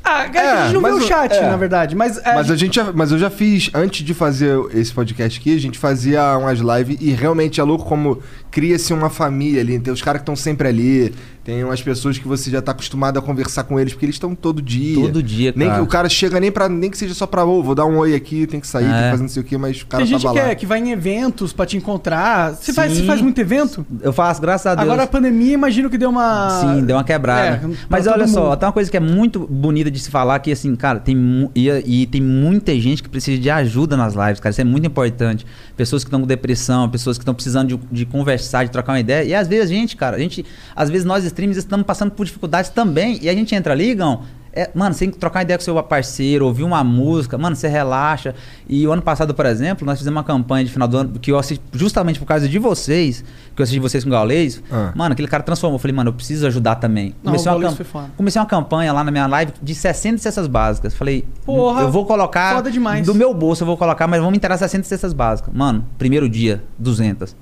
[0.03, 1.41] Ah, a gente não vê o chat, é.
[1.47, 1.95] na verdade.
[1.95, 5.39] Mas, é, Mas, a gente já, mas eu já fiz, antes de fazer esse podcast
[5.39, 8.21] aqui, a gente fazia umas lives e realmente é louco como
[8.51, 9.79] cria-se uma família ali.
[9.79, 13.17] Tem os caras que estão sempre ali, tem umas pessoas que você já tá acostumado
[13.17, 14.95] a conversar com eles, porque eles estão todo dia.
[15.01, 15.79] Todo dia, nem cara.
[15.79, 17.97] que O cara chega nem para nem que seja só pra, ô, vou dar um
[17.97, 19.03] oi aqui, tem que sair, tem É.
[19.05, 20.47] que fazer não sei o que, mas o cara tem gente tava que, lá.
[20.49, 22.53] é, que vai em eventos pra te encontrar.
[22.53, 23.85] Você faz, você faz muito evento?
[24.01, 24.85] Eu faço, graças a Deus.
[24.85, 26.49] Agora a pandemia, imagino que deu uma.
[26.61, 27.61] Sim, deu uma quebrada.
[27.65, 28.57] É, Mas olha só, mundo.
[28.57, 31.69] tem uma coisa que é muito bonita de se falar que, assim, cara, tem e,
[31.85, 34.51] e tem muita gente que precisa de ajuda nas lives, cara.
[34.51, 35.45] Isso é muito importante.
[35.77, 38.99] Pessoas que estão com depressão, pessoas que estão precisando de, de conversar, de trocar uma
[38.99, 39.23] ideia.
[39.23, 42.25] E às vezes a gente, cara, a gente, às vezes nós streamers estamos passando por
[42.25, 43.19] dificuldades também.
[43.21, 44.21] E a gente entra ali, Gão,
[44.53, 47.55] é, mano, você tem que trocar uma ideia com seu parceiro, ouvir uma música, mano,
[47.55, 48.35] você relaxa.
[48.67, 51.31] E o ano passado, por exemplo, nós fizemos uma campanha de final do ano que
[51.31, 53.23] eu assisti justamente por causa de vocês,
[53.55, 54.61] que eu assisti vocês com o Gaulês.
[54.69, 54.91] Ah.
[54.93, 55.75] Mano, aquele cara transformou.
[55.75, 57.15] Eu falei, mano, eu preciso ajudar também.
[57.23, 60.47] Não, Comecei, o uma cam- comecei uma campanha lá na minha live de 60 cestas
[60.47, 60.93] básicas.
[60.93, 63.05] Falei, Porra, eu vou colocar foda demais.
[63.05, 65.53] do meu bolso, eu vou colocar, mas vamos inteirar 60 cestas básicas.
[65.53, 67.37] Mano, primeiro dia, 200.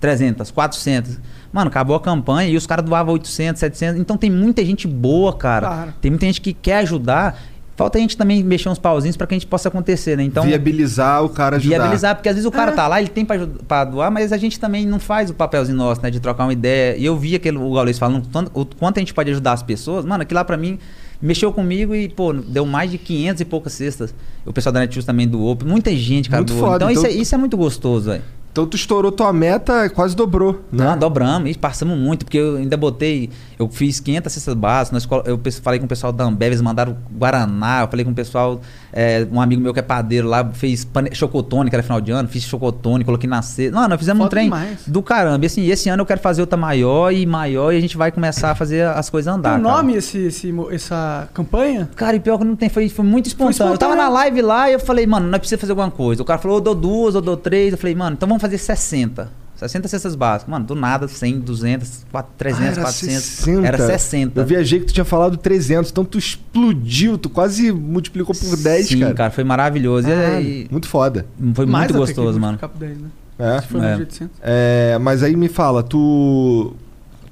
[0.00, 1.18] 300, 400.
[1.52, 4.00] Mano, acabou a campanha e os caras doavam 800, 700.
[4.00, 5.66] Então tem muita gente boa, cara.
[5.66, 5.94] Claro.
[6.00, 7.40] Tem muita gente que quer ajudar.
[7.76, 10.22] Falta a gente também mexer uns pauzinhos pra que a gente possa acontecer, né?
[10.22, 11.76] Então, Viabilizar o cara ajudar.
[11.76, 12.74] viabilizar, porque às vezes o cara É.
[12.74, 16.00] tá lá, ele tem pra doar, mas a gente também não faz o papelzinho nosso,
[16.00, 16.08] né?
[16.08, 16.96] De trocar uma ideia.
[16.96, 19.62] E eu vi aquele, o Gaules falando tanto- o quanto a gente pode ajudar as
[19.64, 20.04] pessoas.
[20.04, 20.78] Mano, aquilo lá pra mim
[21.20, 24.14] mexeu comigo e, pô, deu mais de 500 e poucas cestas.
[24.46, 25.58] O pessoal da Netshoes também doou.
[25.64, 26.64] Muita gente, cara, Muito doou.
[26.66, 28.22] foda, Então, Isso, então- é, isso é muito gostoso, velho.
[28.54, 30.84] Então tu estourou tua meta, quase dobrou, né?
[30.90, 33.28] Não, dobramos e passamos muito, porque eu ainda botei,
[33.58, 36.60] eu fiz 500 cestas básicas, nós colo- eu falei com o pessoal da Ambev, eles
[36.62, 38.60] mandaram Guaraná, eu falei com o pessoal,
[38.96, 42.12] é, um amigo meu que é padeiro lá, fez pane- chocotone, que era final de
[42.12, 43.72] ano, fiz chocotone, coloquei na cesta.
[43.78, 44.78] Não, nós fizemos um Foda trem demais.
[44.86, 45.44] do caramba.
[45.44, 48.12] E assim, esse ano eu quero fazer outra maior e maior e a gente vai
[48.12, 49.58] começar a fazer as coisas Tem andar.
[49.58, 49.76] um cara.
[49.76, 51.90] nome esse, esse essa campanha?
[51.96, 53.74] Cara, e pior que não tem, foi, foi muito espontâneo.
[53.74, 54.14] Eu tava na espontâneo.
[54.14, 56.22] live lá e eu falei, mano, nós precisamos fazer alguma coisa.
[56.22, 57.72] O cara falou, eu dou duas, eu dou três.
[57.72, 59.28] Eu falei, mano, então vamos fazer 60.
[59.56, 60.50] 60 cestas básicas.
[60.50, 63.22] Mano, do nada, 100, 200, 400, 300, Ah, era 400.
[63.22, 63.66] 60.
[63.66, 64.40] Era 60.
[64.40, 68.86] Eu viajei que tu tinha falado 300, então tu explodiu, tu quase multiplicou por 10,
[68.88, 69.30] Sim, cara.
[69.30, 70.08] foi maravilhoso.
[70.08, 71.26] E- Caralho, e, muito foda.
[71.54, 72.58] foi Mais muito até que gostoso, mano.
[72.58, 73.08] multiplicar por 10, né?
[73.38, 73.60] É.
[73.60, 73.94] Se for É.
[73.94, 74.36] no 800.
[74.42, 76.74] É, mas aí me fala, tu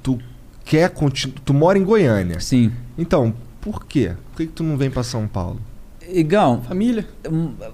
[0.03, 0.19] tu
[0.65, 2.41] quer continuar, tu mora em Goiânia.
[2.41, 2.73] Sim.
[2.99, 4.13] Então, por quê?
[4.33, 5.61] Por que, que tu não vem pra São Paulo?
[6.11, 7.07] Igão, Família?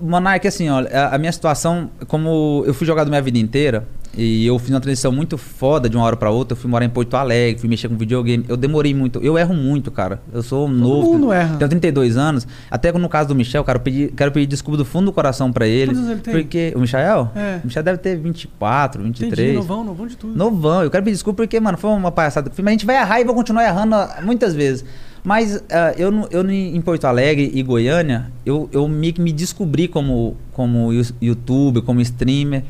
[0.00, 4.46] Monark, assim, olha, a, a minha situação, como eu fui jogador minha vida inteira, e
[4.46, 6.88] eu fiz uma transição muito foda de uma hora pra outra, eu fui morar em
[6.88, 10.20] Porto Alegre, fui mexer com videogame, eu demorei muito, eu erro muito, cara.
[10.32, 11.12] Eu sou novo.
[11.12, 11.56] mundo erra.
[11.56, 12.46] Tenho 32 anos.
[12.70, 15.52] Até no caso do Michel, cara, eu pedi, quero pedir desculpa do fundo do coração
[15.52, 15.92] pra ele.
[15.92, 16.34] Quantos anos ele tem?
[16.34, 16.72] Porque.
[16.74, 17.30] O Michael?
[17.34, 17.60] É.
[17.62, 19.32] O Michel deve ter 24, 23.
[19.32, 20.36] Entendi, novão, novão de tudo.
[20.36, 22.74] Novão, eu quero pedir desculpa porque, mano, foi uma palhaçada que eu fiz, mas a
[22.74, 24.84] gente vai errar e vou continuar errando muitas vezes.
[25.28, 29.30] Mas ah, eu, no- eu em Porto Alegre e Goiânia, eu, eu meio que me
[29.30, 32.64] descobri como, como you- youtuber, como streamer.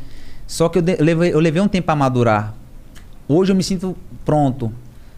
[0.45, 2.53] Só que eu, de- levei, eu levei um tempo a madurar.
[3.29, 4.73] Hoje eu me sinto pronto.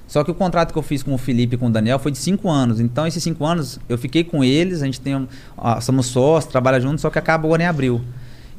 [0.06, 2.12] Só que o contrato que eu fiz com o Felipe e com o Daniel foi
[2.12, 2.78] de cinco anos.
[2.78, 5.26] Então, esses cinco anos eu fiquei com eles, a gente tem um,
[5.80, 8.02] somos sócios, trabalha juntos, só que acaba agora em abril.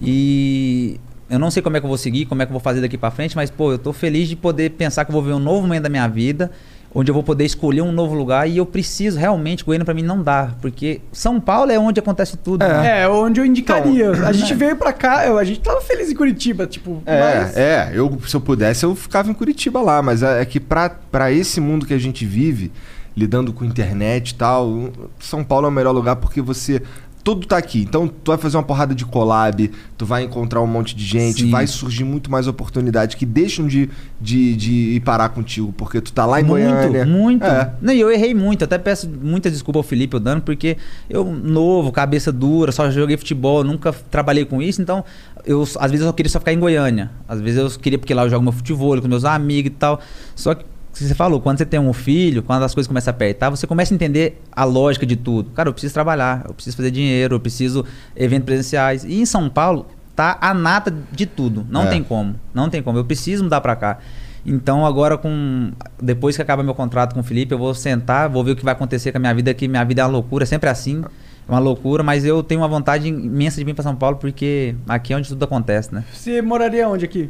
[0.01, 2.59] E eu não sei como é que eu vou seguir, como é que eu vou
[2.59, 5.21] fazer daqui pra frente, mas pô, eu tô feliz de poder pensar que eu vou
[5.21, 6.49] ver um novo momento da minha vida,
[6.93, 10.01] onde eu vou poder escolher um novo lugar e eu preciso realmente, Goiânia pra mim
[10.01, 12.65] não dá, porque São Paulo é onde acontece tudo.
[12.67, 13.01] né?
[13.03, 14.11] É, onde eu indicaria.
[14.11, 17.01] Então, a gente veio pra cá, eu- a gente tava feliz em Curitiba, tipo.
[17.05, 20.45] É, mas- é, eu, se eu pudesse, eu ficava em Curitiba lá, mas é, é
[20.45, 22.71] que pra, pra esse mundo que a gente vive,
[23.15, 24.89] lidando com internet e tal,
[25.19, 26.81] São Paulo é o melhor lugar porque você.
[27.23, 27.81] Tudo tá aqui.
[27.81, 31.43] Então, tu vai fazer uma porrada de collab, tu vai encontrar um monte de gente,
[31.43, 31.51] Sim.
[31.51, 36.11] vai surgir muito mais oportunidades que deixam de, de, de ir parar contigo, porque tu
[36.11, 37.05] tá lá em muito, Goiânia.
[37.05, 37.43] muito.
[37.43, 37.73] É.
[37.81, 38.63] Não, e eu errei muito.
[38.63, 40.77] Até peço muita desculpa ao Felipe, ao Dano, porque
[41.09, 44.81] eu, novo, cabeça dura, só joguei futebol, nunca trabalhei com isso.
[44.81, 45.03] Então,
[45.45, 47.11] eu, às vezes eu queria só ficar em Goiânia.
[47.27, 49.99] Às vezes eu queria, porque lá eu jogo meu futebol com meus amigos e tal.
[50.35, 53.49] Só que, você falou, quando você tem um filho, quando as coisas começam a apertar,
[53.49, 55.49] você começa a entender a lógica de tudo.
[55.51, 57.85] Cara, eu preciso trabalhar, eu preciso fazer dinheiro, eu preciso
[58.15, 59.03] eventos presenciais.
[59.03, 59.85] E em São Paulo,
[60.15, 61.65] tá a nata de tudo.
[61.69, 61.87] Não É.
[61.89, 62.35] tem como.
[62.53, 62.97] Não tem como.
[62.97, 63.99] Eu preciso mudar pra cá.
[64.45, 65.71] Então agora com
[66.01, 68.63] depois que acaba meu contrato com o Felipe, eu vou sentar, vou ver o que
[68.65, 71.03] vai acontecer com a minha vida, que minha vida é uma loucura, é sempre assim.
[71.47, 74.75] É uma loucura, mas eu tenho uma vontade imensa de vir pra São Paulo porque
[74.89, 76.03] aqui é onde tudo acontece, né?
[76.13, 77.29] Você moraria onde aqui?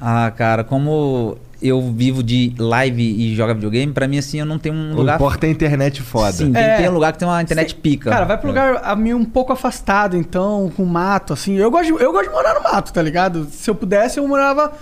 [0.00, 4.58] Ah, cara, como eu vivo de live e joga videogame, pra mim assim, eu não
[4.60, 6.30] tenho um O lugar importa é a internet foda.
[6.32, 6.76] Sim, tem, É.
[6.76, 8.10] tem um lugar que tem uma internet Cê- pica.
[8.10, 11.56] Cara, vai pro lugar a mim um pouco afastado, então, com mato, assim.
[11.56, 13.48] Eu gosto, de, eu gosto de morar no mato, tá ligado?
[13.50, 14.72] Se eu pudesse, eu morava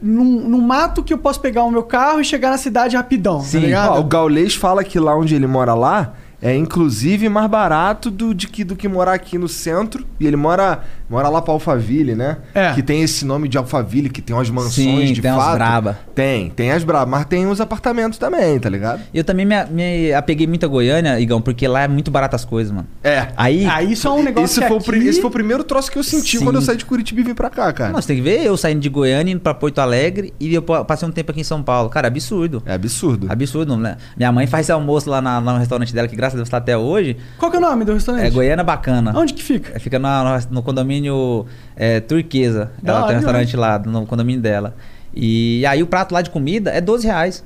[0.00, 3.40] num, num mato que eu posso pegar o meu carro e chegar na cidade rapidão,
[3.40, 3.60] Sim.
[3.60, 3.92] tá ligado?
[3.92, 8.34] Ó, o Gaulês fala que lá onde ele mora lá é inclusive mais barato do,
[8.34, 10.06] de que, do que morar aqui no centro.
[10.18, 10.80] E ele mora
[11.10, 12.36] Mora lá pra Alphaville, né?
[12.54, 12.72] É.
[12.72, 14.72] Que tem esse nome de Alphaville, que tem umas mansões
[15.08, 15.54] Sim, de tem umas fato.
[15.56, 15.98] braba.
[16.14, 19.00] Tem, tem as brabas, mas tem os apartamentos também, tá ligado?
[19.12, 22.44] Eu também me, me apeguei muito a Goiânia, Igão, porque lá é muito barato as
[22.44, 22.86] coisas, mano.
[23.02, 23.26] É.
[23.36, 23.66] Aí.
[23.66, 24.86] Aí isso é um negócio Esse que foi, o aqui...
[24.86, 26.44] pri- esse foi o primeiro troço que eu senti Sim.
[26.44, 27.92] quando eu saí de Curitiba e vim pra cá, cara.
[27.92, 30.62] Não, você tem que ver eu saindo de Goiânia, indo pra Porto Alegre e eu
[30.62, 31.90] pa- passei um tempo aqui em São Paulo.
[31.90, 32.62] Cara, absurdo.
[32.64, 33.26] É absurdo.
[33.28, 33.96] Absurdo, né?
[34.16, 36.58] Minha mãe faz esse almoço lá na- no restaurante dela, que graças a Deus tá
[36.58, 37.16] até hoje.
[37.36, 38.26] Qual que é o nome do restaurante?
[38.26, 39.12] É Goiânia Bacana.
[39.16, 39.72] Onde que fica?
[39.74, 40.62] É, Fica na- no, no
[41.00, 41.46] condomínio
[41.76, 42.70] é, Turquesa.
[42.82, 43.84] Da Ela tem um restaurante demais.
[43.86, 44.74] lá no condomínio dela.
[45.14, 47.44] E aí o prato lá de comida é 12 reais.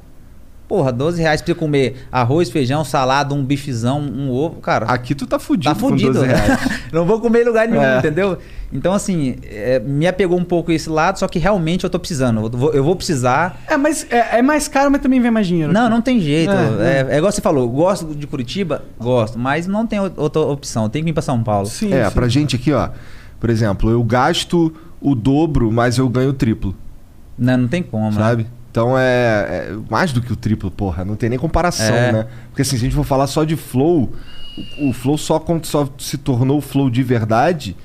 [0.66, 4.86] Porra, 12 reais pra você comer arroz, feijão, salada, um bifezão, um ovo, cara.
[4.86, 6.12] Aqui tu tá fudido Tá fudido.
[6.12, 6.80] com 12 reais.
[6.90, 7.98] Não vou comer em lugar nenhum, É.
[7.98, 8.38] entendeu?
[8.72, 12.40] Então, assim, é, me apegou um pouco esse lado, só que realmente eu tô precisando.
[12.40, 13.60] Eu vou, eu vou precisar.
[13.68, 15.70] É, mas é, é mais caro, mas também vem mais dinheiro.
[15.70, 15.90] Não, aqui.
[15.90, 16.50] não tem jeito.
[16.50, 18.82] É, É, é igual você falou, gosto de Curitiba?
[18.98, 20.88] Gosto, mas não tem outra opção.
[20.88, 21.66] Tem que vir pra São Paulo.
[21.66, 22.14] Sim, É, sim.
[22.14, 22.88] pra gente aqui, ó.
[23.44, 26.74] Por exemplo, eu gasto o dobro, mas eu ganho o triplo,
[27.36, 28.06] Não, não tem como.
[28.10, 28.16] né?
[28.16, 28.46] sabe?
[28.70, 29.02] Então é,
[29.68, 31.04] é mais do que o triplo, porra.
[31.04, 32.10] Não tem nem comparação, É.
[32.10, 32.26] né?
[32.48, 34.10] Porque assim, se a gente for falar só de flow,
[34.80, 37.76] o, o flow só, só se tornou flow de verdade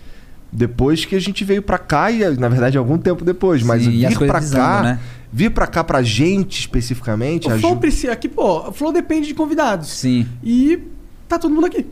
[0.50, 3.62] depois que a gente veio pra cá e, na verdade, algum tempo depois.
[3.62, 5.00] Mas Sim, e as vir desandam, cá, né?
[5.30, 7.76] vir pra cá pra gente especificamente, O Flow ajuda.
[7.82, 8.14] precisa...
[8.14, 9.90] Aqui, pô, o Flow depende de convidados.
[9.90, 10.26] Sim.
[10.42, 10.80] E
[11.28, 11.86] tá todo mundo aqui.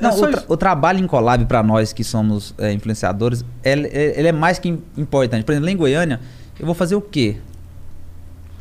[0.00, 3.44] É Não, só o, tra- o trabalho em collab pra nós que somos é, influenciadores,
[3.62, 5.44] ele, ele é mais que im- importante.
[5.44, 6.20] Por exemplo, lá em Goiânia,
[6.58, 7.36] eu vou fazer o quê?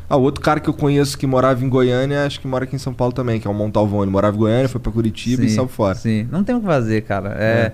[0.09, 2.75] Ah, o outro cara que eu conheço que morava em Goiânia, acho que mora aqui
[2.75, 4.09] em São Paulo também, que é o Montalvone.
[4.11, 5.95] Morava em Goiânia, foi pra Curitiba e Sim, saiu fora.
[5.95, 7.35] Sim, não tem o que fazer, cara.
[7.37, 7.71] É,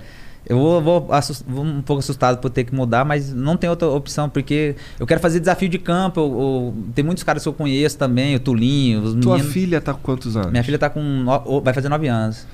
[0.48, 1.10] Eu vou, vou,
[1.48, 5.08] vou um pouco assustado por ter que mudar, mas não tem outra opção, porque eu
[5.08, 6.20] quero fazer desafio de campo.
[6.20, 9.52] eu- eu- tem muitos caras que eu conheço também, o Tulinho, os Tua meninos.
[9.54, 10.52] filha tá com quantos anos?
[10.52, 11.02] Minha filha tá com.
[11.02, 12.46] no- vai fazer nove anos.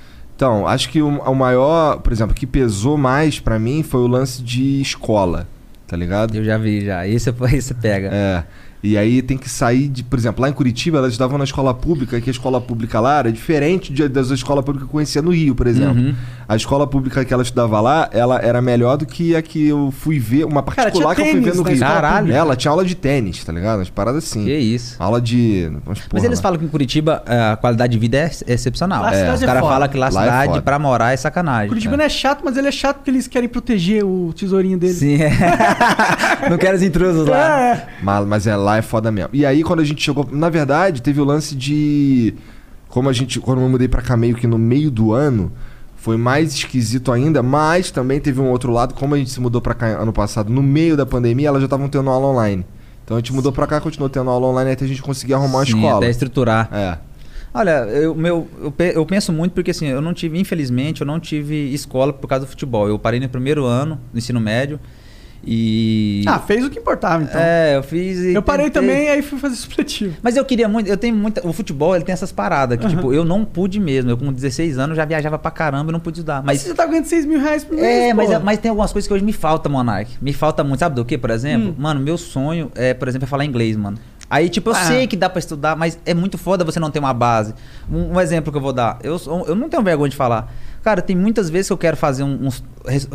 [0.41, 4.07] Então, acho que o, o maior, por exemplo, que pesou mais pra mim foi o
[4.07, 5.47] lance de escola,
[5.85, 6.35] tá ligado?
[6.35, 7.07] Eu já vi, já.
[7.07, 8.09] Esse, esse pega.
[8.11, 8.43] É.
[8.83, 11.73] E aí tem que sair de, por exemplo, lá em Curitiba elas estavam na escola
[11.73, 15.21] pública, que a escola pública lá era diferente de- das escolas públicas que eu conhecia
[15.21, 16.01] no Rio, por exemplo.
[16.01, 16.15] Uhum.
[16.47, 19.93] A escola pública que ela estudava lá, ela era melhor do que a que eu
[19.97, 21.73] fui ver, uma Cara, particular tinha que eu fui ver no Rio.
[21.73, 22.17] escola Caralho.
[22.17, 22.37] pública.
[22.39, 23.77] Ela tinha aula de tênis, tá ligado?
[23.77, 24.45] Umas paradas assim.
[24.45, 24.95] Que isso.
[24.99, 25.71] Aula de.
[25.85, 26.43] Mas porra eles lá.
[26.43, 29.03] falam que em Curitiba eh, a qualidade de vida é ex- excepcional.
[29.03, 30.61] Lá a cidade Os é falam que lá a Lá é cidade foda.
[30.63, 31.69] pra morar é sacanagem.
[31.69, 31.97] Curitiba né?
[31.97, 34.93] não é chato, mas ele é chato porque eles querem proteger o tesourinho dele.
[34.93, 35.29] Sim, é.
[36.49, 37.37] não quero os intrusos lá.
[37.37, 37.87] É, é.
[38.01, 39.29] Mas, mas é, lá é foda mesmo.
[39.33, 40.27] E aí, quando a gente chegou.
[40.31, 42.33] Na verdade, teve o lance de.
[42.89, 43.39] Como a gente.
[43.39, 45.51] Quando eu mudei pra cá meio que no meio do ano,
[45.95, 48.93] foi mais esquisito ainda, mas também teve um outro lado.
[48.93, 51.65] Como a gente se mudou pra cá ano passado, no meio da pandemia, elas já
[51.67, 52.65] estavam tendo aula online.
[53.03, 55.59] Então a gente mudou pra cá, continuou tendo aula online até a gente conseguir arrumar
[55.59, 55.97] uma Sim, escola.
[55.97, 56.69] até estruturar.
[56.71, 56.97] É.
[57.53, 61.07] Olha, eu, meu, eu, pe- eu penso muito porque assim, eu não tive, infelizmente, eu
[61.07, 62.87] não tive escola por causa do futebol.
[62.87, 64.79] Eu parei no primeiro ano do ensino médio
[65.43, 66.23] e.
[66.27, 67.39] Ah, fez o que importava, então.
[67.39, 68.19] é, eu fiz.
[68.19, 68.81] e eu parei tentei.
[68.81, 70.15] também, aí fui fazer supletivo.
[70.21, 71.45] Mas eu queria muito, eu tenho muita.
[71.47, 74.09] O futebol, ele tem essas paradas que, tipo, eu não pude mesmo.
[74.11, 76.37] Eu com 16 anos já viajava pra caramba e não pude estudar.
[76.43, 76.61] Mas Mas.
[76.61, 78.39] você já tá ganhando 6 mil reais por mês, É, mas, pô.
[78.39, 80.11] mas tem algumas coisas que hoje me falta, Monark.
[80.21, 80.79] Me falta muito.
[80.79, 81.69] Sabe do que, por exemplo?
[81.69, 81.75] Hum.
[81.77, 83.97] Mano, meu sonho é, por exemplo, é falar inglês, mano.
[84.29, 84.85] Aí, tipo, eu Ah.
[84.85, 87.53] sei que dá pra estudar, mas é muito foda você não ter uma base.
[87.91, 88.97] Um, um exemplo que eu vou dar.
[89.03, 90.49] Eu, eu não tenho vergonha de falar.
[90.83, 92.63] Cara, tem muitas vezes que eu quero fazer um, uns-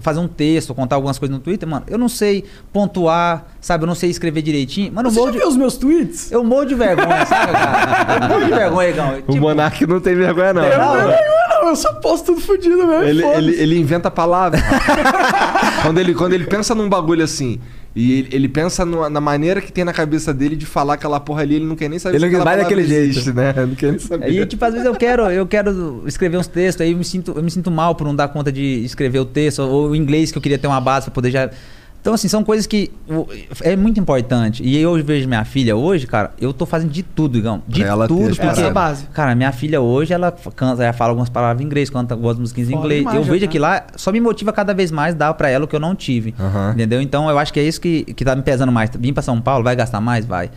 [0.00, 1.84] fazer um texto, contar algumas coisas no Twitter, mano.
[1.88, 3.82] Eu não sei pontuar, sabe?
[3.82, 4.92] Eu não sei escrever direitinho.
[4.92, 6.30] Mano, eu Você morro já de, viu os meus tweets?
[6.30, 8.24] eu morro de vergonha, sabe, cara?
[8.24, 9.22] Eu morro de vergonha, Igão.
[9.26, 10.64] O Monark não tem vergonha, não.
[10.64, 13.02] Eu não, Não, não, eu só posto tudo fudido mesmo.
[13.02, 14.60] Ele, ele, ele inventa palavras.
[15.82, 17.58] quando, ele, quando ele pensa num bagulho assim,
[17.97, 21.18] e ele, ele pensa numa- na maneira que tem na cabeça dele de falar aquela
[21.18, 23.32] porra ali, ele não quer nem saber Ele não vai daquele jeito.
[23.32, 23.55] né?
[23.57, 24.24] Não quer nem saber.
[24.26, 27.32] Aí, tipo, às vezes eu quero, eu quero escrever uns textos, aí eu me sinto,
[27.34, 30.30] eu me sinto mal por não dar conta de escrever o texto, ou o inglês
[30.30, 31.51] que eu queria ter uma base pra poder já.
[32.07, 32.92] Então, assim, são coisas que
[33.62, 34.62] é muito importante.
[34.62, 37.61] E eu vejo minha filha hoje, cara, eu tô fazendo de tudo, Igão.
[37.66, 38.46] De ela tudo, porque.
[38.46, 39.07] Essa base.
[39.07, 42.70] Cara, minha filha hoje, ela canta, ela fala algumas palavras em inglês, canta algumas musiquinhas
[42.70, 43.00] em inglês.
[43.00, 43.50] demais, eu vejo tá.
[43.50, 45.96] que lá só me motiva cada vez mais dar pra ela o que eu não
[45.96, 46.32] tive.
[46.38, 46.74] Aham.
[46.74, 47.02] Entendeu?
[47.02, 48.88] Então eu acho que é isso que, que tá me pesando mais.
[48.96, 50.24] Vim pra São Paulo, vai gastar mais?
[50.24, 50.52] Vai.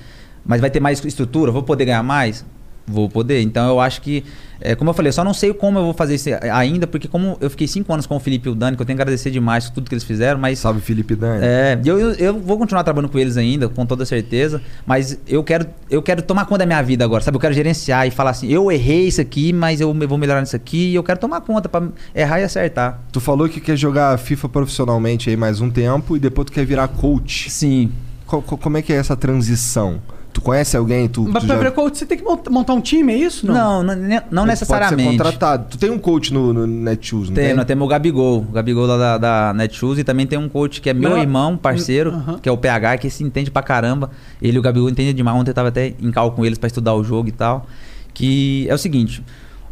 [0.45, 1.52] Mas vai ter mais estrutura?
[1.52, 2.45] Vou poder ganhar mais?
[2.90, 3.42] Vou poder.
[3.42, 4.24] Então eu acho que,
[4.60, 7.08] é, como eu falei, eu só não sei como eu vou fazer isso ainda, porque
[7.08, 9.02] como eu fiquei cinco anos com o Felipe e o Dani, que eu tenho que
[9.02, 10.60] agradecer demais por tudo que eles fizeram, mas.
[10.60, 11.40] Salve Felipe Dani.
[11.46, 15.44] É, eu, eu, eu vou continuar trabalhando com eles ainda, com toda certeza, mas eu
[15.44, 17.38] quero, eu quero tomar conta da minha vida agora, sabe?
[17.38, 20.56] Eu quero gerenciar e falar assim, eu errei isso aqui, mas eu vou melhorar nisso
[20.56, 22.99] aqui, e eu quero tomar conta pra errar e acertar.
[23.11, 26.66] Tu falou que quer jogar FIFA profissionalmente aí mais um tempo e depois tu quer
[26.66, 27.49] virar coach.
[27.49, 27.91] Sim.
[28.26, 29.99] Co- como é que é essa transição?
[30.31, 31.07] Tu conhece alguém?
[31.10, 33.18] Tu, Mas tu pra já- virar coach, você tem que mont- montar um time, é
[33.18, 33.47] isso?
[33.47, 35.10] Não, não, não Tu Pode ser necessariamente.
[35.18, 35.65] contratado.
[35.72, 37.53] Tu tem um coach no, no Netshoes, não Tem, tem?
[37.56, 40.81] nós temos o Gabigol, o Gabigol lá da, da Netshoes e também tem um coach
[40.81, 42.39] que é meu irmão, parceiro, Aham.
[42.39, 44.11] que é o PH, que se entende pra caramba.
[44.41, 45.35] Ele e o Gabigol entendem demais.
[45.38, 47.65] Ontem eu tava até em cal com eles pra estudar o jogo e tal.
[48.14, 49.23] Que é o seguinte,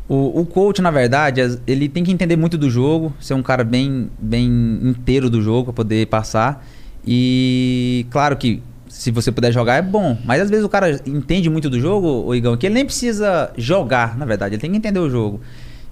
[0.10, 3.64] o, o coach, na verdade, ele tem que entender muito do jogo, ser um cara
[3.64, 4.48] bem, bem
[4.84, 6.66] inteiro do jogo pra poder passar.
[7.06, 8.62] E claro que
[8.98, 12.26] se você puder jogar é bom, mas às vezes o cara entende muito do jogo,
[12.26, 15.40] o Igão, que ele nem precisa jogar, na verdade, ele tem que entender o jogo.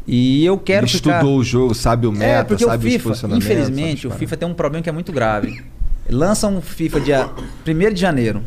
[0.07, 1.17] E eu quero Ele ficar...
[1.17, 3.45] estudou o jogo, sabe o meta, É, porque o sabe os FIFA, posicionamentos.
[3.49, 5.63] infelizmente, o FIFA tem um problema que é muito grave.
[6.09, 7.29] Lança um FIFA dia
[7.67, 8.41] 1 de janeiro.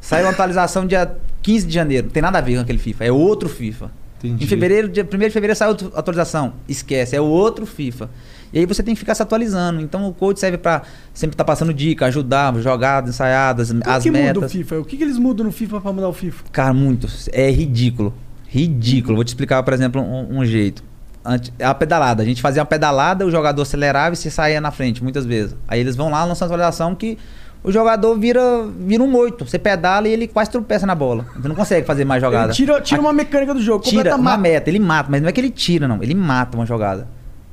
[0.00, 1.10] Sai uma atualização dia
[1.42, 2.06] 15 de janeiro.
[2.06, 3.04] Não tem nada a ver com aquele FIFA.
[3.04, 3.90] É outro FIFA.
[4.18, 4.44] Entendi.
[4.44, 6.54] Em fevereiro, dia 1 de fevereiro sai outra atualização.
[6.68, 8.08] Esquece, é outro FIFA.
[8.52, 9.80] E aí você tem que ficar se atualizando.
[9.80, 10.82] Então o coach serve pra
[11.14, 14.52] sempre estar passando dica, ajudar, jogadas, ensaiadas, O as que muda o metas.
[14.52, 14.78] FIFA?
[14.80, 16.44] O que, que eles mudam no FIFA pra mudar o FIFA?
[16.52, 17.06] Cara, muito.
[17.32, 18.12] É ridículo.
[18.46, 19.14] Ridículo.
[19.16, 20.82] Vou te explicar, por exemplo, um, um jeito.
[21.24, 22.22] Ante- A pedalada.
[22.22, 25.56] A gente fazia uma pedalada, o jogador acelerava e se saía na frente, muitas vezes.
[25.66, 27.16] Aí eles vão lá, lançam a atualização que
[27.64, 28.42] o jogador vira,
[28.80, 29.46] vira um oito.
[29.48, 31.24] Você pedala e ele quase tropeça na bola.
[31.34, 32.46] Você não consegue fazer mais jogada.
[32.48, 33.84] Ele tira, tira uma mecânica do jogo.
[33.84, 36.02] Tira uma ma- meta, ele mata, mas não é que ele tira, não.
[36.02, 37.06] Ele mata uma jogada.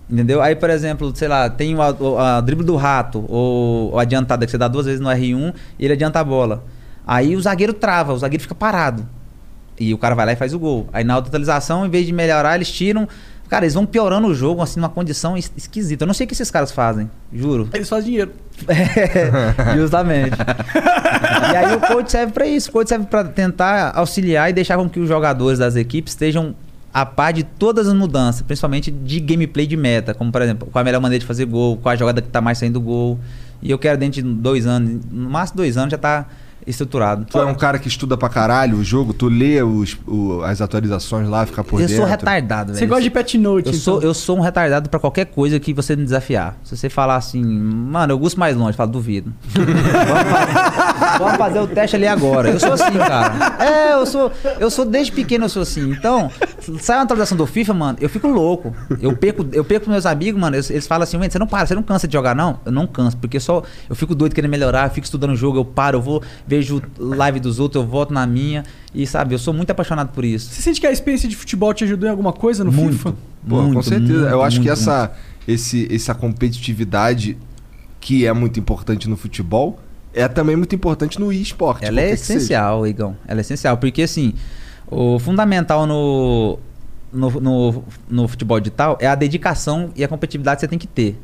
[0.09, 0.41] Entendeu?
[0.41, 4.43] Aí, por exemplo, sei lá, tem o, o- a drible do rato, ou, ou adiantada,
[4.45, 6.63] que você dá duas vezes no R1 e ele adianta a bola.
[7.05, 9.05] Aí o zagueiro trava, o zagueiro fica parado.
[9.79, 10.87] E o cara vai lá e faz o gol.
[10.91, 13.07] Aí na atualização, em vez de melhorar, eles tiram.
[13.47, 16.03] Cara, eles vão piorando o jogo, assim, numa condição es- esquisita.
[16.03, 17.67] Eu não sei o que esses caras fazem, juro.
[17.73, 18.31] Eles fazem dinheiro.
[18.67, 20.35] É, justamente.
[21.51, 22.69] e aí o coach serve pra isso.
[22.69, 26.53] O coach serve pra tentar auxiliar e deixar com que os jogadores das equipes estejam
[26.93, 30.81] a par de todas as mudanças, principalmente de gameplay de meta, como por exemplo, qual
[30.81, 33.19] a melhor maneira de fazer gol, qual a jogada que tá mais saindo gol.
[33.61, 36.27] E eu quero dentro de dois anos, no máximo dois anos já tá
[36.67, 37.25] estruturado.
[37.25, 40.61] Tu é um cara que estuda pra caralho o jogo, tu lê os, o- as
[40.61, 41.95] atualizações lá, fica por eu dentro.
[42.01, 42.89] sou retardado, Você velho.
[42.89, 44.07] gosta de pet note, Eu sou, então.
[44.09, 46.57] eu sou um retardado pra qualquer coisa que você me desafiar.
[46.63, 49.33] Se você falar assim, mano, eu gosto mais longe, eu falo, duvido.
[51.17, 52.49] vamos, fazer, o teste ali agora.
[52.49, 53.63] Eu sou assim, cara.
[53.63, 55.91] É, eu sou, eu sou desde pequeno eu sou assim.
[55.91, 56.31] Então,
[56.79, 58.73] sai uma atualização do FIFA, mano, eu fico louco.
[59.01, 61.65] Eu perco, eu perco meus amigos, mano, eles, eles falam assim, "Ué, você não para,
[61.65, 62.59] você não cansa de jogar não?
[62.65, 65.57] Eu não canso, porque só eu fico doido querendo melhorar, eu fico estudando o jogo,
[65.57, 68.63] eu paro, eu vou vejo live dos outros, eu volto na minha
[68.93, 70.51] e sabe, eu sou muito apaixonado por isso.
[70.51, 72.97] Você sente que a experiência de futebol te ajudou em alguma coisa no Muito.
[72.97, 73.11] FIFA?
[73.47, 74.13] Pô, com Muito, certeza.
[74.13, 75.11] muito, eu acho que muito, essa,
[75.47, 77.37] esse, essa competitividade
[78.01, 79.79] que é muito importante no futebol
[80.11, 81.85] é também muito importante no esporte.
[81.85, 83.15] Ela é que essencial, Igão.
[83.27, 84.33] Ela é essencial, porque assim,
[84.87, 86.57] o fundamental no,
[87.13, 90.87] no, no, no futebol digital é a dedicação e a competitividade que você tem que
[90.87, 91.15] ter.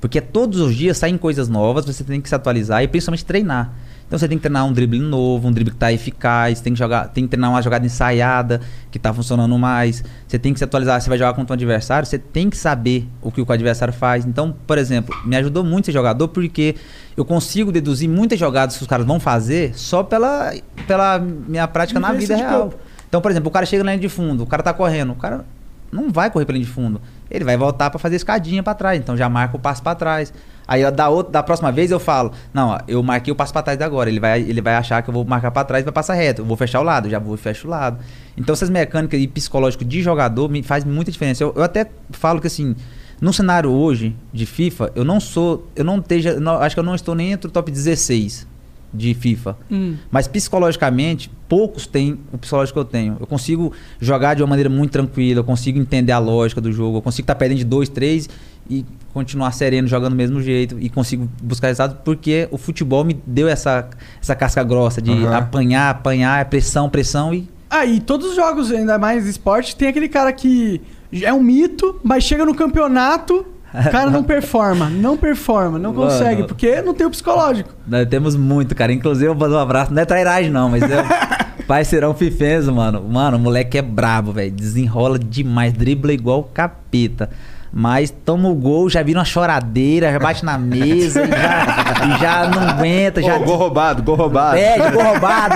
[0.00, 3.72] Porque todos os dias saem coisas novas, você tem que se atualizar e principalmente treinar.
[4.08, 6.78] Então você tem que treinar um drible novo, um drible que está eficaz, tem que
[6.78, 10.02] jogar, tem que treinar uma jogada ensaiada que está funcionando mais.
[10.26, 13.06] Você tem que se atualizar, você vai jogar contra um adversário, você tem que saber
[13.20, 14.24] o que o adversário faz.
[14.24, 16.74] Então, por exemplo, me ajudou muito ser jogador porque
[17.14, 20.54] eu consigo deduzir muitas jogadas que os caras vão fazer só pela,
[20.86, 22.62] pela minha prática na vida real.
[22.62, 22.76] campo.
[23.10, 25.16] Então, por exemplo, o cara chega na linha de fundo, o cara tá correndo, o
[25.16, 25.44] cara
[25.92, 26.98] não vai correr pela linha de fundo.
[27.30, 30.32] Ele vai voltar para fazer escadinha para trás, então já marca o passo para trás.
[30.66, 33.62] Aí da, outra, da próxima vez eu falo, não, ó, eu marquei o passo para
[33.62, 34.10] trás agora.
[34.10, 36.42] Ele vai, ele vai achar que eu vou marcar para trás e vai passar reto.
[36.42, 37.98] Eu vou fechar o lado, já vou fecho o lado.
[38.36, 41.42] Então essas mecânicas e psicológico de jogador me faz muita diferença.
[41.42, 42.76] Eu, eu até falo que assim,
[43.20, 46.94] no cenário hoje de FIFA, eu não sou, eu não esteja, acho que eu não
[46.94, 48.46] estou nem entre o top 16
[48.92, 49.56] de FIFA.
[49.70, 49.96] Hum.
[50.10, 53.16] Mas psicologicamente, poucos têm o psicológico que eu tenho.
[53.20, 56.98] Eu consigo jogar de uma maneira muito tranquila, eu consigo entender a lógica do jogo,
[56.98, 58.28] eu consigo estar perdendo de dois, três
[58.70, 58.84] e
[59.14, 63.48] continuar sereno jogando do mesmo jeito e consigo buscar resultados porque o futebol me deu
[63.48, 63.88] essa,
[64.20, 65.36] essa casca grossa de Aham.
[65.36, 69.88] apanhar, apanhar, é pressão, pressão e Ah, e todos os jogos, ainda mais esporte, tem
[69.88, 70.80] aquele cara que
[71.22, 76.10] é um mito, mas chega no campeonato, o cara não performa, não performa, não Mano.
[76.10, 77.70] consegue, porque não tem o psicológico.
[77.86, 78.92] Nós temos muito, cara.
[78.92, 79.92] Inclusive, eu vou fazer um abraço.
[79.92, 81.04] Não é trairagem, não, mas é
[81.68, 83.02] parceirão fifenzo, mano.
[83.02, 84.50] Mano, o moleque é brabo, velho.
[84.50, 87.28] Desenrola demais, dribla igual capeta.
[87.72, 92.18] Mas toma o gol, já vira uma choradeira, já bate na mesa e já, e
[92.20, 94.56] já não aguenta, já Pô, gol roubado, gol roubado.
[94.56, 95.54] perde, gol roubado,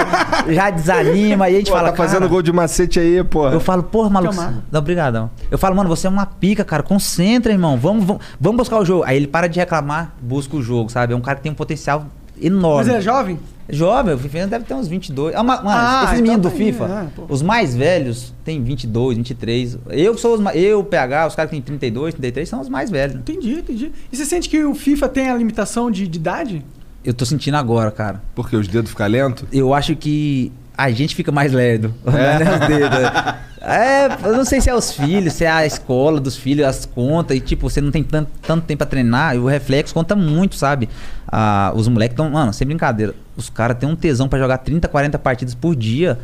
[0.52, 1.48] já desanima.
[1.48, 3.48] E a gente Pô, fala, tá fazendo cara, gol de macete aí, pô.
[3.48, 4.34] eu falo, porra, maluco.
[4.70, 5.30] Não, obrigadão.
[5.50, 6.82] Eu falo, mano, você é uma pica, cara.
[6.82, 7.76] Concentra, irmão.
[7.78, 9.04] Vamos, vamos, vamos buscar o jogo.
[9.04, 11.12] Aí ele para de reclamar, busca o jogo, sabe?
[11.12, 12.06] É um cara que tem um potencial
[12.46, 12.86] enorme.
[12.90, 13.38] Mas é jovem?
[13.70, 15.34] Jovem, o FIFA deve ter uns 22.
[15.34, 16.84] Ah, ma- mano, Ah, esses então meninos do tá aí, FIFA,
[17.18, 19.78] é, os mais velhos têm 22, 23.
[19.90, 22.68] Eu sou os ma- eu, o PH, os caras que têm 32, 33 são os
[22.68, 23.16] mais velhos.
[23.16, 23.92] Entendi, entendi.
[24.12, 26.64] E você sente que o FIFA tem a limitação de, de idade?
[27.04, 28.22] Eu tô sentindo agora, cara.
[28.34, 29.44] Porque os dedos ficam lentos?
[29.52, 31.94] Eu acho que a gente fica mais lerdo.
[32.04, 33.42] né, os dedos.
[33.60, 36.84] É, eu não sei se é os filhos, se é a escola dos filhos, as
[36.84, 40.16] contas, e tipo, você não tem tanto, tanto tempo pra treinar, e o reflexo conta
[40.16, 40.88] muito, sabe?
[41.30, 44.88] Ah, os moleques estão, mano, sem brincadeira, os caras têm um tesão pra jogar 30,
[44.88, 46.18] 40 partidas por dia,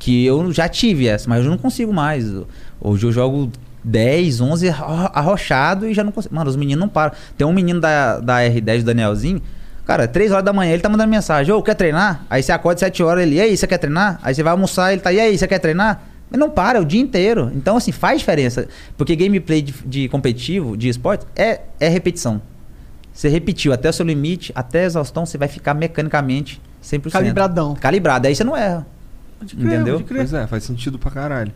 [0.00, 2.26] que eu já tive essa, mas eu não consigo mais.
[2.80, 3.52] Hoje eu jogo
[3.84, 6.34] 10, 11 arro- arrochado e já não consigo.
[6.34, 7.14] Mano, os meninos não param.
[7.38, 9.40] Tem um menino da, da R10, o Danielzinho.
[9.86, 12.24] Cara, 3 horas da manhã ele tá mandando mensagem: Ô, quer treinar?
[12.28, 14.18] Aí você acorda 7 horas, ele, e aí, você quer treinar?
[14.22, 16.02] Aí você vai almoçar, ele tá, e aí, você quer treinar?
[16.30, 17.52] Mas não para, é o dia inteiro.
[17.54, 18.66] Então, assim, faz diferença.
[18.96, 22.40] Porque gameplay de, de competitivo, de esporte, é, é repetição.
[23.12, 27.12] Você repetiu até o seu limite, até a exaustão, você vai ficar mecanicamente 100%.
[27.12, 27.74] Calibradão.
[27.76, 28.84] Calibrado, aí você não erra.
[29.38, 29.94] Pode crer, Entendeu?
[29.94, 30.18] pode crer.
[30.18, 31.52] Pois é, faz sentido pra caralho.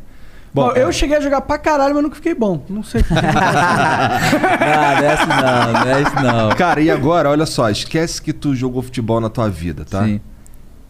[0.53, 2.65] Bom, eu cheguei a jogar pra caralho, mas nunca fiquei bom.
[2.69, 3.03] Não sei.
[3.11, 3.17] não,
[5.01, 6.49] não é assim não, não é isso não.
[6.57, 10.05] Cara, e agora, olha só, esquece que tu jogou futebol na tua vida, tá?
[10.05, 10.21] Sim.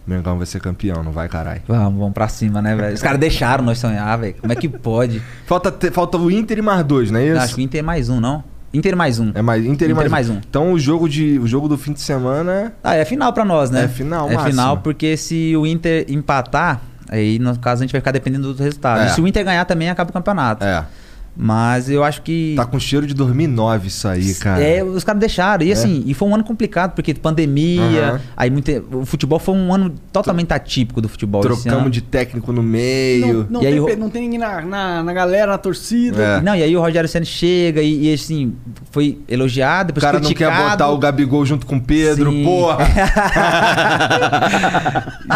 [0.06, 1.60] Mengão vai ser campeão, não vai, caralho.
[1.68, 2.94] Vamos, vamos pra cima, né, velho?
[2.94, 4.36] Os caras deixaram nós sonhar, velho.
[4.40, 5.22] Como é que pode?
[5.44, 7.38] Falta, te- falta o Inter e mais dois, não é isso?
[7.38, 8.42] Acho que o Inter é mais um, não?
[8.72, 9.32] Inter mais um.
[9.34, 10.34] É mais Inter, Inter mais, mais um.
[10.34, 10.40] um.
[10.48, 13.70] Então o jogo, de, o jogo do fim de semana Ah, é final pra nós,
[13.70, 13.84] né?
[13.84, 14.50] É final, É máximo.
[14.50, 18.62] final porque se o Inter empatar, aí no caso a gente vai ficar dependendo do
[18.62, 19.02] resultado.
[19.02, 19.06] É.
[19.06, 20.64] E se o Inter ganhar também acaba o campeonato.
[20.64, 20.84] é.
[21.40, 24.60] Mas eu acho que Tá com cheiro de 2009 isso aí, cara.
[24.60, 25.64] É, os caras deixaram.
[25.64, 28.20] E assim, e foi um ano complicado, porque pandemia, Aham.
[28.36, 31.40] aí muito, o futebol foi um ano totalmente atípico do futebol.
[31.42, 33.46] Trocamos de técnico no meio.
[33.48, 36.20] Não, não, E aí tem, o- não tem ninguém na, na, na galera, na torcida.
[36.22, 36.40] É.
[36.40, 38.54] Não, e aí o Rogério Senna chega e, e, assim,
[38.90, 40.70] foi elogiado, O cara não quer criticado.
[40.70, 42.42] botar o Gabigol junto com o Pedro, Sim.
[42.44, 42.78] porra.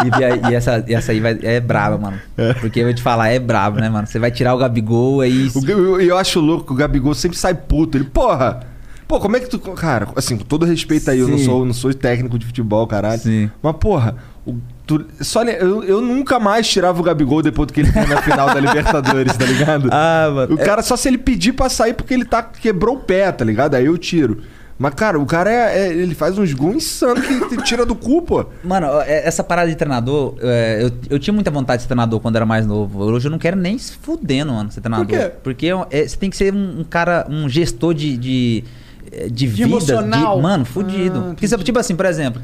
[0.03, 2.19] E, e e essa, e essa aí vai- é braba, mano.
[2.59, 4.07] Porque eu vou te falar, é brabo, né, mano?
[4.07, 5.49] Você vai tirar o Gabigol aí.
[5.53, 7.97] O Ga- eu, eu acho louco que o Gabigol sempre sai puto.
[7.97, 8.61] Ele, porra.
[9.07, 9.59] Pô, como é que tu.
[9.59, 11.45] Cara, assim, com todo respeito aí, eu não Sim.
[11.45, 13.19] sou, não sou técnico de futebol, caralho.
[13.21, 13.49] Sim.
[13.61, 14.15] Mas, porra,
[14.45, 14.55] o-
[14.87, 18.21] tu- só, eu, eu nunca mais tirava o Gabigol depois do que ele fez na
[18.21, 19.89] final da Libertadores, tá ligado?
[19.93, 20.55] Ah, mano.
[20.55, 23.43] O cara, só se ele pedir pra sair porque ele tá, quebrou o pé, tá
[23.45, 23.75] ligado?
[23.75, 24.39] Aí eu tiro.
[24.83, 28.21] Mas, cara, o cara é, é- ele faz uns gols insanos que tira do cu,
[28.21, 28.45] pô.
[28.61, 32.19] Mano, é- essa parada de treinador, é, eu, eu tinha muita vontade de ser treinador
[32.19, 33.01] quando era mais novo.
[33.01, 35.07] Hoje eu não quero nem se fudendo, mano, ser treinador.
[35.07, 35.31] quê?
[35.41, 38.17] Porque é- você tem que ser um, um cara, um gestor de.
[38.17, 38.63] de
[39.09, 40.35] eh, de, vida, emocional.
[40.35, 41.19] de- mano, fudido.
[41.29, 42.41] Ah, Porque, tipo assim, por exemplo,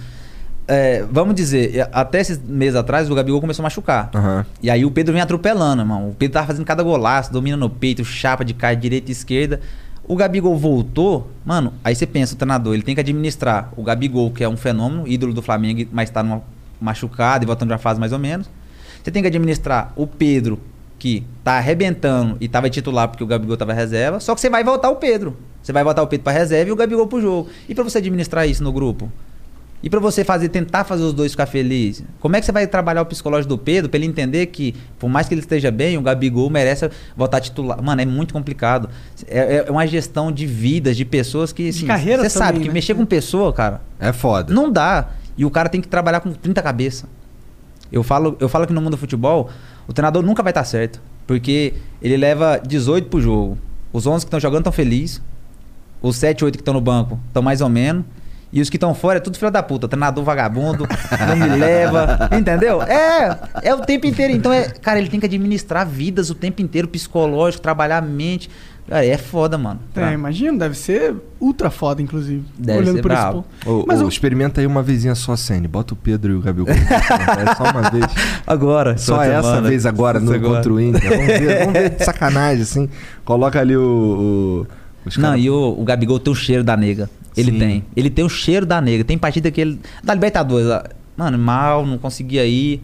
[0.65, 4.11] é, vamos dizer, é, até esses meses atrás o Gabigol começou a machucar.
[4.15, 4.45] Aham.
[4.63, 6.07] E aí o Pedro vem atropelando, irmão.
[6.09, 9.59] O Pedro tava fazendo cada golaço, domina no peito, chapa de cara, direita e esquerda.
[10.09, 14.31] O Gabigol voltou, mano, aí você pensa, o treinador, ele tem que administrar o Gabigol,
[14.31, 16.41] que é um fenômeno, ídolo do Flamengo, mas tá numa
[16.81, 18.49] machucado e voltando de uma fase mais ou menos.
[19.03, 20.59] Você tem que administrar o Pedro,
[20.97, 24.63] que tá arrebentando e tava titular porque o Gabigol tava reserva, só que você vai
[24.63, 25.37] voltar o Pedro.
[25.61, 27.47] Você vai voltar o Pedro pra reserva e o Gabigol pro jogo.
[27.67, 29.11] E pra você administrar isso no grupo?
[29.81, 32.67] E pra você fazer, tentar fazer os dois ficar felizes, como é que você vai
[32.67, 35.97] trabalhar o psicológico do Pedro pra ele entender que, por mais que ele esteja bem,
[35.97, 37.81] o Gabigol merece voltar titular?
[37.81, 38.89] Mano, é muito complicado.
[39.27, 42.67] É, é uma gestão de vidas, de pessoas que, assim, carreira você sabe também, que
[42.67, 42.73] né?
[42.73, 44.53] mexer com pessoa, cara, É foda.
[44.53, 45.11] não dá.
[45.37, 47.05] E o cara tem que trabalhar com 30 cabeças.
[47.89, 49.49] Eu falo, eu falo que no mundo do futebol,
[49.87, 51.01] o treinador nunca vai estar certo.
[51.25, 53.57] Porque ele leva 18 pro jogo.
[53.93, 55.21] Os 11 que estão jogando estão felizes.
[56.01, 58.03] Os 7, 8 que estão no banco estão mais ou menos.
[58.51, 59.87] E os que estão fora é tudo filho da puta.
[59.87, 60.87] Treinador vagabundo,
[61.27, 62.29] não me leva.
[62.37, 62.81] Entendeu?
[62.81, 64.33] É, é o tempo inteiro.
[64.33, 68.49] Então, é, cara, ele tem que administrar vidas o tempo inteiro, psicológico, trabalhar a mente.
[68.87, 69.79] Cara, é foda, mano.
[69.95, 72.43] É, imagino, deve ser ultra foda, inclusive.
[72.57, 73.45] Deve olhando ser por esse ponto.
[73.67, 75.67] Ô, Mas ô, o- experimenta aí uma vezinha só, Sene.
[75.67, 76.73] Bota o Pedro e o Gabigol.
[76.73, 78.05] é só uma vez.
[78.47, 78.97] Agora.
[78.97, 81.07] Só essa vez agora, no, contra o Inter.
[81.07, 82.89] Vamos ver, vamos ver de sacanagem, assim.
[83.23, 84.65] Coloca ali o.
[84.65, 87.09] o os Não, cara- e o, o Gabigol tem o cheiro da nega.
[87.35, 87.59] Ele Sim.
[87.59, 87.85] tem.
[87.95, 89.03] Ele tem o cheiro da nega.
[89.03, 89.79] Tem partida que ele.
[90.03, 90.67] Da Libertadores.
[91.15, 92.81] Mano, mal, não conseguia ir.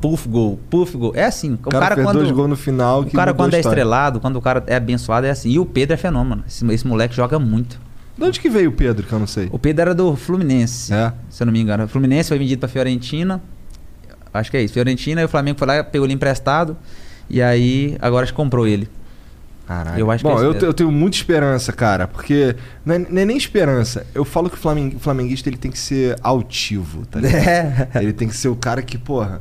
[0.00, 1.12] Puff gol, puff gol.
[1.14, 1.54] É assim.
[1.54, 2.16] O cara, cara, fez quando.
[2.16, 3.02] dois gols no final.
[3.02, 5.50] O cara quando a é estrelado, quando o cara é abençoado, é assim.
[5.50, 6.42] E o Pedro é fenômeno.
[6.46, 7.78] Esse, esse moleque joga muito.
[8.16, 9.48] De onde que veio o Pedro, que eu não sei?
[9.50, 10.94] O Pedro era do Fluminense.
[10.94, 11.12] É.
[11.28, 11.84] Se eu não me engano.
[11.84, 13.42] O Fluminense foi vendido pra Fiorentina.
[14.32, 14.74] Acho que é isso.
[14.74, 16.76] Fiorentina e o Flamengo foi lá, pegou ele emprestado.
[17.28, 18.88] E aí, agora acho que comprou ele.
[19.66, 19.98] Caralho.
[19.98, 22.54] Eu acho que Bom, é isso eu, eu tenho muita esperança, cara, porque
[22.84, 24.06] não é, não é nem esperança.
[24.14, 27.38] Eu falo que o flamen- o flamenguista ele tem que ser altivo, tá ligado?
[27.48, 27.88] É.
[27.96, 29.40] Ele tem que ser o cara que, porra.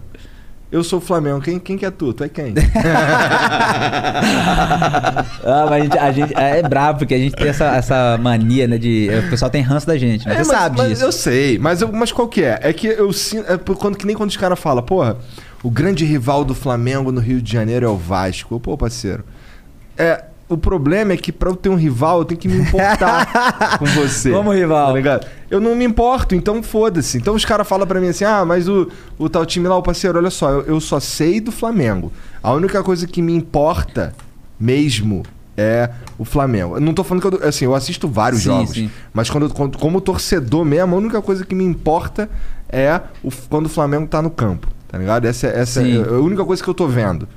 [0.72, 2.12] Eu sou o Flamengo, quem, quem que é tu?
[2.14, 2.56] Tu é quem?
[5.46, 8.68] Ah, mas a gente, a gente- é brabo, porque a gente tem essa, essa mania,
[8.68, 8.78] né?
[8.78, 9.10] De.
[9.28, 10.26] O pessoal tem ranço da gente.
[10.28, 10.34] Né?
[10.34, 11.04] É, Você mas, sabe mas disso.
[11.04, 12.60] Eu sei, mas, eu- mas qual que é?
[12.62, 13.52] É que eu sinto.
[13.52, 15.18] É quando, que nem quando os caras falam, porra,
[15.62, 18.60] o grande rival do Flamengo no Rio de Janeiro é o Vasco.
[18.60, 19.24] Pô, parceiro.
[19.98, 23.78] É, o problema é que pra eu ter um rival, eu tenho que me importar
[23.80, 24.32] com você.
[24.32, 24.88] Como rival?
[24.88, 25.28] Tá ligado?
[25.50, 27.18] Eu não me importo, então foda-se.
[27.18, 29.82] Então os caras falam pra mim assim: ah, mas o, o tal time lá, o
[29.84, 32.12] parceiro, olha só, eu, eu só sei do Flamengo.
[32.42, 34.14] A única coisa que me importa
[34.60, 35.24] mesmo
[35.56, 36.76] é o Flamengo.
[36.78, 37.48] Eu não tô falando que eu.
[37.48, 38.70] Assim, eu assisto vários Sim, jogos.
[38.72, 38.92] sim.
[39.14, 42.30] Mas quando, quando- como torcedor mesmo, a única coisa que me importa
[42.70, 44.68] é o, quando o Flamengo tá no campo.
[44.88, 45.26] Tá ligado?
[45.26, 46.02] Essa, é- essa Sim.
[46.02, 47.28] é a única coisa que eu tô vendo.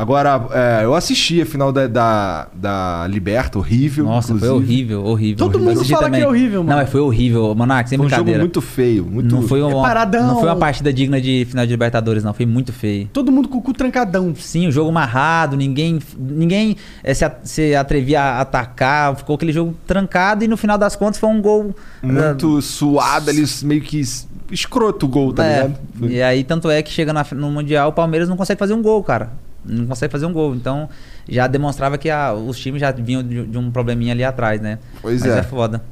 [0.00, 4.06] Agora, é, eu assisti a final da, da, da Liberta, horrível.
[4.06, 4.54] Nossa, foi inclusive.
[4.94, 5.36] horrível, horrível.
[5.36, 5.74] Todo horrível.
[5.74, 6.20] mundo fala também.
[6.22, 6.70] que é horrível, mano.
[6.70, 7.54] Não, mas foi horrível.
[7.54, 9.04] Monark, sem Foi um jogo muito feio.
[9.04, 9.34] Muito...
[9.34, 10.26] Não foi, uma, paradão.
[10.26, 12.32] não foi uma partida digna de final de Libertadores, não.
[12.32, 13.10] Foi muito feio.
[13.12, 14.34] Todo mundo com o cu trancadão.
[14.34, 19.74] Sim, o jogo amarrado, ninguém, ninguém eh, se, se atrevia a atacar, ficou aquele jogo
[19.86, 21.74] trancado e no final das contas foi um gol.
[22.02, 25.74] muito suado ali, meio que es- escroto o gol, tá É, ligado?
[25.98, 28.72] Foi- E aí, tanto é que chega na- no Mundial, o Palmeiras não consegue fazer
[28.72, 29.28] um gol, cara.
[29.64, 30.54] Não consegue fazer um gol.
[30.54, 30.88] Então,
[31.28, 34.78] já demonstrava que a- os times já vinham de, de um probleminha ali atrás, né?
[35.02, 35.38] Pois Mas é.
[35.38, 35.82] é foda.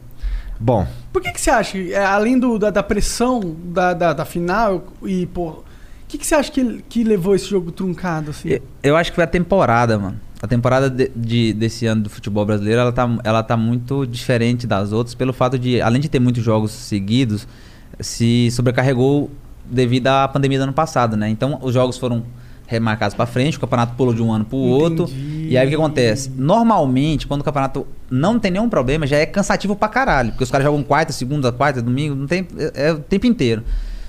[0.60, 4.24] Bom, Por que, que você acha, é, além do, da, da pressão da, da, da
[4.24, 5.48] final e, pô.
[5.50, 5.64] O
[6.08, 8.48] que, que você acha que, que levou esse jogo truncado, assim?
[8.48, 10.16] Eu, eu acho que foi a temporada, mano.
[10.42, 14.66] A temporada de, de- desse ano do futebol brasileiro, ela tá, ela tá muito diferente
[14.66, 17.46] das outras pelo fato de, além de ter muitos jogos seguidos,
[18.00, 19.30] se sobrecarregou
[19.64, 21.28] devido à pandemia do ano passado, né?
[21.28, 22.24] Então, os jogos foram
[22.68, 25.04] remarcados pra frente, o campeonato pulou de um ano pro outro.
[25.04, 25.48] Entendi.
[25.48, 26.30] E aí o que acontece?
[26.36, 30.30] Normalmente, quando o campeonato não tem nenhum problema, já é cansativo pra caralho.
[30.32, 33.64] Porque os caras jogam quarta, segunda, quarta, domingo, não tem, é, é o tempo inteiro.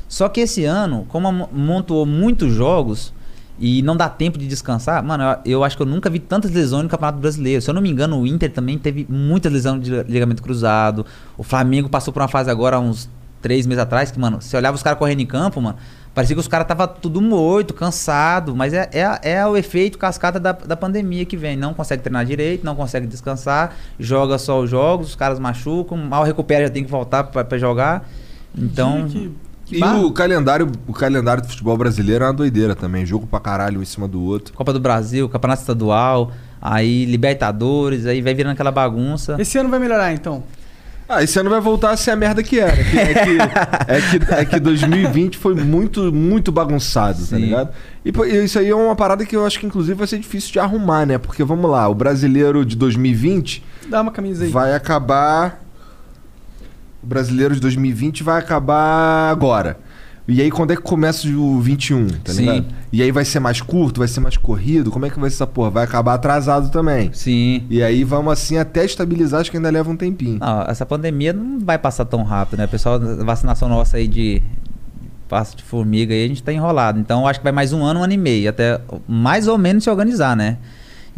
[0.09, 3.13] Só que esse ano, como montou muitos jogos
[3.57, 6.51] e não dá tempo de descansar, mano, eu, eu acho que eu nunca vi tantas
[6.51, 7.61] lesões no Campeonato Brasileiro.
[7.61, 11.05] Se eu não me engano, o Inter também teve muitas lesões de ligamento cruzado.
[11.37, 13.09] O Flamengo passou por uma fase agora, uns
[13.41, 15.77] três meses atrás, que, mano, você olhava os caras correndo em campo, mano,
[16.19, 18.53] parecia que os caras tava tudo morto, cansado.
[18.53, 21.55] Mas é, é, é o efeito cascata da, da pandemia que vem.
[21.55, 26.25] Não consegue treinar direito, não consegue descansar, joga só os jogos, os caras machucam, mal
[26.25, 28.05] recupera, já tem que voltar pra, pra jogar.
[28.53, 29.07] Então.
[29.07, 29.31] Que,
[29.65, 29.99] que e barra.
[29.99, 33.05] o calendário, o calendário do futebol brasileiro é uma doideira também.
[33.05, 34.53] Jogo pra caralho um em cima do outro.
[34.53, 39.37] Copa do Brasil, Campeonato Estadual, aí Libertadores, aí vai virando aquela bagunça.
[39.39, 40.43] Esse ano vai melhorar, então.
[41.11, 42.71] Ah, esse ano vai voltar a ser a merda que era.
[42.71, 43.37] que- é, que,
[43.87, 47.37] é, que, é que 2020 foi muito, muito bagunçado, tá Sim.
[47.37, 47.69] ligado?
[48.05, 48.11] E
[48.45, 51.07] isso aí é uma parada que eu acho que inclusive vai ser difícil de arrumar,
[51.07, 51.17] né?
[51.17, 54.51] Porque vamos lá, o brasileiro de 2020 Dá uma camisa aí.
[54.51, 55.59] vai acabar.
[57.01, 59.79] O brasileiro de 2020 vai acabar agora.
[60.29, 62.41] E aí, quando é que começa o 21, tá Sim.
[62.41, 62.65] ligado?
[62.91, 64.91] E aí vai ser mais curto, vai ser mais corrido?
[64.91, 65.69] Como é que vai ser essa porra?
[65.71, 67.11] Vai acabar atrasado também.
[67.13, 67.63] Sim.
[67.69, 70.39] E aí vamos assim até estabilizar, acho que ainda leva um tempinho.
[70.39, 72.67] Não, essa pandemia não vai passar tão rápido, né?
[72.67, 74.41] Pessoal, a vacinação nossa aí de
[75.27, 76.99] passo de formiga aí, a gente tá enrolado.
[76.99, 79.83] Então, acho que vai mais um ano, um ano e meio, até mais ou menos
[79.83, 80.57] se organizar, né?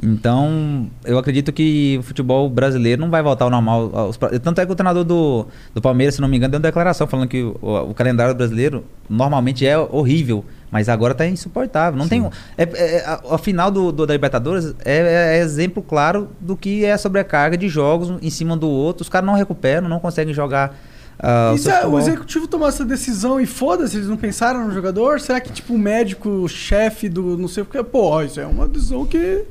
[0.04, 3.92] Então, eu acredito que o futebol brasileiro não vai voltar ao normal.
[3.94, 6.64] aos Tanto é que o treinador do, do Palmeiras, se não me engano, deu uma
[6.64, 11.98] declaração falando que o, o calendário brasileiro normalmente é horrível, mas agora tá insuportável.
[11.98, 12.22] Não tem.
[12.22, 16.56] um- É, é- a, a final do, do- da Libertadores é, é exemplo claro do
[16.58, 19.04] que é a sobrecarga de jogos em cima do outro.
[19.04, 20.76] Os caras não recuperam, não conseguem jogar.
[21.20, 24.74] ah, o E a- o executivo tomou essa decisão e foda-se, eles não pensaram no
[24.74, 25.20] jogador?
[25.20, 28.68] Será que, tipo, o médico, chefe do não sei o que, pô, isso é uma
[28.68, 29.44] decisão que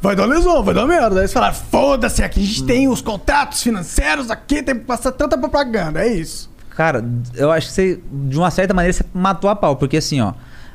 [0.00, 1.16] vai dar lesão, vai dar merda.
[1.16, 5.12] Aí eles falaram, foda-se, aqui a gente tem os contratos financeiros, aqui tem que passar
[5.12, 6.50] tanta propaganda, é isso.
[6.70, 7.04] Cara,
[7.34, 10.32] eu acho que você, de uma certa maneira, você matou a pau, porque assim, ó,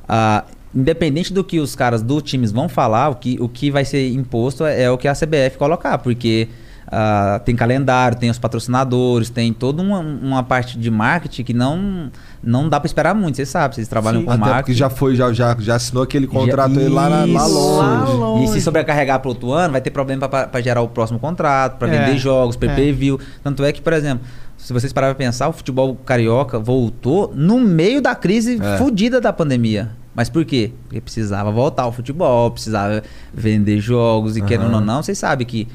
[0.07, 0.43] ah,
[0.75, 4.09] independente do que os caras do times vão falar, o que, o que vai ser
[4.11, 6.49] imposto é, é o que a CBF colocar, porque
[6.87, 12.11] ah, tem calendário, tem os patrocinadores, tem toda uma, uma parte de marketing que não,
[12.43, 14.25] não dá pra esperar muito, vocês sabem, vocês trabalham Sim.
[14.25, 14.59] com Até marketing.
[14.61, 17.53] porque já foi, já, já, já assinou aquele contrato Já- aí lá, lá Isso.
[17.53, 17.77] longe.
[18.13, 18.43] Lá longe.
[18.45, 21.87] E se sobrecarregar para outro ano, vai ter problema para gerar o próximo contrato, para
[21.93, 22.59] É, vender jogos, é.
[22.59, 23.19] pay-per-view.
[23.43, 24.25] Tanto é que, por exemplo,
[24.57, 28.77] se vocês pararem pra pensar, o futebol carioca voltou no meio da crise É.
[28.77, 29.91] fodida da pandemia.
[30.15, 30.71] Mas por quê?
[30.83, 33.01] Porque precisava voltar ao futebol, precisava
[33.33, 35.67] vender jogos e querendo ou não, vocês sabem que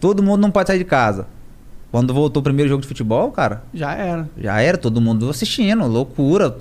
[0.00, 1.26] todo mundo não pode sair de casa.
[1.92, 4.28] Quando voltou o primeiro jogo de futebol, cara, Já era.
[4.38, 6.56] já era todo mundo assistindo, loucura.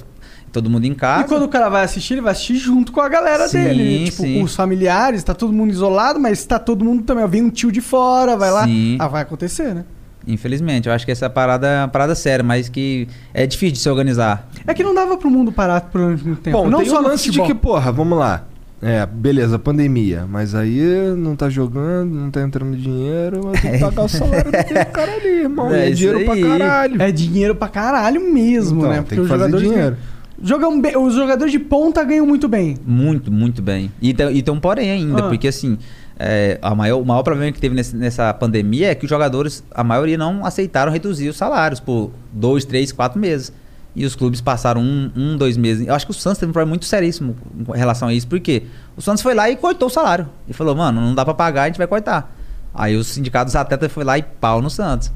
[0.51, 1.25] Todo mundo em casa.
[1.25, 4.05] E quando o cara vai assistir, ele vai assistir junto com a galera Sim, dele.
[4.05, 4.39] Tipo, sim.
[4.39, 7.27] com os familiares, tá todo mundo isolado, mas tá todo mundo também.
[7.27, 8.65] Vem um tio de fora, vai lá.
[8.65, 8.97] Sim.
[8.99, 9.85] Ah, vai acontecer, né?
[10.25, 13.79] Infelizmente, eu acho que essa parada é uma parada séria, mas que é difícil de
[13.79, 14.49] se organizar.
[14.65, 16.57] É que não dava pro mundo parar por muito tempo.
[16.57, 18.45] Bom, não tem só no lance de que, porra, vamos lá.
[18.81, 20.25] É, beleza, pandemia.
[20.29, 24.51] Mas aí não tá jogando, não tá entrando dinheiro, mas tem que pagar o salário
[24.51, 25.73] daquele cara ali, irmão.
[25.73, 26.41] É É, dinheiro pra aí.
[26.43, 27.01] caralho.
[27.01, 28.95] É dinheiro pra caralho mesmo, Então, né?
[28.97, 29.97] tem Porque que os fazer jogadores dinheiro.
[30.41, 32.77] Jogam bem- os jogadores de ponta ganham muito bem.
[32.85, 33.91] Muito, muito bem.
[34.01, 35.27] E tem, e tem um porém ainda, Ah.
[35.27, 35.77] porque assim,
[36.17, 39.61] é, a maior, o maior problema que teve nesse- nessa pandemia é que os jogadores,
[39.75, 43.51] a maioria não aceitaram reduzir os salários por dois, três, quatro meses.
[43.95, 45.85] E os clubes passaram um, um, dois meses.
[45.87, 47.35] Eu acho que o Santos teve um problema muito seríssimo
[47.73, 48.63] em relação a isso, porque
[48.95, 50.29] o Santos foi lá e cortou o salário.
[50.47, 52.35] E falou, mano, não dá pra pagar, a gente vai cortar.
[52.73, 55.11] Aí os sindicatos atletas foi lá e pau no Santos.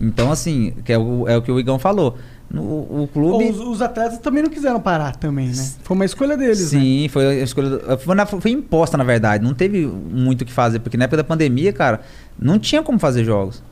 [0.00, 2.18] Então, assim, que é o, é o que o Igão falou.
[2.50, 3.44] No, o clube.
[3.48, 5.70] Os, os atletas também não quiseram parar também, né?
[5.82, 6.80] Foi uma escolha deles, né?
[6.80, 7.96] Sim, foi a escolha.
[7.98, 9.42] Foi, na- foi imposta, na verdade.
[9.42, 12.00] Não teve muito o que fazer, porque na época da pandemia, cara,
[12.38, 13.62] não tinha como fazer jogos.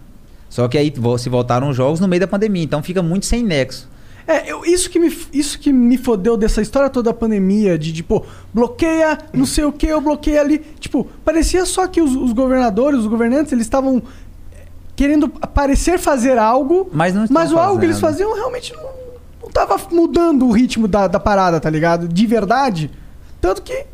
[0.48, 3.42] Só que aí se voltaram os jogos no meio da pandemia, então fica muito sem
[3.44, 3.88] nexo.
[4.26, 7.92] É, eu- isso, que me, isso que me fodeu dessa história toda da pandemia, de
[7.92, 8.24] tipo,
[8.54, 10.58] bloqueia não sei o que, eu bloqueei ali.
[10.80, 14.02] Tipo, parecia só que os, os governadores, os governantes, eles estavam
[14.52, 14.64] eh,
[14.96, 18.88] querendo parecer fazer algo, Mas não mas o algo que eles faziam realmente não,
[19.42, 22.08] não tava mudando o ritmo da, da parada, tá ligado?
[22.08, 22.90] De verdade.
[23.42, 23.84] Tanto que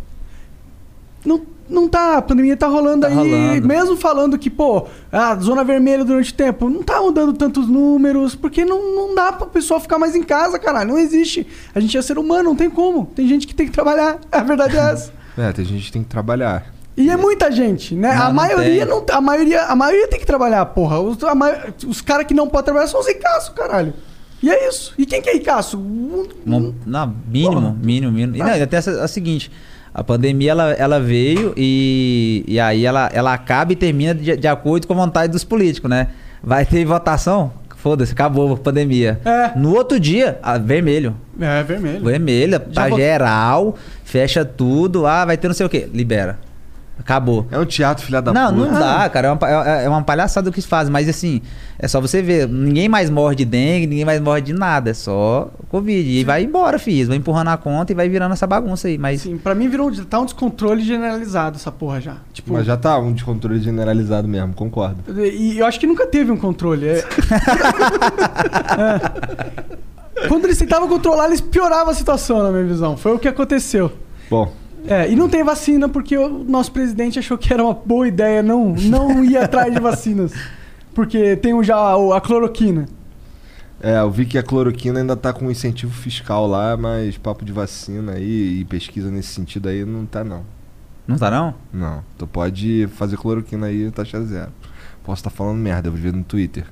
[1.25, 3.67] não, não tá, a pandemia tá rolando Tá aí, rolando.
[3.67, 8.35] mesmo falando que, pô, a zona vermelha durante o tempo, não tá mudando tantos números,
[8.35, 11.47] porque não, não dá pro pessoal ficar mais em casa, caralho, não existe.
[11.75, 13.07] A gente é ser humano, não tem como.
[13.07, 15.13] Tem gente que tem que trabalhar, a verdade é essa.
[15.39, 16.67] É, tem gente que tem que trabalhar.
[16.97, 18.15] E é muita gente, né?
[18.15, 18.95] Não, a não maioria tem.
[18.95, 21.01] não, a maioria, a maioria tem que trabalhar, porra.
[21.01, 21.17] Os,
[21.87, 23.95] os caras que não podem trabalhar são os ricaços, caralho.
[24.43, 24.93] E é isso.
[24.99, 25.79] E quem que é ricaço?
[26.45, 28.37] Não, não, mínimo, mínimo, mínimo.
[28.37, 29.51] E não, tem essa, a seguinte:
[29.93, 34.49] a pandemia ela, ela veio e, e aí ela, ela acaba e termina de, de
[34.49, 36.09] acordo com a vontade dos políticos, né?
[36.43, 37.53] Vai ter votação?
[37.77, 39.19] Foda-se, acabou a pandemia.
[39.25, 39.59] É.
[39.59, 41.17] No outro dia, a vermelho.
[41.41, 42.05] É vermelho.
[42.05, 45.89] Vermelha, Já tá vot- geral, fecha tudo, ah, vai ter não sei o quê.
[45.93, 46.39] Libera.
[47.01, 47.47] Acabou.
[47.51, 48.71] É um teatro, filha da não, puta.
[48.71, 49.29] não dá, cara.
[49.29, 50.93] É uma, pa- é é uma palhaçada o que eles fazem.
[50.93, 51.41] Mas assim,
[51.79, 52.47] é só você ver.
[52.49, 54.91] Ninguém mais morre de dengue, ninguém mais morre de nada.
[54.91, 56.09] É só Covid.
[56.09, 57.09] E vai embora, filho.
[57.09, 58.99] Vai empurrando a conta e vai virando essa bagunça aí.
[58.99, 62.17] Mas Sim, pra mim virou tá um descontrole generalizado essa porra já.
[62.33, 64.99] Tipo, Mas já tá um descontrole generalizado mesmo, concordo.
[65.25, 66.87] E eu acho que nunca teve um controle.
[66.87, 67.05] É-
[68.79, 70.29] É.
[70.29, 72.97] Quando eles tentavam controlar, eles pioravam a situação, na minha visão.
[72.97, 73.91] Foi o que aconteceu.
[74.29, 74.53] Bom,
[74.87, 78.43] É, e não tem vacina porque o nosso presidente achou que era uma boa ideia
[78.43, 80.33] não, não ir atrás de vacinas.
[80.95, 81.77] Porque tem o- já
[82.15, 82.89] a cloroquina.
[83.83, 87.53] é, eu vi que a cloroquina ainda tá com incentivo fiscal lá, mas papo de
[87.53, 90.43] vacina aí e pesquisa nesse sentido aí não tá não.
[91.07, 91.55] não tá não?
[91.73, 94.51] Não, tu pode fazer cloroquina aí taxa zero.
[95.05, 96.65] Posso estar falando merda, eu vi no Twitter.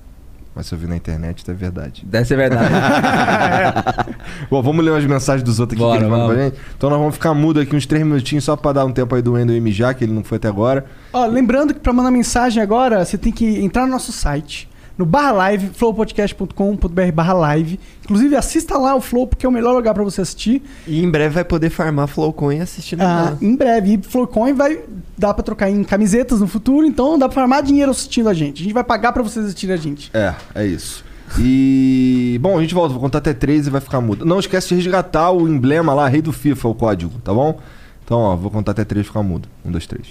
[0.58, 2.04] Mas se eu vi na internet, tá verdade.
[2.04, 2.68] Deve ser verdade.
[4.50, 6.56] Bom, vamos ler umas mensagens dos outros aqui Bora, que eles mandam pra gente.
[6.76, 9.22] Então nós vamos ficar mudo aqui uns três minutinhos só pra dar um tempo aí
[9.22, 10.84] do Wendel mijar, que ele não foi até agora.
[11.12, 14.67] Ó, lembrando que pra mandar mensagem agora, você tem que entrar no nosso site,
[14.98, 17.78] no barra live, flowpodcast.com.br barra live.
[18.04, 20.60] Inclusive, assista lá o Flow, porque é o melhor lugar pra você assistir.
[20.86, 23.38] E em breve vai poder farmar Flowcoin assistindo Ah, lá.
[23.40, 23.94] em breve.
[23.94, 24.80] E Flowcoin vai
[25.16, 28.60] dar pra trocar em camisetas no futuro, então dá pra farmar dinheiro assistindo a gente.
[28.60, 30.10] A gente vai pagar pra vocês assistirem a gente.
[30.12, 31.04] É, é isso.
[31.38, 32.38] E.
[32.40, 34.24] Bom, a gente volta, vou contar até três e vai ficar mudo.
[34.24, 37.60] Não esquece de resgatar o emblema lá, Rei do FIFA, o código, tá bom?
[38.04, 39.48] Então, ó, vou contar até três e ficar mudo.
[39.64, 40.06] Um, dois, três.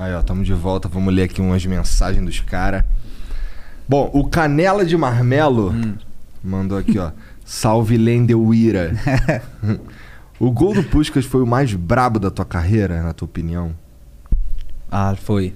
[0.00, 0.88] Aí, ó, tamo de volta.
[0.88, 2.84] Vamos ler aqui umas mensagens dos caras.
[3.86, 5.74] Bom, o Canela de Marmelo
[6.42, 7.10] mandou aqui, ó.
[7.44, 8.94] Salve Lendeuira.
[10.40, 13.74] o gol do Puskas foi o mais brabo da tua carreira, na tua opinião?
[14.90, 15.52] ah, foi.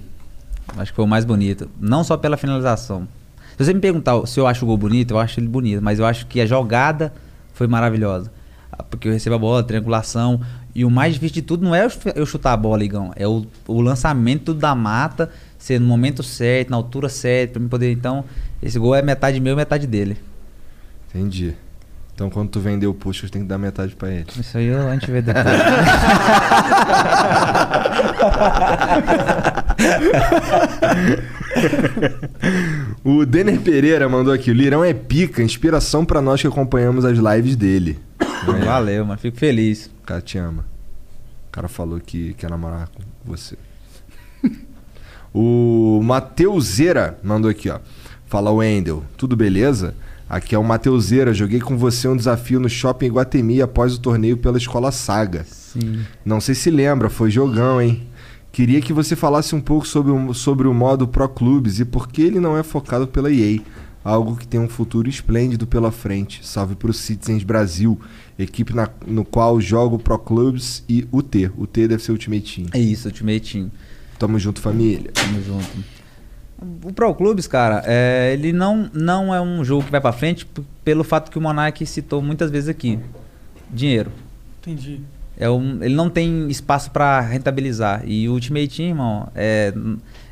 [0.77, 1.67] Acho que foi o mais bonito.
[1.79, 3.07] Não só pela finalização.
[3.57, 5.81] Se você me perguntar se eu acho o gol bonito, eu acho ele bonito.
[5.81, 7.11] Mas eu acho que a jogada
[7.51, 8.31] foi maravilhosa.
[8.71, 10.39] Ah, Porque eu recebo a bola, triangulação.
[10.75, 13.11] E o mais difícil de tudo não é eu chu- eu chutar a bola, Igão.
[13.15, 17.69] É o, o lançamento da mata, ser no momento certo, na altura certa, pra mim
[17.69, 17.91] poder.
[17.93, 18.25] Então,
[18.61, 20.17] esse gol é metade meu e metade dele.
[21.09, 21.53] Entendi.
[22.13, 24.25] Então quando tu vender o Puskas, tem que dar metade pra ele.
[24.39, 25.45] Isso aí a gente vê depois.
[33.03, 37.17] O Denner Pereira mandou aqui: o Lirão é pica, inspiração pra nós que acompanhamos as
[37.17, 37.99] lives dele.
[38.45, 39.19] Valeu, mano.
[39.19, 39.87] Fico feliz.
[40.01, 40.65] O cara te ama.
[41.47, 43.57] O cara falou que quer namorar com você.
[45.33, 47.79] o Mateuzeira mandou aqui, ó.
[48.25, 49.95] Fala, Wendel, tudo beleza?
[50.27, 54.35] Aqui é o Mateuzeira, joguei com você um desafio no Shopping Guatemi após o torneio
[54.37, 55.43] pela Escola Saga.
[55.43, 56.03] Sim.
[56.25, 58.07] Não sei se lembra, foi jogão, hein?
[58.51, 62.07] Queria que você falasse um pouco sobre o, sobre o modo Pro Clubes e por
[62.07, 63.59] que ele não é focado pela EA.
[64.05, 66.45] Algo que tem um futuro esplêndido pela frente.
[66.47, 67.99] Salve pro Citizens Brasil,
[68.37, 71.49] equipe na- no qual jogo Pro Clubes e UT.
[71.57, 72.67] UT deve ser Ultimate Team.
[72.71, 73.71] É isso, Ultimate Team.
[74.19, 75.09] Tamo junto, família.
[75.11, 75.67] Tamo junto.
[76.83, 80.47] O Pro Clubes, cara, é, ele não, não é um jogo que vai pra frente
[80.83, 82.99] pelo fato que o Monark citou muitas vezes aqui.
[83.73, 84.11] Dinheiro.
[84.61, 85.01] Entendi.
[85.37, 88.03] É um, ele não tem espaço pra rentabilizar.
[88.05, 89.73] E o Ultimate Team, irmão, é.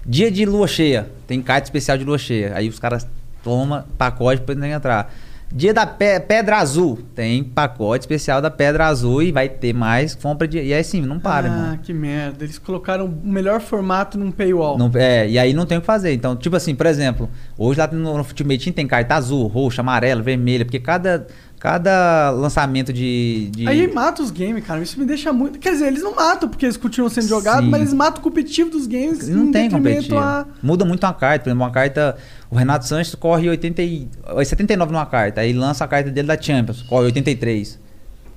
[0.06, 1.10] Dia de lua cheia.
[1.26, 2.54] Tem carta especial de lua cheia.
[2.56, 3.06] Aí os caras
[3.44, 5.14] tomam pacote pra não entrar.
[5.56, 6.98] Dia da pe- Pedra Azul.
[7.14, 10.58] Tem pacote especial da Pedra Azul e vai ter mais compra de.
[10.60, 11.72] E aí sim, não para, irmão.
[11.74, 12.44] ah, que merda.
[12.44, 14.80] Eles colocaram o melhor formato num paywall.
[14.80, 16.12] Não- é, e aí não tem o que fazer.
[16.12, 20.24] Então, tipo assim, por exemplo, hoje lá no, no Ultimate tem carta azul, roxa, amarela,
[20.24, 21.28] vermelha, porque cada,
[21.60, 23.50] cada lançamento de.
[23.52, 24.82] de- Aí mata os games, cara.
[24.82, 25.60] Isso me deixa muito.
[25.60, 28.72] Quer dizer, eles não matam porque eles continuam sendo jogados, mas eles matam o competitivo
[28.72, 30.18] dos games não em tem competitivo.
[30.18, 30.48] a.
[30.64, 31.44] Muda muito uma carta.
[31.44, 32.18] Por exemplo, uma carta.
[32.54, 34.08] O Renato Sanches corre 80 e,
[34.46, 35.42] 79 numa carta.
[35.42, 37.80] Aí lança a carta dele da Champions, corre 83.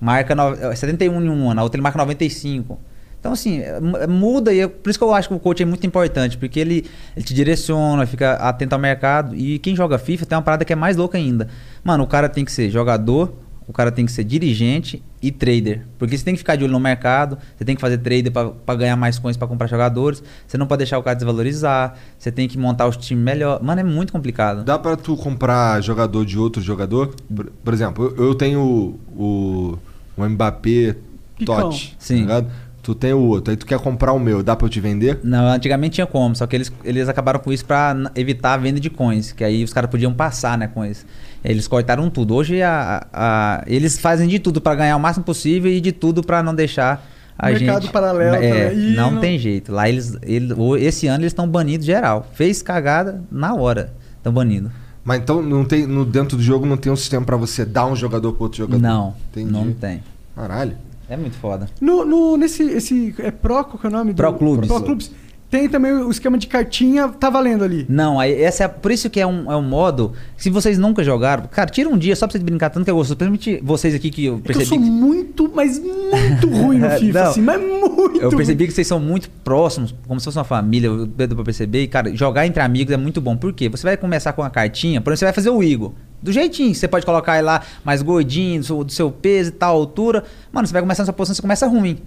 [0.01, 2.81] Marca no, 71 em uma, na outra ele marca 95.
[3.21, 5.63] Então, assim, é, é, muda e é por isso que eu acho que o coach
[5.63, 9.37] é muito importante, porque ele, ele te direciona, fica atento ao mercado.
[9.37, 11.49] E quem joga FIFA tem uma parada que é mais louca ainda.
[11.85, 13.35] Mano, o cara tem que ser jogador,
[13.69, 15.83] o cara tem que ser dirigente e trader.
[15.99, 18.75] Porque você tem que ficar de olho no mercado, você tem que fazer trader para
[18.77, 22.47] ganhar mais coins para comprar jogadores, você não pode deixar o cara desvalorizar, você tem
[22.49, 23.63] que montar os times melhor.
[23.63, 24.63] Mano, é muito complicado.
[24.63, 27.15] Dá pra tu comprar jogador de outro jogador?
[27.35, 29.79] Por, por exemplo, eu, eu tenho o, o,
[30.17, 30.97] o Mbappé
[31.37, 31.71] Picão.
[31.71, 32.15] Totti, Sim.
[32.15, 32.51] tá ligado?
[32.83, 35.19] Tu tem o outro, aí tu quer comprar o meu, dá pra eu te vender?
[35.25, 38.79] Não, antigamente tinha como, só que eles, eles acabaram com isso pra evitar a venda
[38.79, 41.05] de coins, que aí os caras podiam passar, né, coins.
[41.51, 42.35] Eles cortaram tudo.
[42.35, 46.23] Hoje a, a- eles fazem de tudo pra ganhar o máximo possível e de tudo
[46.23, 47.07] pra não deixar
[47.39, 48.93] a Mercado gente paralelo É, também.
[48.95, 49.71] Não, não- tem jeito.
[49.73, 52.27] Lá eles, ele- o- esse ano eles estão banidos geral.
[52.35, 53.93] Fez cagada na hora.
[54.17, 54.71] Estão banidos.
[55.05, 57.87] Mas então não tem, no, dentro do jogo não tem um sistema pra você dar
[57.87, 58.83] um jogador pro outro jogador?
[58.83, 59.53] Não, Entendi.
[59.53, 60.03] não tem.
[60.35, 60.77] Caralho.
[61.09, 61.69] É muito foda.
[61.81, 64.13] No, no- nesse esse, é Pro, qual que é o nome?
[64.13, 64.67] do- Pro Clubes.
[64.67, 65.13] Pro Clubes.
[65.49, 67.87] Tem também o esquema de cartinha, tá valendo ali.
[67.89, 70.13] Não, aí essa é, por isso que é um, é um modo.
[70.37, 72.93] Se vocês nunca jogaram, cara, tira um dia só pra vocês brincar tanto que é
[72.93, 73.17] gostoso.
[73.17, 74.67] Principalmente vocês aqui que eu É que eu percebi.
[74.69, 77.31] sou muito, mas muito ruim no FIFA, Não.
[77.31, 78.37] assim, mas muito Eu ruim.
[78.39, 81.83] percebi que vocês são muito próximos, como se fosse uma família, eu- deu pra perceber.
[81.85, 83.37] E, cara, jogar entre amigos é muito bom.
[83.37, 83.69] Por quê?
[83.69, 85.93] Você vai começar com uma cartinha, por exemplo, você vai fazer o Igor.
[86.21, 89.53] Do jeitinho, você pode colocar ele lá mais gordinho, do seu, do seu peso e
[89.53, 90.25] tal altura.
[90.51, 91.99] Mano, você vai começar nessa posição, você começa ruim.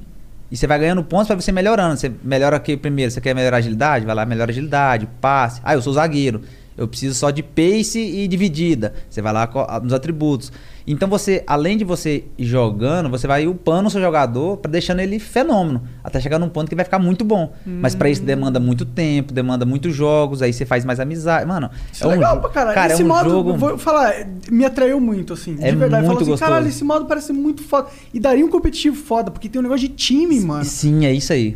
[0.51, 1.97] E você vai ganhando pontos pra você melhorando.
[1.97, 4.05] Você melhora aqui primeiro, você quer melhorar agilidade?
[4.05, 5.61] Vai lá, melhora agilidade, passe.
[5.63, 6.41] Ah, eu sou zagueiro.
[6.79, 8.93] Eu preciso só de pace e dividida.
[9.09, 9.49] Você vai lá
[9.83, 10.51] nos atributos.
[10.87, 14.99] Então você, além de você ir jogando, você vai upando o seu jogador para deixando
[15.01, 17.53] ele fenômeno, até chegar num ponto que vai ficar muito bom.
[17.63, 21.45] Mas para isso demanda muito tempo, demanda muitos jogos, aí você faz mais amizade.
[21.45, 22.73] Mano, Isso é legal jo- pra caralho.
[22.75, 24.13] Cara, esse é um modo, jogo vou falar,
[24.49, 25.57] me atraiu muito, assim.
[25.59, 26.07] É de verdade.
[26.07, 27.89] muito Falou assim, caralho, esse modo parece muito foda.
[28.11, 30.65] E daria um competitivo foda, porque tem um negócio de time, mano.
[30.65, 31.55] Sim, é isso aí.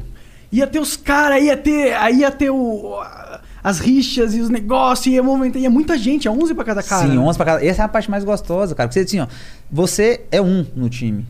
[0.51, 1.93] Ia ter os caras, ia ter.
[1.95, 3.01] Aí ia ter o.
[3.63, 5.61] As rixas e os negócios, ia movimentar.
[5.61, 7.07] Ia muita gente, é 11 pra cada cara.
[7.07, 7.19] Sim, né?
[7.19, 7.65] 11 pra cada.
[7.65, 8.89] Essa é a parte mais gostosa, cara.
[8.89, 9.27] Porque você, assim, ó,
[9.71, 11.25] você é um no time.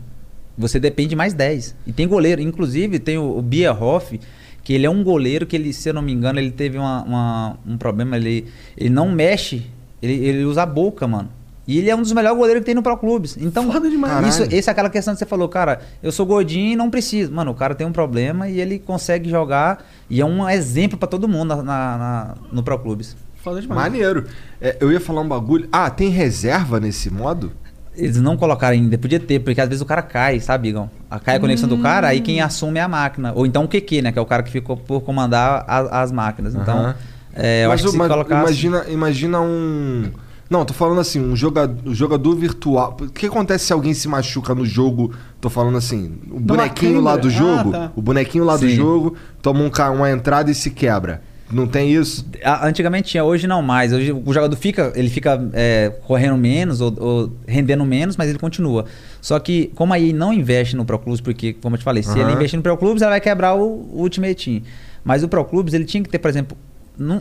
[0.58, 1.74] Você depende de mais 10.
[1.86, 2.40] E tem goleiro.
[2.42, 4.18] Inclusive, tem o, o Bierhoff,
[4.64, 7.02] que ele é um goleiro que ele, se eu não me engano, ele teve uma,
[7.04, 8.16] uma- um problema.
[8.16, 8.46] Ele,
[8.76, 9.66] ele não mexe,
[10.02, 11.28] ele, ele usa a boca, mano.
[11.66, 13.36] E ele é um dos melhores goleiros que tem no Pro Clubes.
[13.40, 14.26] Então, Foda demais.
[14.28, 14.58] isso, Caralho.
[14.58, 17.32] essa é aquela questão que você falou, cara, eu sou gordinho e não preciso.
[17.32, 19.82] Mano, o cara tem um problema e ele consegue jogar.
[20.10, 23.16] E é um exemplo pra todo mundo na, na- na- no Pro Clubes.
[23.42, 23.80] Foda demais.
[23.80, 24.26] Maneiro.
[24.60, 25.68] É, eu ia falar um bagulho.
[25.72, 27.52] Ah, tem reserva nesse modo?
[27.96, 30.90] Eles não colocaram ainda, podia ter, porque às vezes o cara cai, sabe, Igão?
[31.08, 33.32] A- Cai a conexão do cara, aí quem assume é a máquina.
[33.36, 34.10] Ou então o QQ, né?
[34.12, 36.54] Que é o cara que ficou por comandar a- as máquinas.
[36.56, 36.94] Então, Aham.
[37.34, 38.42] é, eu Mas acho que se colocasse...
[38.42, 40.10] imagina, imagina um.
[40.54, 42.96] Não, tô falando assim, um jogador, um jogador virtual.
[43.00, 45.12] O que acontece se alguém se machuca no jogo?
[45.40, 47.56] Tô falando assim, o bonequinho lá do câmera?
[47.56, 47.92] jogo, Ah, tá.
[47.96, 48.76] o bonequinho lá do Sim.
[48.76, 51.22] jogo toma um uma entrada e se quebra.
[51.52, 52.24] Não tem isso?
[52.62, 53.92] Antigamente tinha, hoje não mais.
[53.92, 58.38] Hoje o jogador fica, ele fica é, correndo menos ou, ou rendendo menos, mas ele
[58.38, 58.84] continua.
[59.20, 62.16] Só que, como aí não investe no Pro Clubes, porque, como eu te falei, se
[62.16, 63.62] ele investir no Pro Clubes, ela vai quebrar o,
[63.92, 64.62] o Ultimate Team.
[65.04, 66.56] Mas o Pro Clubes, ele tinha que ter, por exemplo,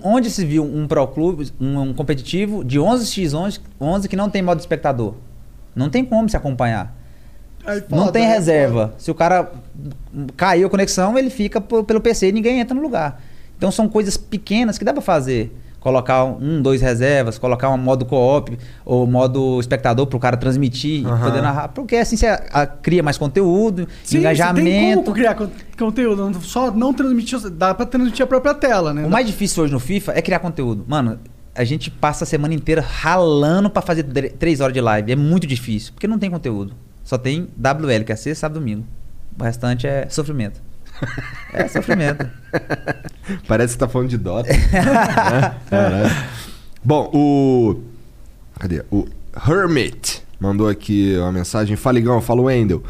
[0.03, 4.41] onde se viu um Pro Clubes, um, um competitivo de 11x11 11 que não tem
[4.41, 5.15] modo espectador.
[5.75, 6.95] Não tem como se acompanhar.
[7.65, 8.33] Aí, Não tem né?
[8.33, 8.93] reserva.
[8.97, 9.51] Se o cara
[10.35, 13.21] caiu a conexão, ele fica pelo PC e ninguém entra no lugar.
[13.57, 15.55] Então são coisas pequenas que dá pra fazer.
[15.83, 21.19] Colocar um, dois reservas, colocar um modo co-op ou modo espectador pro cara transmitir Aham.
[21.19, 21.67] e poder narrar.
[21.67, 24.63] Porque assim você a- cria mais conteúdo, Sim, engajamento.
[24.69, 29.05] Tem como criar con- conteúdo, só não transmitir, dá pra transmitir a própria tela, né?
[29.05, 30.85] O mais difícil hoje no FIFA é criar conteúdo.
[30.87, 31.19] Mano,
[31.53, 34.03] a gente passa a semana inteira ralando pra fazer
[34.39, 35.11] três horas de live.
[35.11, 36.73] É muito difícil, porque não tem conteúdo.
[37.03, 38.85] Só tem WL, que é sexta, sábado e domingo.
[39.37, 40.61] O restante é sofrimento.
[41.53, 42.27] É sofrimento.
[43.47, 44.49] Parece que tá falando de Dota.
[44.53, 45.55] né?
[45.69, 46.15] Caralho.
[46.83, 47.81] Bom, o.
[48.59, 48.83] Cadê?
[48.91, 49.05] O
[49.47, 51.75] Hermit mandou aqui uma mensagem.
[51.75, 52.21] Fala, Igão.
[52.21, 52.83] Fala, Wendel.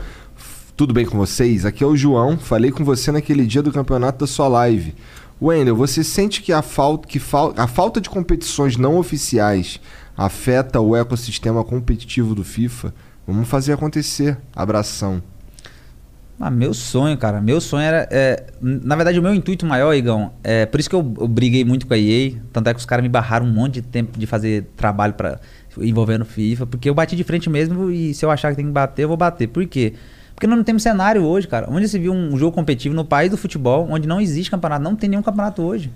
[0.76, 1.66] Tudo bem com vocês?
[1.66, 2.38] Aqui é o João.
[2.38, 4.96] Falei com você naquele dia do campeonato da sua live.
[5.42, 9.80] Wendel, você sente que a falta, que fal- a falta de competições não oficiais
[10.18, 12.94] afeta o ecossistema competitivo do FIFA?
[13.28, 14.38] Vamos fazer acontecer.
[14.56, 15.22] Abração.
[16.46, 17.40] Ah, meu sonho, cara.
[17.40, 18.06] Meu sonho era.
[18.12, 21.64] é, na verdade, o meu intuito maior, Igão, é por isso que eu, eu briguei
[21.64, 22.34] muito com a EA.
[22.52, 25.40] Tanto é que os caras me barraram um monte de tempo de fazer trabalho para
[25.78, 26.66] envolvendo FIFA.
[26.66, 29.08] Porque eu bati de frente mesmo e se eu achar que tem que bater, eu
[29.08, 29.48] vou bater.
[29.48, 29.94] Por quê?
[30.36, 31.66] Porque nós não temos cenário hoje, cara.
[31.70, 34.98] Onde se viu um jogo competitivo no país do futebol, onde não existe campeonato, não
[34.98, 35.90] tem nenhum campeonato hoje.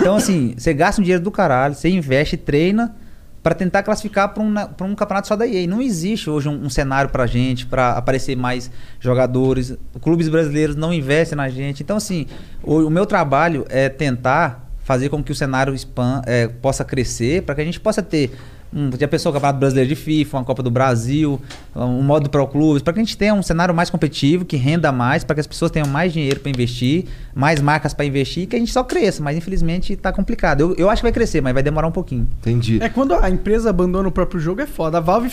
[0.00, 2.96] Então, assim, você gasta um dinheiro do caralho, você investe, treina
[3.42, 4.54] pra tentar classificar pra um,
[4.90, 5.66] um campeonato só da EA.
[5.66, 9.76] Não existe hoje um, um cenário pra gente, pra aparecer mais jogadores.
[10.00, 11.82] Clubes brasileiros não investem na gente.
[11.82, 12.26] Então, assim,
[12.62, 17.42] o, o meu trabalho é tentar fazer com que o cenário expan, é, possa crescer,
[17.42, 18.32] pra que a gente possa ter.
[18.72, 21.40] Um, já pensou o Campeonato Brasileiro de FIFA, uma Copa do Brasil,
[21.74, 24.92] um modo Pro Clubes, para que a gente tenha um cenário mais competitivo, que renda
[24.92, 28.46] mais, para que as pessoas tenham mais dinheiro para investir, mais marcas para investir, e
[28.46, 29.22] que a gente só cresça.
[29.22, 30.60] Mas infelizmente tá complicado.
[30.60, 32.28] Eu, eu acho que vai crescer, mas vai demorar um pouquinho.
[32.38, 32.78] Entendi.
[32.80, 34.98] É quando a empresa abandona o próprio jogo é foda.
[34.98, 35.32] A Valve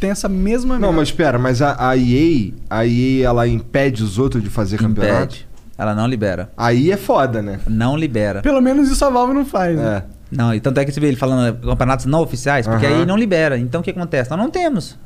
[0.00, 4.18] tem essa mesma Não, mas espera, mas a, a EA, a EA ela impede os
[4.18, 5.36] outros de fazer campeonato?
[5.36, 5.46] Impede.
[5.78, 6.50] Ela não libera.
[6.56, 7.60] Aí é foda, né?
[7.66, 8.42] Não libera.
[8.42, 9.76] Pelo menos isso a Valve não faz.
[9.76, 10.02] né?
[10.32, 10.36] É.
[10.36, 13.00] Não, e tanto é que você vê ele falando eh, campeonatos não oficiais, porque Aham.
[13.00, 13.58] aí não libera.
[13.58, 14.30] Então o que acontece?
[14.30, 14.98] Nós não temos.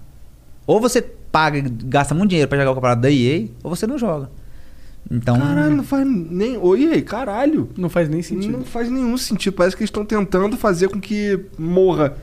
[0.67, 3.87] Ou você paga, e gasta muito dinheiro pra jogar o campeonato da EA, ou você
[3.87, 4.31] não joga.
[5.09, 5.39] Então.
[5.39, 6.57] Caralho, não faz nem.
[6.57, 7.69] Oi, EA, caralho.
[7.77, 8.59] Não faz nem sentido.
[8.59, 9.55] Não faz nenhum sentido.
[9.55, 12.15] Parece que eles estão tentando fazer com que morra.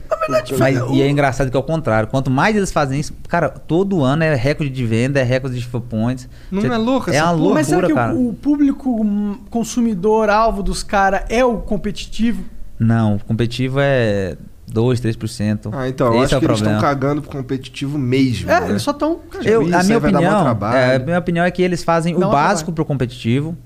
[0.58, 2.08] Mas, e é engraçado que é o contrário.
[2.10, 5.64] Quanto mais eles fazem isso, cara, todo ano é recorde de venda, é recorde de
[5.64, 6.28] FIFA Points.
[6.50, 8.14] Não Você- é louco É uma loucura, Mas será que cara.
[8.14, 12.44] o, o público hum, consumidor alvo dos caras é o competitivo?
[12.78, 14.36] Não, o competitivo é
[14.66, 15.70] 2, 3%.
[15.72, 16.80] Ah, então, eu Esse acho é que eles estão problema.
[16.80, 18.50] cagando pro competitivo mesmo.
[18.50, 18.70] É, né?
[18.70, 19.20] eles só estão.
[19.44, 22.30] Eu, Isso a minha opinião, é, a minha opinião é que eles fazem Dá o
[22.30, 22.74] básico trabalho.
[22.74, 23.56] pro competitivo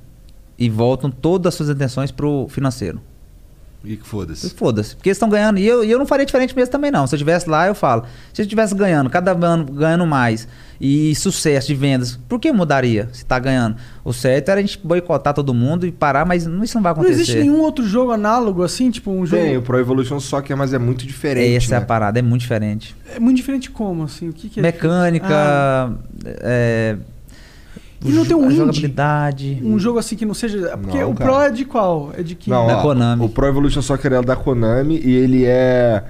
[0.59, 3.01] e voltam todas as suas atenções pro financeiro.
[3.85, 4.51] E que foda-se.
[4.51, 4.97] Foda-se.
[4.97, 5.59] Porque eles estão ganhando.
[5.59, 7.07] E eu, e eu não faria diferente mesmo também, não.
[7.07, 8.03] Se eu estivesse lá, eu falo.
[8.35, 10.49] Se eu estivesse ganhando, cada ano ganhando mais,
[10.81, 13.77] e sucesso de vendas, por que mudaria se tá ganhando?
[14.05, 16.93] O certo era a gente boicotar todo mundo e parar, mas não- isso não vai
[16.93, 17.23] Não acontecer.
[17.23, 19.43] existe nenhum outro jogo análogo assim, tipo um jogo.
[19.43, 21.57] Tem o Pro Evolution Soccer, mas é muito diferente.
[21.57, 21.83] Essa é né?
[21.85, 22.97] a parada, é muito diferente.
[23.15, 24.29] É muito diferente como, assim?
[24.29, 25.91] O que, que é Mecânica, Ah,
[26.27, 26.97] é,
[28.05, 29.61] E não tem um jogabilidade.
[29.63, 30.77] um jogo assim que não seja.
[30.77, 31.31] Porque Não, o cara.
[31.31, 32.13] Pro é de qual?
[32.17, 32.49] É de que?
[32.49, 33.25] Não, Da ó, Konami.
[33.25, 36.05] O Pro Evolution Soccer é da Konami e ele é.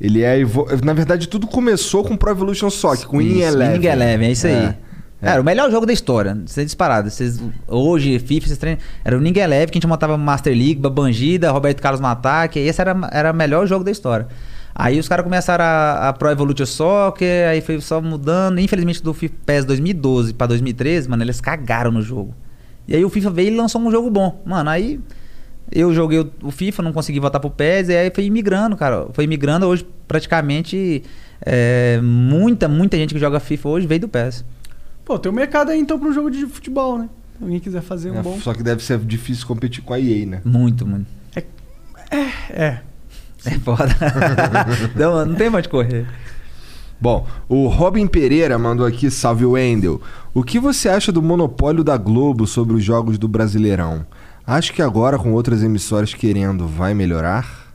[0.00, 0.38] Ele é.
[0.84, 3.74] Na verdade, tudo começou com o Pro Evolution Soccer, com o Winning Isso, Eleven.
[3.74, 4.52] Winning Eleven, é isso aí.
[4.54, 4.74] É.
[5.24, 7.08] Era o melhor jogo da história, sem disparado.
[7.08, 8.80] Vocês, hoje, FIFA, vocês treinam.
[9.04, 12.58] Era o Winning Eleven, que a gente montava Master League, Babangida, Roberto Carlos no ataque.
[12.58, 14.26] Esse era, era o melhor jogo da história.
[14.74, 18.58] Aí os caras começaram a, a Pro Evolution Soccer, aí foi só mudando.
[18.58, 22.34] Infelizmente, do FIFA PES 2012 pra 2013, mano, eles cagaram no jogo.
[22.88, 24.42] E aí o FIFA veio e lançou um jogo bom.
[24.46, 24.98] Mano, aí
[25.70, 29.06] eu joguei o- o FIFA, não consegui voltar pro PES, e aí foi imigrando, cara.
[29.12, 31.02] Foi imigrando hoje, praticamente,
[31.44, 34.44] é, muita, muita gente que joga FIFA hoje veio do PES.
[35.04, 37.08] Pô, tem um mercado aí então pra um jogo de futebol, né?
[37.38, 38.38] Se alguém quiser fazer um É, bom.
[38.40, 40.40] Só que deve ser difícil competir com a EA, né?
[40.44, 41.06] Muito, muito.
[41.36, 41.44] É.
[42.50, 42.78] É
[43.60, 43.94] foda.
[44.94, 46.06] não, não tem mais de correr.
[47.00, 50.00] Bom, o Robin Pereira mandou aqui, salve Wendel.
[50.32, 54.06] O que você acha do monopólio da Globo sobre os jogos do Brasileirão?
[54.46, 57.74] Acho que agora, com outras emissoras querendo, vai melhorar?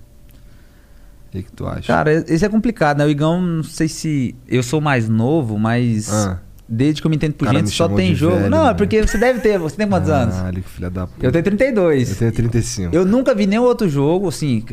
[1.28, 1.88] O que, que tu acha?
[1.88, 3.06] Cara, esse é complicado, né?
[3.06, 4.34] O Igão, não sei se.
[4.48, 6.10] Eu sou mais novo, mas.
[6.12, 6.40] Ah.
[6.70, 8.36] Desde que eu me entendo por Cara, gente, só tem jogo.
[8.36, 9.58] velho, não, é porque você deve ter.
[9.58, 10.36] Você tem quantos anos?
[10.36, 11.26] Caralho, filha da puta.
[11.26, 12.10] Eu tenho 32.
[12.10, 12.96] Eu tenho 35.
[12.96, 14.64] Eu nunca vi nenhum outro jogo, assim,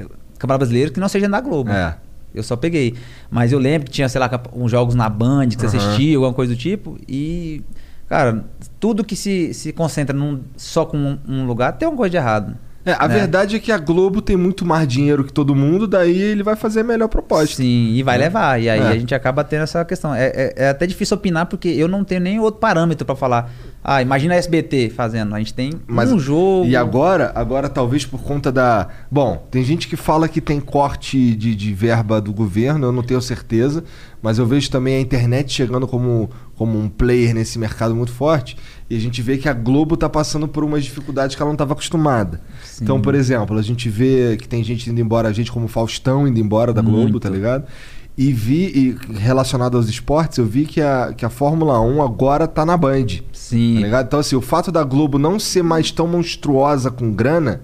[0.46, 1.70] Campeonato Brasileiro, que não seja da Globo.
[1.70, 1.96] É.
[2.34, 2.94] Eu só peguei.
[3.30, 5.86] Mas eu lembro que tinha, sei lá, uns jogos na Band que você Aham.
[5.86, 6.98] assistia, alguma coisa do tipo.
[7.08, 7.62] E,
[8.08, 8.44] cara,
[8.80, 12.16] tudo que se, se concentra num, só com um, um lugar tem alguma coisa de
[12.16, 12.56] errado.
[12.86, 13.14] É, a né?
[13.14, 16.54] verdade é que a Globo tem muito mais dinheiro que todo mundo, daí ele vai
[16.54, 17.56] fazer a melhor proposta.
[17.56, 18.60] Sim, e vai levar.
[18.60, 18.88] E aí É.
[18.88, 20.14] a gente acaba tendo essa questão.
[20.14, 23.50] É, é- é até difícil opinar porque eu não tenho nem outro parâmetro pra falar.
[23.86, 25.35] Ah, imagina a SBT fazendo.
[25.35, 26.66] A gente tem Mas um jogo.
[26.66, 28.89] E agora, agora talvez por conta da.
[29.11, 33.02] Bom, tem gente que fala que tem corte de, de verba do governo, eu não
[33.02, 33.85] tenho certeza,
[34.23, 38.56] mas eu vejo também a internet chegando como, como um player nesse mercado muito forte,
[38.89, 41.55] e a gente vê que a Globo tá passando por umas dificuldades que ela não
[41.55, 42.40] estava acostumada.
[42.65, 42.85] Sim.
[42.85, 46.40] Então, por exemplo, a gente vê que tem gente indo embora, gente como Faustão indo
[46.40, 47.20] embora da Globo, Muito.
[47.20, 47.66] tá ligado?
[48.16, 52.46] E vi, e relacionado aos esportes, eu vi que a, que a Fórmula 1 agora
[52.46, 53.06] tá na Band.
[53.32, 53.84] Sim.
[53.90, 54.02] Tá?
[54.02, 57.62] Então, assim, o fato da Globo não ser mais tão monstruosa com grana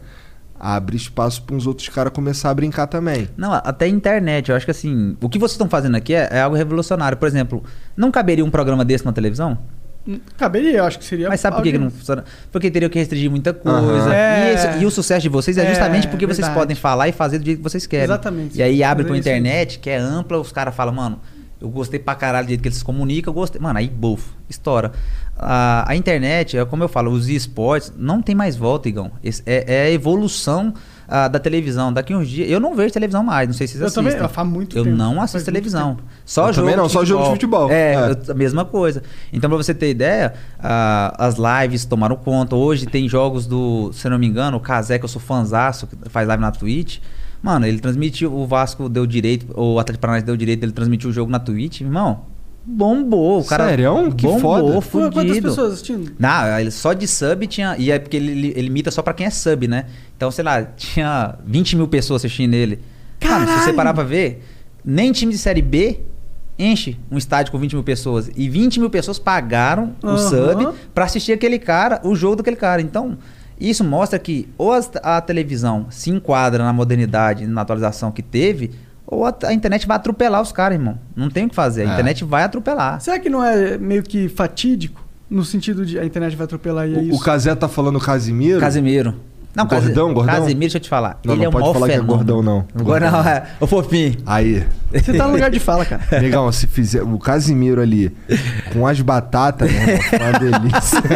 [0.60, 3.28] abre espaço para uns outros caras começar a brincar também.
[3.36, 4.50] Não, até a internet.
[4.50, 7.16] Eu acho que assim, o que vocês estão fazendo aqui é, é algo revolucionário.
[7.16, 7.64] Por exemplo,
[7.96, 9.56] não caberia um programa desse na televisão?
[10.36, 11.28] Caberia, eu acho que seria.
[11.28, 12.24] Mas sabe por que, que não funciona?
[12.50, 13.78] Porque teria que restringir muita coisa.
[13.78, 14.12] Aham.
[14.14, 14.50] É.
[14.50, 17.12] E, esse- e o sucesso de vocês é É, justamente porque vocês podem falar e
[17.12, 18.04] fazer do jeito que vocês querem.
[18.04, 18.58] Exatamente.
[18.58, 21.20] E aí abre pra é internet, que é ampla, os caras falam, mano,
[21.60, 23.60] eu gostei pra caralho do jeito que eles se comunicam, eu gostei.
[23.60, 24.92] Mano, aí, bufo, estoura.
[25.38, 29.10] A, a internet, é como eu falo, os esportes não tem mais volta, Igão.
[29.22, 30.72] Esse- é, é a evolução
[31.10, 31.92] ah, da televisão.
[31.92, 32.48] Daqui uns dias.
[32.48, 34.12] Eu não vejo televisão mais, não sei se vocês Eu assistem.
[34.14, 34.96] também, faz muito Eu tempo.
[34.96, 35.96] não assisto televisão.
[35.96, 36.08] tempo.
[36.24, 37.70] Só Eu jogo também não, só jogo de futebol.
[37.70, 38.10] É, É.
[38.28, 39.02] eu- a mesma coisa.
[39.32, 42.54] Então, pra você ter ideia, ah, as lives tomaram conta.
[42.56, 45.86] Hoje tem jogos do, se eu não me engano, o Kazé, que eu sou fãzaço,
[45.86, 46.98] que faz live na Twitch.
[47.42, 51.12] Mano, ele transmitiu, o Vasco deu direito, o Atlético Paranaense deu direito, ele transmitiu o
[51.12, 51.80] jogo na Twitch.
[51.80, 52.20] Irmão,
[52.64, 53.40] bombou.
[53.40, 54.12] O cara Sério?
[54.16, 54.80] Que bombou, foda.
[54.80, 55.12] Fudido.
[55.12, 56.12] Quantas pessoas assistindo?
[56.18, 57.76] Não, ele só de sub tinha.
[57.78, 59.86] E é porque ele, ele, ele imita só pra quem é sub, né?
[60.16, 62.80] Então, sei lá, tinha 20 mil pessoas assistindo ele.
[63.22, 64.42] Mano, se você parar pra ver,
[64.84, 66.00] nem time de série B
[66.58, 68.30] enche um estádio com 20 mil pessoas.
[68.36, 72.82] E 20 mil pessoas pagaram o sub pra assistir aquele cara, o jogo daquele cara.
[72.82, 73.16] Então,
[73.58, 74.72] isso mostra que ou
[75.02, 78.70] a, televisão se enquadra na modernidade, na atualização que teve,
[79.10, 80.98] ou a, a internet vai atropelar os caras, irmão.
[81.16, 81.82] Não tem o que fazer.
[81.86, 81.92] A É.
[81.94, 83.00] internet vai atropelar.
[83.00, 85.04] Será que não é meio que fatídico?
[85.28, 87.16] No sentido de a internet vai atropelar e é O, isso?
[87.16, 88.60] o Casé tá falando Casimiro?
[88.60, 89.14] Casimiro.
[89.52, 90.34] Não, Gordão, gordão?
[90.36, 91.18] Casimiro, deixa eu te falar.
[91.24, 92.16] Não, ele não é um pode maior falar que é fenômeno.
[92.18, 92.64] gordão, não.
[92.84, 93.32] Gordão, Gordão.
[93.32, 93.46] é.
[93.58, 94.16] O fofinho.
[94.24, 94.64] Aí.
[94.92, 96.02] Você tá no lugar de fala, cara.
[96.20, 98.14] Negão, se fizer o Casimiro ali
[98.72, 101.00] com as batatas, fica uma delícia.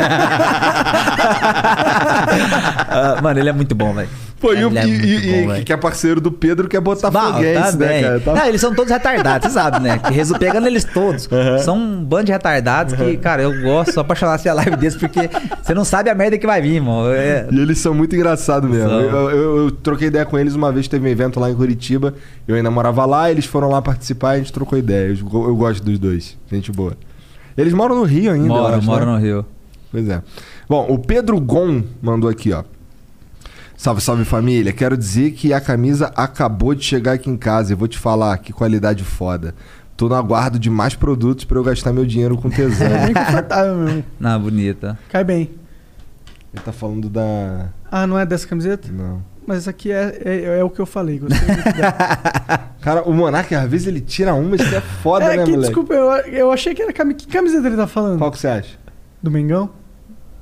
[2.96, 4.08] Ah, mano, ele é muito bom, velho.
[4.44, 4.90] Pô, e, o- é e-
[5.40, 8.02] e- bom, e- que é parceiro do Pedro, que é botafoguense, né, também.
[8.02, 8.20] cara?
[8.20, 9.98] Tá- Não, eles são todos retardados, você sabe, né?
[9.98, 11.28] Que Pegando eles todos.
[11.64, 15.30] São um bando de retardados que, cara, eu gosto, sou apaixonado pela live deles, porque
[15.62, 17.10] você não sabe a merda que vai vir, irmão.
[17.10, 18.90] É- E eles são muito engraçados mesmo.
[18.90, 22.12] Eu, eu- eu troquei ideia com eles uma vez, teve um evento lá em Curitiba.
[22.46, 25.08] Eu ainda morava lá, eles foram lá participar e a gente trocou ideia.
[25.08, 25.16] Eu,
[25.48, 26.36] eu gosto dos dois.
[26.52, 26.92] Gente boa.
[27.56, 29.12] Eles moram no Rio ainda, eu Mora, acho, mora né?
[29.12, 29.46] no Rio.
[29.90, 30.20] Pois é.
[30.68, 32.64] Bom, o Pedro Gon mandou aqui, ó.
[33.84, 34.72] Salve, salve família.
[34.72, 38.38] Quero dizer que a camisa acabou de chegar aqui em casa e vou te falar
[38.38, 39.54] que qualidade foda.
[39.94, 42.86] Tô no aguardo de mais produtos pra eu gastar meu dinheiro com tesão.
[42.86, 44.04] É bem confortável mesmo.
[44.18, 44.98] Não, bonita.
[45.10, 45.50] Cai bem.
[46.54, 47.68] Ele tá falando da.
[47.90, 48.90] Ah, não é dessa camiseta?
[48.90, 49.22] Não.
[49.46, 51.18] Mas essa aqui é, é, é o que eu falei.
[51.18, 51.92] Gostei muito dela.
[52.80, 55.74] Cara, o Monark às vezes ele tira uma, isso é foda, é né, que, moleque?
[55.74, 57.12] desculpa, eu, eu achei que era cami...
[57.12, 58.16] Que camiseta ele tá falando?
[58.16, 58.78] Qual que você acha?
[59.22, 59.83] Do Mengão?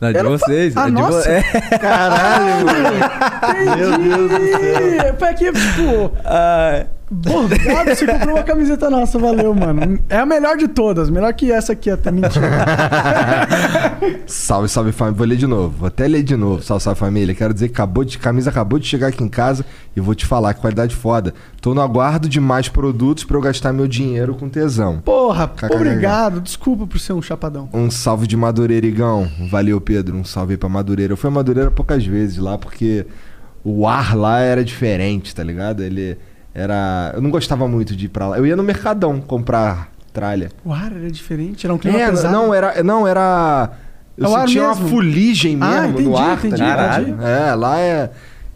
[0.03, 0.77] Não, de vocês.
[0.77, 1.31] Ah, é de vo- nossa.
[1.31, 1.43] é.
[1.79, 2.89] Caralho, mano.
[3.63, 5.19] Entendi!
[5.19, 6.13] Foi aqui, tipo...
[6.25, 6.85] Ah,
[7.23, 9.99] Pô, obrigado, você comprou uma camiseta nossa, valeu, mano.
[10.09, 12.43] É a melhor de todas, melhor que essa aqui até, mentira.
[14.27, 15.17] Salve, salve família.
[15.17, 15.75] Vou ler de novo.
[15.79, 16.63] Vou até ler de novo.
[16.63, 17.35] Salve, salve família.
[17.35, 19.65] Quero dizer que acabou de, camisa acabou de chegar aqui em casa
[19.95, 21.35] e vou te falar que qualidade foda.
[21.61, 25.01] Tô no aguardo de mais produtos pra eu gastar meu dinheiro com tesão.
[25.01, 25.75] Porra, KKK.
[25.75, 26.41] obrigado.
[26.41, 27.69] Desculpa por ser um chapadão.
[27.73, 29.29] Um salve de Madureira, Igão.
[29.51, 30.17] Valeu, Pedro.
[30.17, 31.13] Um salve aí pra Madureira.
[31.13, 33.07] Eu fui a Madureira poucas vezes lá porque
[33.65, 35.83] o ar lá era diferente, tá ligado?
[35.83, 36.19] Ele
[36.55, 37.13] era.
[37.15, 38.39] Eu não gostava muito de ir pra lá.
[38.39, 40.51] Eu ia no Mercadão comprar tralha.
[40.65, 42.33] O ar era diferente, era um clima É, pesado.
[42.33, 42.83] não, era.
[42.83, 43.71] Não, era.
[44.17, 47.25] Eu É sentia uma fuligem mesmo Ah, no entendi, ar, entendi, tá entendi.
[47.25, 48.11] É, lá é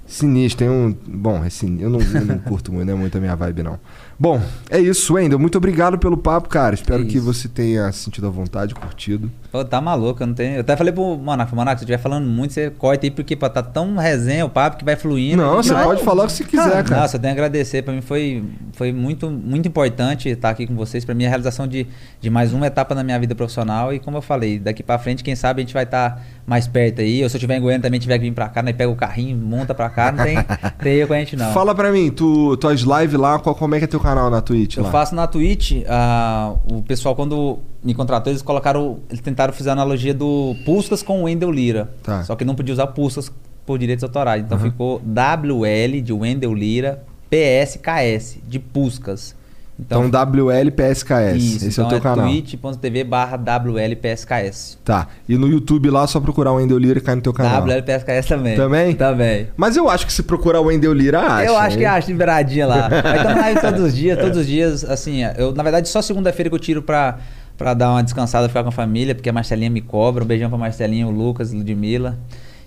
[0.06, 0.58] sinistro.
[0.58, 0.94] Tem um.
[1.06, 1.86] Bom, é sinistro.
[1.86, 3.78] Eu não, eu não curto muito, não é muito a minha vibe, não.
[4.18, 4.40] Bom,
[4.70, 5.38] é isso, Wendel.
[5.38, 6.74] Muito obrigado pelo papo, cara.
[6.74, 7.26] Espero Que que, isso.
[7.26, 9.30] você tenha sentido à vontade, curtido.
[9.52, 10.54] Pô, tá maluco, eu não tenho.
[10.54, 13.48] Eu até falei pro Manaco, Manaco, se estiver falando muito, você corta aí, porque pô,
[13.50, 15.42] tá tão resenha o papo que vai fluindo.
[15.42, 17.02] Não, você Não, pode falar o que você quiser, cara.
[17.02, 17.82] Nossa, eu tenho a agradecer.
[17.82, 21.04] Pra mim foi, foi muito, muito importante estar aqui com vocês.
[21.04, 21.86] Pra mim, é a realização de,
[22.18, 23.92] de mais uma etapa na minha vida profissional.
[23.92, 27.00] E como eu falei, daqui pra frente, quem sabe a gente vai estar mais perto
[27.00, 27.22] aí.
[27.22, 28.94] Ou se eu estiver em Goiânia também tiver que vir pra cá, nós pega o
[28.96, 30.12] carrinho, monta pra cá.
[30.12, 30.36] Não tem,
[30.80, 31.52] tem erro com a gente, não.
[31.52, 34.40] Fala pra mim, tu, tuas lives lá, qual, como é que é teu canal na
[34.40, 34.90] Twitch Eu lá?
[34.90, 39.72] faço na Twitch, ah, o pessoal quando me contratou, eles colocaram, eles tentaram fazer a
[39.72, 41.90] analogia do Puskas com o Wendel Lira.
[42.02, 42.22] Tá.
[42.24, 43.32] Só que não podia usar Puskas
[43.64, 44.44] por direitos autorais.
[44.44, 49.34] Então ficou WL de Wendel Lira, PSKS de Puskas.
[49.78, 51.36] Então, WLPSKS.
[51.36, 52.26] isso, Esse é o então teu canal.
[52.26, 54.78] twitch.tv barra WLPSKS.
[54.82, 55.06] Tá.
[55.28, 57.62] E no YouTube lá, só procurar o Wendel Lira e cai no teu canal.
[57.62, 58.56] WLPSKS também.
[58.56, 58.94] Também?
[58.94, 59.48] Também.
[59.56, 61.44] Mas eu acho que se procurar o Wendel Lira, acha.
[61.44, 61.90] eu acho que hein?
[61.90, 62.88] acho liberadinha lá.
[63.04, 66.48] Aí estamos live todos os dias, todos os dias, assim, eu, na verdade, só segunda-feira
[66.48, 67.18] que eu tiro pra,
[67.58, 70.24] pra dar uma descansada, ficar com a família, porque a Marcelinha me cobra.
[70.24, 72.16] Um beijão pra Marcelinha, o Lucas, Ludmilla.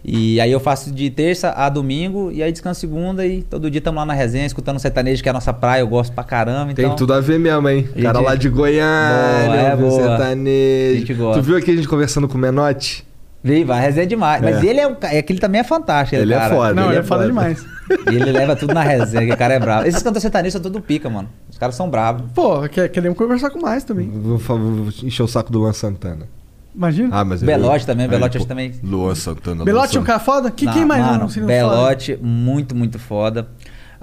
[0.03, 3.79] E aí eu faço de terça a domingo, e aí descanso segunda e todo dia
[3.79, 6.23] estamos lá na resenha, escutando o sertanejo, que é a nossa praia, eu gosto pra
[6.23, 6.73] caramba.
[6.73, 7.87] Tem Então, tudo a ver mesmo, hein?
[7.93, 10.99] Gente- Cara lá de Goiânia, Boa, é, sertanejo.
[10.99, 11.41] Gente gosta.
[11.41, 13.05] Tu viu aqui a gente conversando com o Menotti?
[13.43, 14.41] Vem, vai, resenha demais.
[14.41, 14.65] Mas É.
[14.67, 16.21] ele é um é que ele também é fantástico.
[16.21, 16.53] Ele é cara.
[16.55, 16.73] foda.
[16.73, 17.27] Não, ele ele é é foda foda.
[17.27, 17.65] demais.
[18.11, 19.87] E ele leva tudo na resenha, que o cara é bravo.
[19.87, 21.29] Esses cantores sertanejos são tudo pica, mano.
[21.49, 22.23] Os caras são bravos.
[22.35, 24.09] Pô, que- queremos conversar com mais também.
[24.09, 26.27] Vou, vou encher o saco do Luan Santana.
[26.75, 27.09] Imagina.
[27.11, 28.73] Ah, mas Belote também, Aí, Belote pô, acho também.
[28.83, 29.65] Luan Santana.
[29.65, 30.51] Belote é um cara foda?
[30.51, 31.45] Que, Não, quem mais mano, não não?
[31.47, 33.47] Belote, muito, muito foda.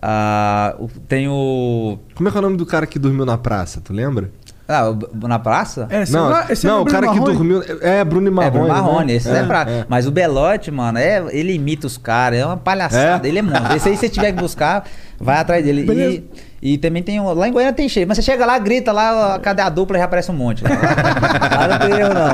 [0.00, 1.98] Ah, o- tem o.
[2.14, 3.80] Como é que é o nome do cara que dormiu na praça?
[3.80, 4.30] Tu lembra?
[4.68, 5.86] Ah, o- na praça?
[5.88, 7.62] É, esse não, é, esse é não o o Bruno cara que dormiu.
[7.80, 8.48] É, Bruno e Marrone.
[8.56, 9.12] é, Bruno Marrone, né?
[9.14, 9.62] esse é, pra.
[9.62, 9.86] é.
[9.88, 13.26] Mas o Belote, mano, é, ele imita os caras, é uma palhaçada.
[13.26, 13.30] É?
[13.30, 13.76] Ele é monstro.
[13.76, 14.84] Esse aí, se você tiver que buscar,
[15.18, 15.84] vai atrás dele.
[15.84, 16.16] Beleza.
[16.16, 16.30] E,
[16.60, 17.20] e também tem.
[17.20, 18.06] Lá em Goiânia tem cheio.
[18.06, 19.98] Mas você chega lá, grita lá, cadê a dupla?
[19.98, 20.64] Já aparece um monte.
[20.64, 20.70] Lá,
[21.56, 22.26] lá não tem erro, não.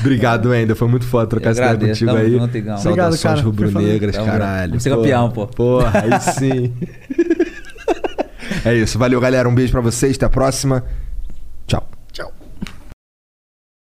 [0.00, 0.74] Obrigado, ainda.
[0.74, 2.32] Foi muito foda trocar essa ideia contigo aí.
[2.32, 2.78] junto, Igão.
[2.78, 3.40] Saudações cara.
[3.40, 4.70] rubro-negras, caralho.
[4.70, 5.46] Vamos ser campeão, pô.
[5.46, 6.72] Porra, aí sim.
[8.64, 8.98] é isso.
[8.98, 9.48] Valeu, galera.
[9.48, 10.16] Um beijo pra vocês.
[10.16, 10.84] Até a próxima.